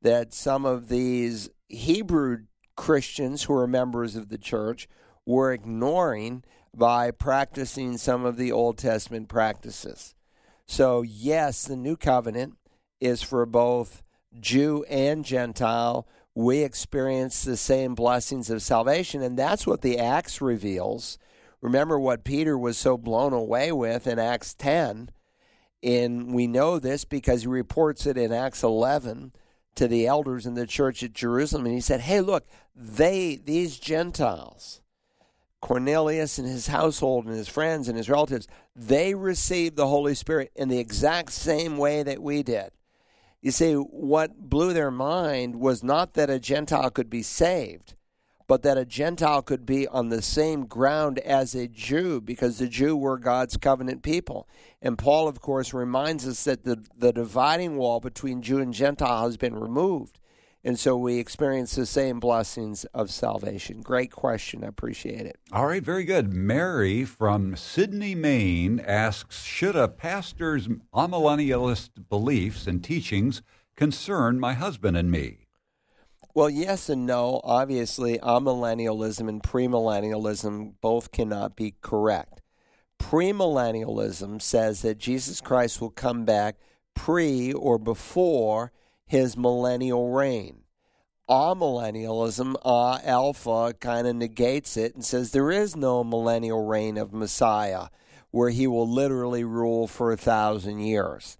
that 0.00 0.32
some 0.32 0.64
of 0.64 0.88
these 0.88 1.50
Hebrew 1.68 2.44
Christians 2.76 3.42
who 3.42 3.54
are 3.54 3.66
members 3.66 4.16
of 4.16 4.30
the 4.30 4.38
church 4.38 4.88
were 5.26 5.52
ignoring 5.52 6.44
by 6.74 7.10
practicing 7.10 7.96
some 7.96 8.24
of 8.24 8.36
the 8.36 8.52
Old 8.52 8.78
Testament 8.78 9.28
practices. 9.28 10.14
So, 10.66 11.02
yes, 11.02 11.64
the 11.64 11.76
new 11.76 11.96
covenant 11.96 12.56
is 13.00 13.22
for 13.22 13.46
both 13.46 14.02
Jew 14.38 14.84
and 14.88 15.24
Gentile. 15.24 16.06
We 16.34 16.58
experience 16.62 17.44
the 17.44 17.56
same 17.56 17.94
blessings 17.94 18.50
of 18.50 18.62
salvation, 18.62 19.22
and 19.22 19.38
that's 19.38 19.66
what 19.66 19.82
the 19.82 19.98
Acts 19.98 20.40
reveals. 20.40 21.18
Remember 21.60 21.98
what 21.98 22.24
Peter 22.24 22.58
was 22.58 22.76
so 22.76 22.98
blown 22.98 23.32
away 23.32 23.72
with 23.72 24.06
in 24.06 24.18
Acts 24.18 24.52
10. 24.54 25.10
And 25.82 26.34
we 26.34 26.46
know 26.46 26.78
this 26.78 27.04
because 27.04 27.42
he 27.42 27.48
reports 27.48 28.06
it 28.06 28.18
in 28.18 28.32
Acts 28.32 28.62
11 28.62 29.32
to 29.76 29.88
the 29.88 30.06
elders 30.06 30.46
in 30.46 30.54
the 30.54 30.66
church 30.66 31.02
at 31.02 31.12
Jerusalem. 31.12 31.66
And 31.66 31.74
he 31.74 31.80
said, 31.80 32.00
Hey, 32.00 32.20
look, 32.20 32.46
they, 32.74 33.36
these 33.36 33.78
Gentiles, 33.78 34.82
Cornelius 35.64 36.38
and 36.38 36.46
his 36.46 36.66
household 36.66 37.24
and 37.24 37.34
his 37.34 37.48
friends 37.48 37.88
and 37.88 37.96
his 37.96 38.10
relatives, 38.10 38.46
they 38.76 39.14
received 39.14 39.76
the 39.76 39.86
Holy 39.86 40.14
Spirit 40.14 40.52
in 40.54 40.68
the 40.68 40.78
exact 40.78 41.32
same 41.32 41.78
way 41.78 42.02
that 42.02 42.22
we 42.22 42.42
did. 42.42 42.70
You 43.40 43.50
see, 43.50 43.72
what 43.72 44.50
blew 44.50 44.74
their 44.74 44.90
mind 44.90 45.56
was 45.56 45.82
not 45.82 46.12
that 46.14 46.28
a 46.28 46.38
Gentile 46.38 46.90
could 46.90 47.08
be 47.08 47.22
saved, 47.22 47.94
but 48.46 48.60
that 48.60 48.76
a 48.76 48.84
Gentile 48.84 49.40
could 49.40 49.64
be 49.64 49.88
on 49.88 50.10
the 50.10 50.20
same 50.20 50.66
ground 50.66 51.18
as 51.20 51.54
a 51.54 51.66
Jew, 51.66 52.20
because 52.20 52.58
the 52.58 52.68
Jew 52.68 52.94
were 52.94 53.16
God's 53.16 53.56
covenant 53.56 54.02
people. 54.02 54.46
And 54.82 54.98
Paul, 54.98 55.28
of 55.28 55.40
course, 55.40 55.72
reminds 55.72 56.28
us 56.28 56.44
that 56.44 56.64
the, 56.64 56.84
the 56.94 57.14
dividing 57.14 57.78
wall 57.78 58.00
between 58.00 58.42
Jew 58.42 58.58
and 58.58 58.74
Gentile 58.74 59.24
has 59.24 59.38
been 59.38 59.58
removed. 59.58 60.20
And 60.66 60.78
so 60.78 60.96
we 60.96 61.18
experience 61.18 61.74
the 61.74 61.84
same 61.84 62.18
blessings 62.18 62.86
of 62.86 63.10
salvation. 63.10 63.82
Great 63.82 64.10
question. 64.10 64.64
I 64.64 64.68
appreciate 64.68 65.26
it. 65.26 65.36
All 65.52 65.66
right, 65.66 65.82
very 65.82 66.04
good. 66.04 66.32
Mary 66.32 67.04
from 67.04 67.54
Sidney, 67.54 68.14
Maine 68.14 68.80
asks 68.80 69.42
Should 69.42 69.76
a 69.76 69.88
pastor's 69.88 70.68
amillennialist 70.94 72.08
beliefs 72.08 72.66
and 72.66 72.82
teachings 72.82 73.42
concern 73.76 74.40
my 74.40 74.54
husband 74.54 74.96
and 74.96 75.10
me? 75.10 75.48
Well, 76.34 76.48
yes 76.48 76.88
and 76.88 77.04
no. 77.04 77.42
Obviously, 77.44 78.18
amillennialism 78.18 79.28
and 79.28 79.42
premillennialism 79.42 80.74
both 80.80 81.12
cannot 81.12 81.56
be 81.56 81.74
correct. 81.82 82.40
Premillennialism 82.98 84.40
says 84.40 84.80
that 84.80 84.96
Jesus 84.96 85.42
Christ 85.42 85.82
will 85.82 85.90
come 85.90 86.24
back 86.24 86.56
pre 86.94 87.52
or 87.52 87.78
before 87.78 88.72
his 89.06 89.36
millennial 89.36 90.10
reign. 90.10 90.60
Amillennialism, 91.28 92.54
uh, 92.64 92.98
Alpha, 93.02 93.74
kind 93.80 94.06
of 94.06 94.16
negates 94.16 94.76
it 94.76 94.94
and 94.94 95.04
says 95.04 95.30
there 95.30 95.50
is 95.50 95.74
no 95.74 96.04
millennial 96.04 96.66
reign 96.66 96.98
of 96.98 97.12
Messiah 97.12 97.88
where 98.30 98.50
he 98.50 98.66
will 98.66 98.88
literally 98.88 99.44
rule 99.44 99.86
for 99.86 100.12
a 100.12 100.16
thousand 100.16 100.80
years. 100.80 101.38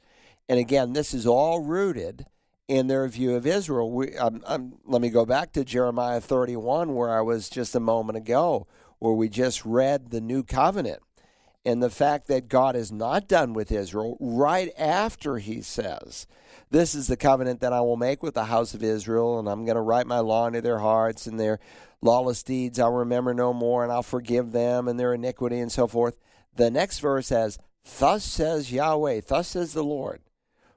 And 0.49 0.59
again, 0.59 0.93
this 0.93 1.12
is 1.12 1.27
all 1.27 1.61
rooted 1.61 2.27
in 2.69 2.87
their 2.87 3.07
view 3.09 3.35
of 3.35 3.47
Israel. 3.47 3.91
We, 3.91 4.17
um, 4.17 4.43
um, 4.47 4.75
let 4.85 5.03
me 5.03 5.11
go 5.11 5.27
back 5.27 5.53
to 5.53 5.65
Jeremiah 5.65 6.21
31, 6.21 6.95
where 6.95 7.11
I 7.11 7.21
was 7.21 7.49
just 7.49 7.75
a 7.75 7.81
moment 7.81 8.17
ago, 8.17 8.67
where 9.01 9.12
we 9.12 9.29
just 9.29 9.65
read 9.65 10.11
the 10.11 10.21
new 10.21 10.43
covenant 10.43 11.03
and 11.65 11.83
the 11.83 11.91
fact 11.91 12.27
that 12.29 12.49
God 12.49 12.77
is 12.77 12.93
not 12.93 13.29
done 13.29 13.53
with 13.53 13.73
Israel 13.73 14.17
right 14.21 14.71
after 14.79 15.39
he 15.39 15.62
says, 15.62 16.27
this 16.71 16.95
is 16.95 17.07
the 17.07 17.17
covenant 17.17 17.61
that 17.61 17.73
I 17.73 17.81
will 17.83 17.97
make 17.97 18.23
with 18.23 18.35
the 18.35 18.47
house 18.47 18.75
of 18.75 18.83
Israel, 18.83 19.39
and 19.39 19.49
I'm 19.49 19.65
going 19.65 19.77
to 19.77 19.81
write 19.81 20.07
my 20.09 20.19
law 20.19 20.47
into 20.47 20.61
their 20.61 20.81
hearts, 20.81 21.27
and 21.27 21.39
their 21.39 21.61
lawless 22.03 22.43
deeds 22.43 22.81
I'll 22.81 22.93
remember 22.93 23.33
no 23.33 23.53
more, 23.53 23.85
and 23.85 23.93
I'll 23.93 24.03
forgive 24.03 24.51
them 24.51 24.89
and 24.89 24.99
their 24.99 25.15
iniquity 25.15 25.61
and 25.61 25.71
so 25.71 25.87
forth. 25.87 26.19
The 26.57 26.71
next 26.71 26.99
verse 26.99 27.29
says, 27.29 27.59
Thus 27.99 28.25
says 28.25 28.73
Yahweh, 28.73 29.21
thus 29.27 29.49
says 29.49 29.73
the 29.73 29.85
Lord, 29.85 30.23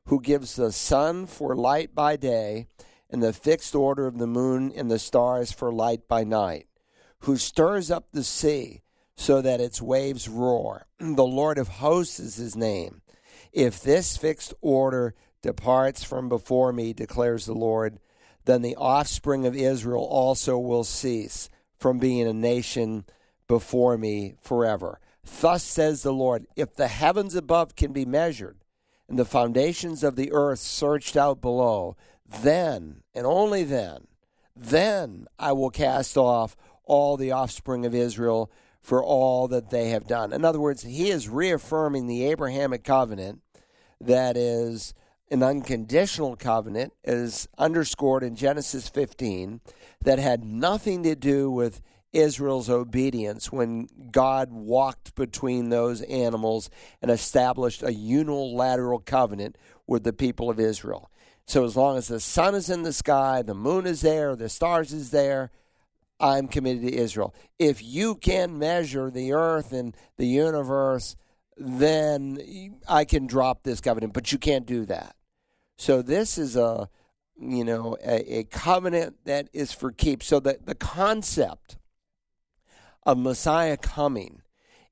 who 0.06 0.22
gives 0.22 0.56
the 0.56 0.72
sun 0.72 1.26
for 1.26 1.56
light 1.56 1.96
by 1.96 2.16
day, 2.16 2.68
and 3.10 3.24
the 3.24 3.34
fixed 3.34 3.74
order 3.74 4.06
of 4.06 4.20
the 4.20 4.28
moon 4.28 4.72
and 4.76 4.92
the 4.92 5.00
stars 5.00 5.52
for 5.52 5.72
light 5.72 6.08
by 6.08 6.24
night, 6.24 6.68
who 7.22 7.38
stirs 7.38 7.90
up 7.90 8.12
the 8.12 8.24
sea 8.24 8.82
so 9.18 9.42
that 9.42 9.60
its 9.60 9.82
waves 9.82 10.30
roar. 10.30 10.86
The 11.00 11.26
Lord 11.26 11.58
of 11.58 11.68
hosts 11.68 12.20
is 12.20 12.36
his 12.36 12.56
name. 12.56 13.02
If 13.52 13.82
this 13.82 14.16
fixed 14.16 14.54
order 14.62 15.16
departs 15.42 16.04
from 16.04 16.30
before 16.30 16.72
me, 16.72 16.94
declares 16.94 17.46
the 17.46 17.54
Lord, 17.54 18.00
then 18.46 18.62
the 18.62 18.76
offspring 18.76 19.46
of 19.46 19.56
Israel 19.56 20.06
also 20.06 20.58
will 20.58 20.84
cease 20.84 21.50
from 21.78 22.00
being 22.00 22.28
a 22.28 22.34
nation 22.34 23.06
before 23.48 23.98
me 23.98 24.36
forever. 24.42 25.00
Thus 25.42 25.64
says 25.64 26.04
the 26.04 26.14
Lord 26.14 26.48
If 26.56 26.76
the 26.76 26.88
heavens 26.88 27.36
above 27.36 27.76
can 27.76 27.92
be 27.92 28.06
measured, 28.06 28.58
and 29.10 29.18
the 29.18 29.26
foundations 29.26 30.04
of 30.04 30.16
the 30.16 30.32
earth 30.32 30.60
searched 30.60 31.18
out 31.18 31.42
below, 31.42 31.96
then, 32.26 33.04
and 33.14 33.26
only 33.26 33.64
then, 33.64 34.08
then 34.56 35.28
I 35.40 35.54
will 35.54 35.70
cast 35.70 36.18
off 36.18 36.56
all 36.84 37.18
the 37.18 37.32
offspring 37.32 37.86
of 37.86 37.96
Israel 37.96 38.52
for 38.82 39.04
all 39.04 39.48
that 39.48 39.70
they 39.70 39.90
have 39.90 40.08
done. 40.08 40.34
In 40.34 40.46
other 40.46 40.60
words, 40.60 40.84
he 40.84 41.10
is 41.10 41.30
reaffirming 41.30 42.08
the 42.08 42.26
Abrahamic 42.26 42.84
covenant 42.84 43.42
that 44.00 44.38
is 44.38 44.94
an 45.30 45.44
unconditional 45.44 46.36
covenant 46.36 46.94
is 47.04 47.48
underscored 47.58 48.24
in 48.24 48.36
Genesis 48.36 48.88
15 48.88 49.60
that 50.02 50.20
had 50.20 50.44
nothing 50.44 51.04
to 51.04 51.16
do 51.16 51.52
with 51.52 51.82
Israel's 52.14 52.70
obedience 52.70 53.52
when 53.52 53.88
God 54.12 54.52
walked 54.52 55.16
between 55.16 55.70
those 55.70 56.02
animals 56.04 56.70
and 57.02 57.12
established 57.12 57.84
a 57.84 57.94
unilateral 57.94 59.00
covenant 59.00 59.58
with 59.86 60.04
the 60.04 60.14
people 60.14 60.50
of 60.50 60.60
Israel. 60.60 61.12
So 61.46 61.66
as 61.66 61.76
long 61.76 61.98
as 61.98 62.08
the 62.08 62.20
sun 62.20 62.56
is 62.56 62.70
in 62.70 62.84
the 62.84 62.94
sky, 62.94 63.42
the 63.42 63.54
moon 63.54 63.86
is 63.86 64.02
there, 64.02 64.36
the 64.36 64.50
stars 64.50 64.94
is 64.94 65.12
there, 65.12 65.52
I'm 66.20 66.48
committed 66.48 66.84
to 66.84 66.94
Israel. 66.94 67.34
If 67.60 67.84
you 67.84 68.16
can 68.16 68.58
measure 68.58 69.12
the 69.12 69.34
earth 69.34 69.72
and 69.72 69.96
the 70.18 70.26
universe, 70.26 71.16
then 71.58 72.40
I 72.88 73.06
can 73.06 73.28
drop 73.28 73.64
this 73.64 73.82
covenant, 73.82 74.14
but 74.14 74.32
you 74.32 74.38
can't 74.38 74.66
do 74.66 74.86
that. 74.86 75.16
So 75.78 76.02
this 76.02 76.38
is 76.38 76.56
a 76.56 76.90
you 77.40 77.64
know 77.64 77.98
a, 78.04 78.40
a 78.40 78.44
covenant 78.46 79.18
that 79.26 79.50
is 79.54 79.72
for 79.72 79.92
keep. 79.92 80.24
So 80.24 80.40
that 80.40 80.66
the 80.66 80.76
concept 80.76 81.78
of 83.04 83.18
Messiah 83.18 83.78
coming 83.78 84.42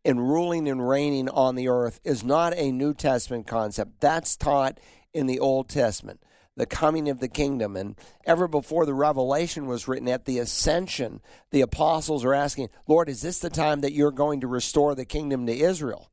and 0.04 0.30
ruling 0.30 0.70
and 0.70 0.88
reigning 0.88 1.28
on 1.30 1.56
the 1.56 1.68
earth 1.68 2.00
is 2.04 2.24
not 2.24 2.54
a 2.56 2.72
New 2.72 2.94
Testament 2.94 3.48
concept. 3.48 4.00
That's 4.00 4.38
taught 4.38 4.80
in 5.14 5.26
the 5.26 5.40
Old 5.40 5.68
Testament. 5.68 6.22
The 6.58 6.66
coming 6.66 7.10
of 7.10 7.20
the 7.20 7.28
kingdom. 7.28 7.76
And 7.76 7.96
ever 8.26 8.48
before 8.48 8.86
the 8.86 8.94
revelation 8.94 9.68
was 9.68 9.88
written 9.88 10.08
at 10.08 10.26
the 10.26 10.40
ascension, 10.40 11.22
the 11.52 11.62
apostles 11.62 12.24
are 12.24 12.34
asking, 12.34 12.70
Lord, 12.88 13.10
is 13.10 13.22
this 13.22 13.40
the 13.40 13.50
time 13.50 13.82
that 13.82 13.94
you're 13.94 14.12
going 14.12 14.42
to 14.42 14.48
restore 14.48 14.96
the 14.96 15.06
kingdom 15.06 15.46
to 15.48 15.54
Israel? 15.54 16.10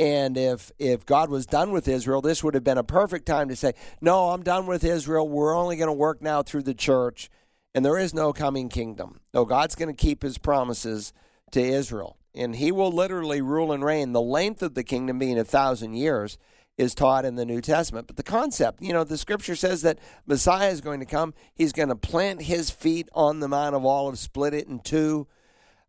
And 0.00 0.38
if 0.38 0.72
if 0.78 1.04
God 1.04 1.28
was 1.28 1.44
done 1.44 1.72
with 1.72 1.86
Israel, 1.86 2.22
this 2.22 2.42
would 2.42 2.54
have 2.54 2.64
been 2.64 2.78
a 2.78 2.84
perfect 2.84 3.26
time 3.26 3.50
to 3.50 3.56
say, 3.56 3.74
"No, 4.00 4.30
I'm 4.30 4.42
done 4.42 4.66
with 4.66 4.82
Israel. 4.82 5.28
We're 5.28 5.54
only 5.54 5.76
going 5.76 5.88
to 5.88 5.92
work 5.92 6.22
now 6.22 6.42
through 6.42 6.62
the 6.62 6.72
church, 6.72 7.30
and 7.74 7.84
there 7.84 7.98
is 7.98 8.14
no 8.14 8.32
coming 8.32 8.70
kingdom." 8.70 9.20
No, 9.34 9.44
God's 9.44 9.74
going 9.74 9.94
to 9.94 9.94
keep 9.94 10.22
His 10.22 10.38
promises 10.38 11.12
to 11.50 11.60
Israel, 11.60 12.16
and 12.34 12.56
He 12.56 12.72
will 12.72 12.90
literally 12.90 13.42
rule 13.42 13.72
and 13.72 13.84
reign. 13.84 14.12
The 14.12 14.22
length 14.22 14.62
of 14.62 14.72
the 14.72 14.84
kingdom 14.84 15.18
being 15.18 15.38
a 15.38 15.44
thousand 15.44 15.92
years 15.92 16.38
is 16.80 16.94
taught 16.94 17.26
in 17.26 17.34
the 17.34 17.44
New 17.44 17.60
Testament. 17.60 18.06
But 18.06 18.16
the 18.16 18.22
concept, 18.22 18.80
you 18.80 18.92
know, 18.92 19.04
the 19.04 19.18
Scripture 19.18 19.54
says 19.54 19.82
that 19.82 19.98
Messiah 20.26 20.70
is 20.70 20.80
going 20.80 21.00
to 21.00 21.06
come. 21.06 21.34
He's 21.54 21.72
going 21.72 21.90
to 21.90 21.96
plant 21.96 22.42
His 22.42 22.70
feet 22.70 23.08
on 23.12 23.40
the 23.40 23.48
Mount 23.48 23.76
of 23.76 23.84
Olives, 23.84 24.20
split 24.20 24.54
it 24.54 24.66
in 24.66 24.80
two 24.80 25.26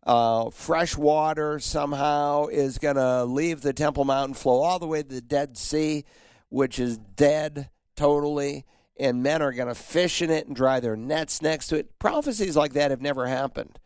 uh, 0.04 0.50
fresh 0.50 0.96
water 0.96 1.58
somehow 1.58 2.46
is 2.46 2.78
going 2.78 2.96
to 2.96 3.24
leave 3.24 3.62
the 3.62 3.72
Temple 3.72 4.04
Mountain, 4.04 4.34
flow 4.34 4.60
all 4.60 4.78
the 4.78 4.86
way 4.86 5.02
to 5.02 5.08
the 5.08 5.20
Dead 5.20 5.56
Sea, 5.56 6.04
which 6.48 6.78
is 6.78 6.98
dead 6.98 7.70
totally, 7.96 8.64
and 8.98 9.22
men 9.22 9.40
are 9.42 9.52
going 9.52 9.68
to 9.68 9.74
fish 9.74 10.20
in 10.20 10.30
it 10.30 10.46
and 10.46 10.56
dry 10.56 10.80
their 10.80 10.96
nets 10.96 11.40
next 11.40 11.68
to 11.68 11.76
it. 11.76 11.98
Prophecies 11.98 12.56
like 12.56 12.72
that 12.74 12.90
have 12.90 13.00
never 13.00 13.26
happened, 13.26 13.78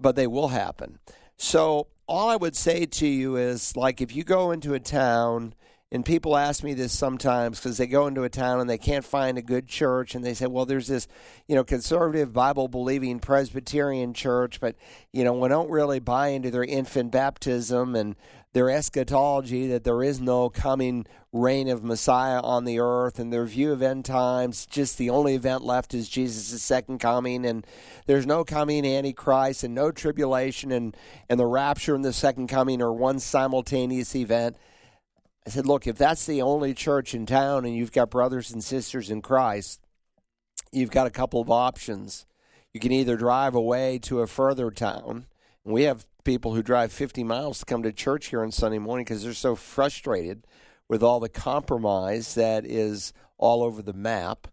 but 0.00 0.16
they 0.16 0.26
will 0.26 0.48
happen. 0.48 0.98
So, 1.36 1.88
all 2.08 2.30
I 2.30 2.36
would 2.36 2.54
say 2.54 2.86
to 2.86 3.06
you 3.06 3.34
is 3.34 3.76
like 3.76 4.00
if 4.00 4.14
you 4.14 4.22
go 4.22 4.52
into 4.52 4.74
a 4.74 4.80
town 4.80 5.54
and 5.92 6.04
people 6.04 6.36
ask 6.36 6.64
me 6.64 6.74
this 6.74 6.92
sometimes 6.92 7.58
because 7.58 7.76
they 7.76 7.86
go 7.86 8.08
into 8.08 8.24
a 8.24 8.28
town 8.28 8.60
and 8.60 8.68
they 8.68 8.78
can't 8.78 9.04
find 9.04 9.38
a 9.38 9.42
good 9.42 9.68
church 9.68 10.14
and 10.14 10.24
they 10.24 10.34
say 10.34 10.46
well 10.46 10.66
there's 10.66 10.88
this 10.88 11.06
you 11.46 11.54
know 11.54 11.64
conservative 11.64 12.32
bible 12.32 12.68
believing 12.68 13.20
presbyterian 13.20 14.12
church 14.12 14.60
but 14.60 14.74
you 15.12 15.22
know 15.22 15.32
we 15.32 15.48
don't 15.48 15.70
really 15.70 16.00
buy 16.00 16.28
into 16.28 16.50
their 16.50 16.64
infant 16.64 17.12
baptism 17.12 17.94
and 17.94 18.16
their 18.52 18.70
eschatology 18.70 19.66
that 19.68 19.84
there 19.84 20.02
is 20.02 20.18
no 20.18 20.48
coming 20.48 21.06
reign 21.32 21.68
of 21.68 21.84
messiah 21.84 22.40
on 22.40 22.64
the 22.64 22.80
earth 22.80 23.20
and 23.20 23.32
their 23.32 23.44
view 23.44 23.70
of 23.70 23.80
end 23.80 24.04
times 24.04 24.66
just 24.66 24.98
the 24.98 25.10
only 25.10 25.34
event 25.36 25.62
left 25.62 25.94
is 25.94 26.08
jesus' 26.08 26.62
second 26.62 26.98
coming 26.98 27.46
and 27.46 27.64
there's 28.06 28.26
no 28.26 28.42
coming 28.44 28.84
antichrist 28.84 29.62
and 29.62 29.74
no 29.74 29.92
tribulation 29.92 30.72
and 30.72 30.96
and 31.28 31.38
the 31.38 31.46
rapture 31.46 31.94
and 31.94 32.04
the 32.04 32.12
second 32.12 32.48
coming 32.48 32.82
are 32.82 32.92
one 32.92 33.20
simultaneous 33.20 34.16
event 34.16 34.56
I 35.46 35.50
said, 35.50 35.66
look, 35.66 35.86
if 35.86 35.96
that's 35.96 36.26
the 36.26 36.42
only 36.42 36.74
church 36.74 37.14
in 37.14 37.24
town 37.24 37.64
and 37.64 37.74
you've 37.74 37.92
got 37.92 38.10
brothers 38.10 38.50
and 38.50 38.64
sisters 38.64 39.10
in 39.10 39.22
Christ, 39.22 39.80
you've 40.72 40.90
got 40.90 41.06
a 41.06 41.10
couple 41.10 41.40
of 41.40 41.50
options. 41.50 42.26
You 42.74 42.80
can 42.80 42.90
either 42.90 43.16
drive 43.16 43.54
away 43.54 43.98
to 44.00 44.20
a 44.20 44.26
further 44.26 44.72
town, 44.72 45.26
and 45.64 45.72
we 45.72 45.84
have 45.84 46.06
people 46.24 46.54
who 46.54 46.62
drive 46.62 46.92
50 46.92 47.22
miles 47.22 47.60
to 47.60 47.64
come 47.64 47.84
to 47.84 47.92
church 47.92 48.26
here 48.26 48.42
on 48.42 48.50
Sunday 48.50 48.78
morning 48.78 49.04
because 49.04 49.22
they're 49.22 49.32
so 49.32 49.54
frustrated 49.54 50.44
with 50.88 51.02
all 51.02 51.20
the 51.20 51.28
compromise 51.28 52.34
that 52.34 52.66
is 52.66 53.12
all 53.38 53.62
over 53.62 53.82
the 53.82 53.92
map. 53.92 54.48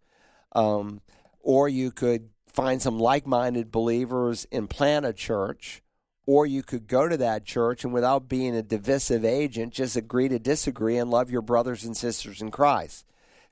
Um, 0.53 1.01
or 1.39 1.67
you 1.67 1.91
could 1.91 2.29
find 2.47 2.81
some 2.81 2.99
like 2.99 3.25
minded 3.25 3.71
believers 3.71 4.45
and 4.51 4.69
plant 4.69 5.07
a 5.07 5.13
church 5.13 5.82
or 6.26 6.45
you 6.45 6.63
could 6.63 6.88
go 6.88 7.07
to 7.07 7.17
that 7.17 7.45
church 7.45 7.84
and 7.84 7.93
without 7.93 8.30
being 8.30 8.55
a 8.55 8.61
divisive 8.61 9.26
agent, 9.26 9.74
just 9.74 9.95
agree 9.95 10.30
to 10.30 10.39
disagree 10.39 10.97
and 10.97 11.09
love 11.09 11.30
your 11.30 11.41
brothers 11.41 11.84
and 11.84 11.95
sisters 11.97 12.41
in 12.41 12.51
Christ. 12.51 13.05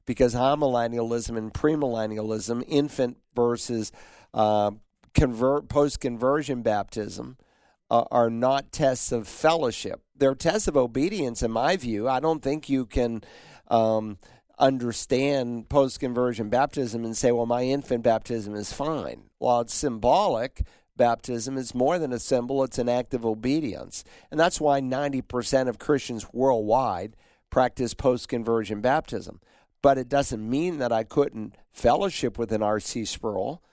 Because 0.06 0.34
amillennialism 0.34 1.38
and 1.38 1.54
premillennialism, 1.54 2.64
infant 2.68 3.18
versus 3.36 3.92
uh, 4.34 4.72
convert 5.14 5.70
post 5.70 6.00
conversion 6.00 6.62
baptism, 6.62 7.38
uh, 7.90 8.06
are 8.10 8.30
not 8.30 8.72
tests 8.72 9.12
of 9.12 9.28
fellowship. 9.28 10.02
They're 10.16 10.34
tests 10.34 10.68
of 10.68 10.78
obedience, 10.78 11.44
in 11.44 11.52
my 11.52 11.76
view. 11.76 12.08
I 12.08 12.20
don't 12.20 12.42
think 12.42 12.70
you 12.70 12.86
can. 12.86 13.24
Um, 13.68 14.18
understand 14.60 15.68
post 15.70 16.00
conversion 16.00 16.48
baptism 16.50 17.04
and 17.04 17.18
say, 17.18 17.32
well, 17.32 17.48
my 17.48 17.64
infant 17.64 18.04
baptism 18.04 18.54
is 18.56 18.72
fine. 18.72 19.24
While 19.40 19.62
it's 19.62 19.74
symbolic, 19.74 20.62
baptism 20.98 21.58
is 21.58 21.76
more 21.76 21.98
than 22.00 22.14
a 22.14 22.20
symbol, 22.20 22.64
it's 22.64 22.78
an 22.78 22.90
act 22.90 23.14
of 23.14 23.26
obedience. 23.26 24.04
And 24.30 24.40
that's 24.40 24.62
why 24.62 24.82
90% 24.82 25.68
of 25.68 25.80
Christians 25.80 26.28
worldwide 26.34 27.16
practice 27.50 27.94
post 27.94 28.30
conversion 28.30 28.82
baptism. 28.82 29.40
But 29.82 29.98
it 29.98 30.10
doesn't 30.10 30.48
mean 30.48 30.78
that 30.78 30.92
I 30.92 31.04
couldn't 31.04 31.56
fellowship 31.72 32.38
with 32.38 32.52
an 32.52 32.62
R.C. 32.62 33.06
Sproul 33.06 33.64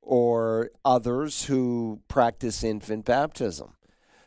or 0.00 0.70
others 0.84 1.44
who 1.44 2.00
practice 2.08 2.64
infant 2.64 3.04
baptism. 3.04 3.74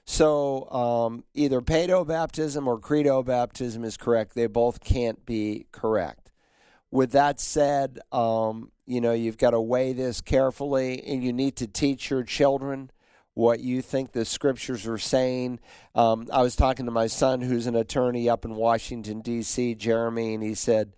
So 0.05 0.69
um, 0.71 1.23
either 1.33 1.61
pedo 1.61 2.07
baptism 2.07 2.67
or 2.67 2.79
credo 2.79 3.23
baptism 3.23 3.83
is 3.83 3.97
correct. 3.97 4.35
They 4.35 4.47
both 4.47 4.79
can't 4.79 5.25
be 5.25 5.65
correct. 5.71 6.31
With 6.91 7.11
that 7.11 7.39
said, 7.39 7.99
um, 8.11 8.71
you 8.86 9.01
know, 9.01 9.13
you've 9.13 9.38
got 9.38 9.51
to 9.51 9.61
weigh 9.61 9.93
this 9.93 10.21
carefully, 10.21 11.03
and 11.05 11.23
you 11.23 11.33
need 11.33 11.55
to 11.57 11.67
teach 11.67 12.09
your 12.09 12.23
children 12.23 12.91
what 13.33 13.59
you 13.59 13.81
think 13.81 14.11
the 14.11 14.25
scriptures 14.25 14.88
are 14.88 14.97
saying. 14.97 15.59
Um, 15.93 16.27
I 16.31 16.41
was 16.41 16.55
talking 16.55 16.86
to 16.86 16.91
my 16.91 17.07
son, 17.07 17.41
who's 17.41 17.67
an 17.67 17.75
attorney 17.75 18.29
up 18.29 18.45
in 18.45 18.55
Washington 18.55 19.21
D.C., 19.21 19.75
Jeremy, 19.75 20.36
and 20.36 20.43
he 20.43 20.53
said, 20.53 20.93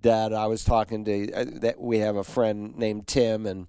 "Dad, 0.00 0.32
I 0.32 0.46
was 0.46 0.64
talking 0.64 1.04
to 1.04 1.32
uh, 1.32 1.44
that 1.60 1.80
we 1.80 1.98
have 1.98 2.16
a 2.16 2.24
friend 2.24 2.76
named 2.76 3.06
Tim, 3.06 3.46
and." 3.46 3.68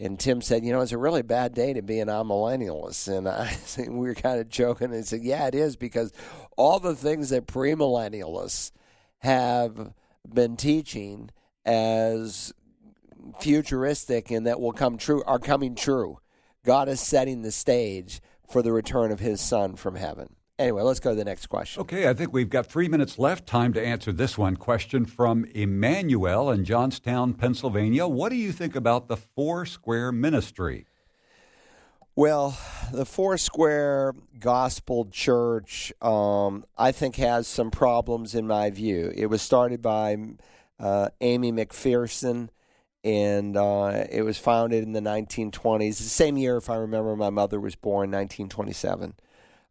And 0.00 0.16
Tim 0.16 0.40
said, 0.42 0.64
"You 0.64 0.72
know, 0.72 0.80
it's 0.80 0.92
a 0.92 0.96
really 0.96 1.22
bad 1.22 1.54
day 1.54 1.72
to 1.72 1.82
be 1.82 1.98
an 1.98 2.06
amillennialist." 2.06 3.08
And 3.08 3.28
I, 3.28 3.56
we 3.90 4.06
were 4.06 4.14
kind 4.14 4.38
of 4.38 4.48
joking 4.48 4.94
and 4.94 5.04
said, 5.04 5.24
"Yeah, 5.24 5.48
it 5.48 5.56
is 5.56 5.74
because 5.74 6.12
all 6.56 6.78
the 6.78 6.94
things 6.94 7.30
that 7.30 7.48
premillennialists 7.48 8.70
have 9.18 9.92
been 10.32 10.56
teaching 10.56 11.30
as 11.64 12.52
futuristic 13.40 14.30
and 14.30 14.46
that 14.46 14.60
will 14.60 14.72
come 14.72 14.98
true 14.98 15.22
are 15.24 15.38
coming 15.38 15.74
true. 15.74 16.18
God 16.64 16.88
is 16.88 17.00
setting 17.00 17.42
the 17.42 17.52
stage 17.52 18.20
for 18.48 18.62
the 18.62 18.72
return 18.72 19.12
of 19.12 19.20
his 19.20 19.40
son 19.40 19.76
from 19.76 19.94
heaven. 19.94 20.34
Anyway, 20.58 20.82
let's 20.82 20.98
go 20.98 21.10
to 21.10 21.16
the 21.16 21.24
next 21.24 21.46
question. 21.46 21.80
Okay, 21.82 22.08
I 22.08 22.14
think 22.14 22.32
we've 22.32 22.50
got 22.50 22.66
three 22.66 22.88
minutes 22.88 23.16
left. 23.16 23.46
Time 23.46 23.72
to 23.74 23.84
answer 23.84 24.10
this 24.10 24.36
one 24.36 24.56
question 24.56 25.04
from 25.04 25.44
Emmanuel 25.54 26.50
in 26.50 26.64
Johnstown, 26.64 27.34
Pennsylvania. 27.34 28.08
What 28.08 28.30
do 28.30 28.36
you 28.36 28.50
think 28.50 28.74
about 28.74 29.06
the 29.06 29.16
Four 29.16 29.66
Square 29.66 30.12
Ministry? 30.12 30.86
Well, 32.16 32.58
the 32.92 33.06
Four 33.06 33.38
Square 33.38 34.14
Gospel 34.40 35.06
Church, 35.12 35.92
um, 36.02 36.64
I 36.76 36.90
think, 36.90 37.14
has 37.14 37.46
some 37.46 37.70
problems 37.70 38.34
in 38.34 38.44
my 38.44 38.70
view. 38.70 39.12
It 39.14 39.26
was 39.26 39.40
started 39.40 39.80
by 39.80 40.16
uh, 40.80 41.10
Aimee 41.20 41.52
McPherson 41.52 42.48
and 43.04 43.56
uh, 43.56 44.04
it 44.10 44.22
was 44.22 44.38
founded 44.38 44.82
in 44.82 44.92
the 44.92 45.00
1920s. 45.00 45.98
The 45.98 46.04
same 46.04 46.36
year, 46.36 46.56
if 46.56 46.68
I 46.68 46.76
remember, 46.76 47.14
my 47.16 47.30
mother 47.30 47.60
was 47.60 47.74
born, 47.74 48.10
1927. 48.10 49.14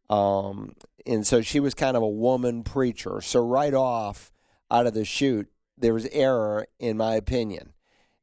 Um, 0.10 0.74
and 1.06 1.28
so 1.28 1.42
she 1.42 1.60
was 1.60 1.74
kind 1.74 1.98
of 1.98 2.04
a 2.04 2.08
woman 2.08 2.64
preacher. 2.64 3.22
So 3.22 3.46
right 3.46 3.74
off 3.74 4.32
out 4.72 4.88
of 4.88 4.94
the 4.94 5.06
chute, 5.06 5.50
there 5.78 5.94
was 5.94 6.08
error, 6.08 6.68
in 6.80 6.98
my 6.98 7.16
opinion, 7.16 7.74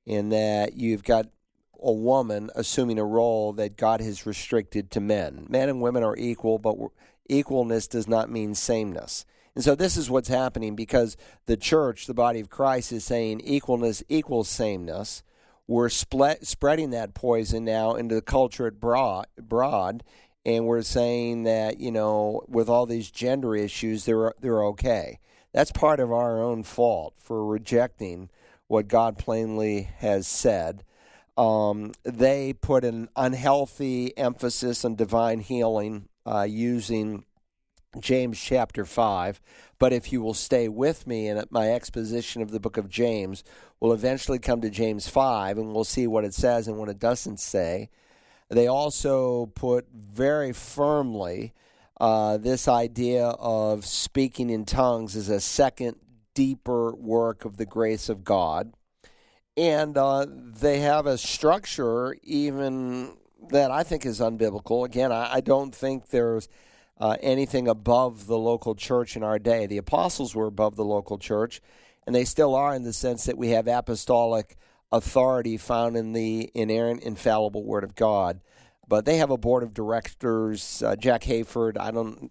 in 0.06 0.30
that 0.30 0.74
you've 0.74 1.04
got 1.04 1.26
a 1.82 1.92
woman 1.92 2.50
assuming 2.54 2.98
a 2.98 3.04
role 3.04 3.52
that 3.52 3.76
God 3.76 4.00
has 4.00 4.26
restricted 4.26 4.90
to 4.92 5.00
men. 5.00 5.46
Men 5.48 5.68
and 5.68 5.80
women 5.82 6.02
are 6.02 6.16
equal, 6.16 6.58
but 6.58 6.76
equalness 7.30 7.88
does 7.88 8.08
not 8.08 8.30
mean 8.30 8.54
sameness. 8.54 9.26
And 9.54 9.62
so 9.62 9.74
this 9.74 9.96
is 9.96 10.10
what's 10.10 10.28
happening 10.28 10.74
because 10.74 11.16
the 11.46 11.56
church, 11.56 12.06
the 12.06 12.14
body 12.14 12.40
of 12.40 12.50
Christ, 12.50 12.92
is 12.92 13.04
saying 13.04 13.40
equalness 13.40 14.02
equals 14.08 14.48
sameness. 14.48 15.22
We're 15.66 15.88
split, 15.88 16.46
spreading 16.46 16.90
that 16.90 17.14
poison 17.14 17.64
now 17.64 17.94
into 17.94 18.16
the 18.16 18.22
culture 18.22 18.66
at 18.66 18.80
broad, 18.80 19.26
broad, 19.40 20.02
and 20.44 20.66
we're 20.66 20.82
saying 20.82 21.44
that 21.44 21.80
you 21.80 21.90
know 21.90 22.42
with 22.48 22.68
all 22.68 22.84
these 22.84 23.10
gender 23.10 23.56
issues, 23.56 24.04
they're 24.04 24.34
they're 24.40 24.64
okay. 24.64 25.20
That's 25.52 25.72
part 25.72 26.00
of 26.00 26.12
our 26.12 26.42
own 26.42 26.64
fault 26.64 27.14
for 27.16 27.46
rejecting 27.46 28.28
what 28.66 28.88
God 28.88 29.18
plainly 29.18 29.88
has 29.98 30.26
said. 30.26 30.84
Um, 31.36 31.92
they 32.02 32.52
put 32.52 32.84
an 32.84 33.08
unhealthy 33.16 34.16
emphasis 34.18 34.84
on 34.84 34.96
divine 34.96 35.40
healing 35.40 36.08
uh, 36.26 36.46
using 36.48 37.24
James 38.00 38.40
chapter 38.40 38.84
5. 38.84 39.40
But 39.78 39.92
if 39.92 40.12
you 40.12 40.22
will 40.22 40.34
stay 40.34 40.68
with 40.68 41.06
me 41.06 41.28
in 41.28 41.42
my 41.50 41.70
exposition 41.70 42.42
of 42.42 42.50
the 42.50 42.60
book 42.60 42.76
of 42.76 42.88
James, 42.88 43.44
we'll 43.80 43.92
eventually 43.92 44.38
come 44.38 44.60
to 44.60 44.70
James 44.70 45.08
5 45.08 45.58
and 45.58 45.74
we'll 45.74 45.84
see 45.84 46.06
what 46.06 46.24
it 46.24 46.34
says 46.34 46.68
and 46.68 46.78
what 46.78 46.88
it 46.88 46.98
doesn't 46.98 47.40
say. 47.40 47.90
They 48.48 48.66
also 48.66 49.46
put 49.46 49.86
very 49.92 50.52
firmly 50.52 51.54
uh, 52.00 52.36
this 52.38 52.68
idea 52.68 53.26
of 53.26 53.84
speaking 53.86 54.50
in 54.50 54.64
tongues 54.64 55.16
as 55.16 55.28
a 55.28 55.40
second, 55.40 55.96
deeper 56.34 56.94
work 56.94 57.44
of 57.44 57.56
the 57.56 57.66
grace 57.66 58.08
of 58.08 58.24
God. 58.24 58.74
And 59.56 59.96
uh, 59.96 60.26
they 60.28 60.80
have 60.80 61.06
a 61.06 61.16
structure, 61.16 62.16
even 62.22 63.16
that 63.50 63.70
I 63.70 63.82
think 63.82 64.04
is 64.04 64.20
unbiblical. 64.20 64.84
Again, 64.84 65.12
I, 65.12 65.34
I 65.34 65.40
don't 65.40 65.74
think 65.74 66.08
there's 66.08 66.48
uh, 66.98 67.16
anything 67.20 67.68
above 67.68 68.26
the 68.26 68.38
local 68.38 68.74
church 68.74 69.16
in 69.16 69.22
our 69.22 69.38
day. 69.38 69.66
The 69.66 69.78
apostles 69.78 70.34
were 70.34 70.46
above 70.46 70.76
the 70.76 70.84
local 70.84 71.18
church, 71.18 71.60
and 72.06 72.14
they 72.14 72.24
still 72.24 72.54
are 72.54 72.74
in 72.74 72.82
the 72.82 72.92
sense 72.92 73.24
that 73.24 73.38
we 73.38 73.50
have 73.50 73.66
apostolic 73.66 74.56
authority 74.92 75.56
found 75.56 75.96
in 75.96 76.12
the 76.12 76.50
inerrant, 76.54 77.02
infallible 77.02 77.64
Word 77.64 77.84
of 77.84 77.94
God. 77.94 78.40
But 78.86 79.06
they 79.06 79.16
have 79.16 79.30
a 79.30 79.38
board 79.38 79.62
of 79.62 79.74
directors. 79.74 80.82
Uh, 80.82 80.94
Jack 80.94 81.22
Hayford, 81.22 81.78
I 81.78 81.90
don't, 81.90 82.30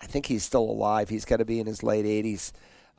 I 0.00 0.06
think 0.06 0.26
he's 0.26 0.44
still 0.44 0.62
alive. 0.64 1.08
He's 1.08 1.24
got 1.24 1.38
to 1.38 1.44
be 1.44 1.58
in 1.58 1.66
his 1.66 1.82
late 1.82 2.04
80s. 2.04 2.52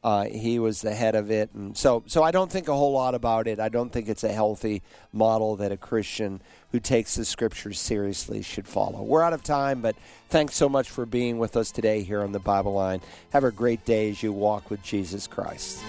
Uh, 0.05 0.25
he 0.25 0.59
was 0.59 0.83
the 0.83 0.93
head 0.93 1.15
of 1.15 1.31
it, 1.31 1.49
and 1.55 1.75
so 1.75 2.03
so 2.05 2.21
I 2.21 2.29
don't 2.29 2.51
think 2.51 2.67
a 2.67 2.75
whole 2.75 2.91
lot 2.91 3.15
about 3.15 3.47
it. 3.47 3.59
I 3.59 3.69
don't 3.69 3.91
think 3.91 4.07
it's 4.07 4.23
a 4.23 4.31
healthy 4.31 4.83
model 5.11 5.55
that 5.55 5.71
a 5.71 5.77
Christian 5.77 6.41
who 6.71 6.79
takes 6.79 7.15
the 7.15 7.25
scriptures 7.25 7.79
seriously 7.79 8.43
should 8.43 8.67
follow. 8.67 9.01
We're 9.01 9.23
out 9.23 9.33
of 9.33 9.41
time, 9.41 9.81
but 9.81 9.95
thanks 10.29 10.55
so 10.55 10.69
much 10.69 10.91
for 10.91 11.07
being 11.07 11.39
with 11.39 11.57
us 11.57 11.71
today 11.71 12.03
here 12.03 12.21
on 12.21 12.33
the 12.33 12.39
Bible 12.39 12.75
Line. 12.75 13.01
Have 13.31 13.45
a 13.45 13.51
great 13.51 13.83
day 13.83 14.11
as 14.11 14.21
you 14.21 14.31
walk 14.31 14.69
with 14.69 14.83
Jesus 14.83 15.25
Christ. 15.25 15.81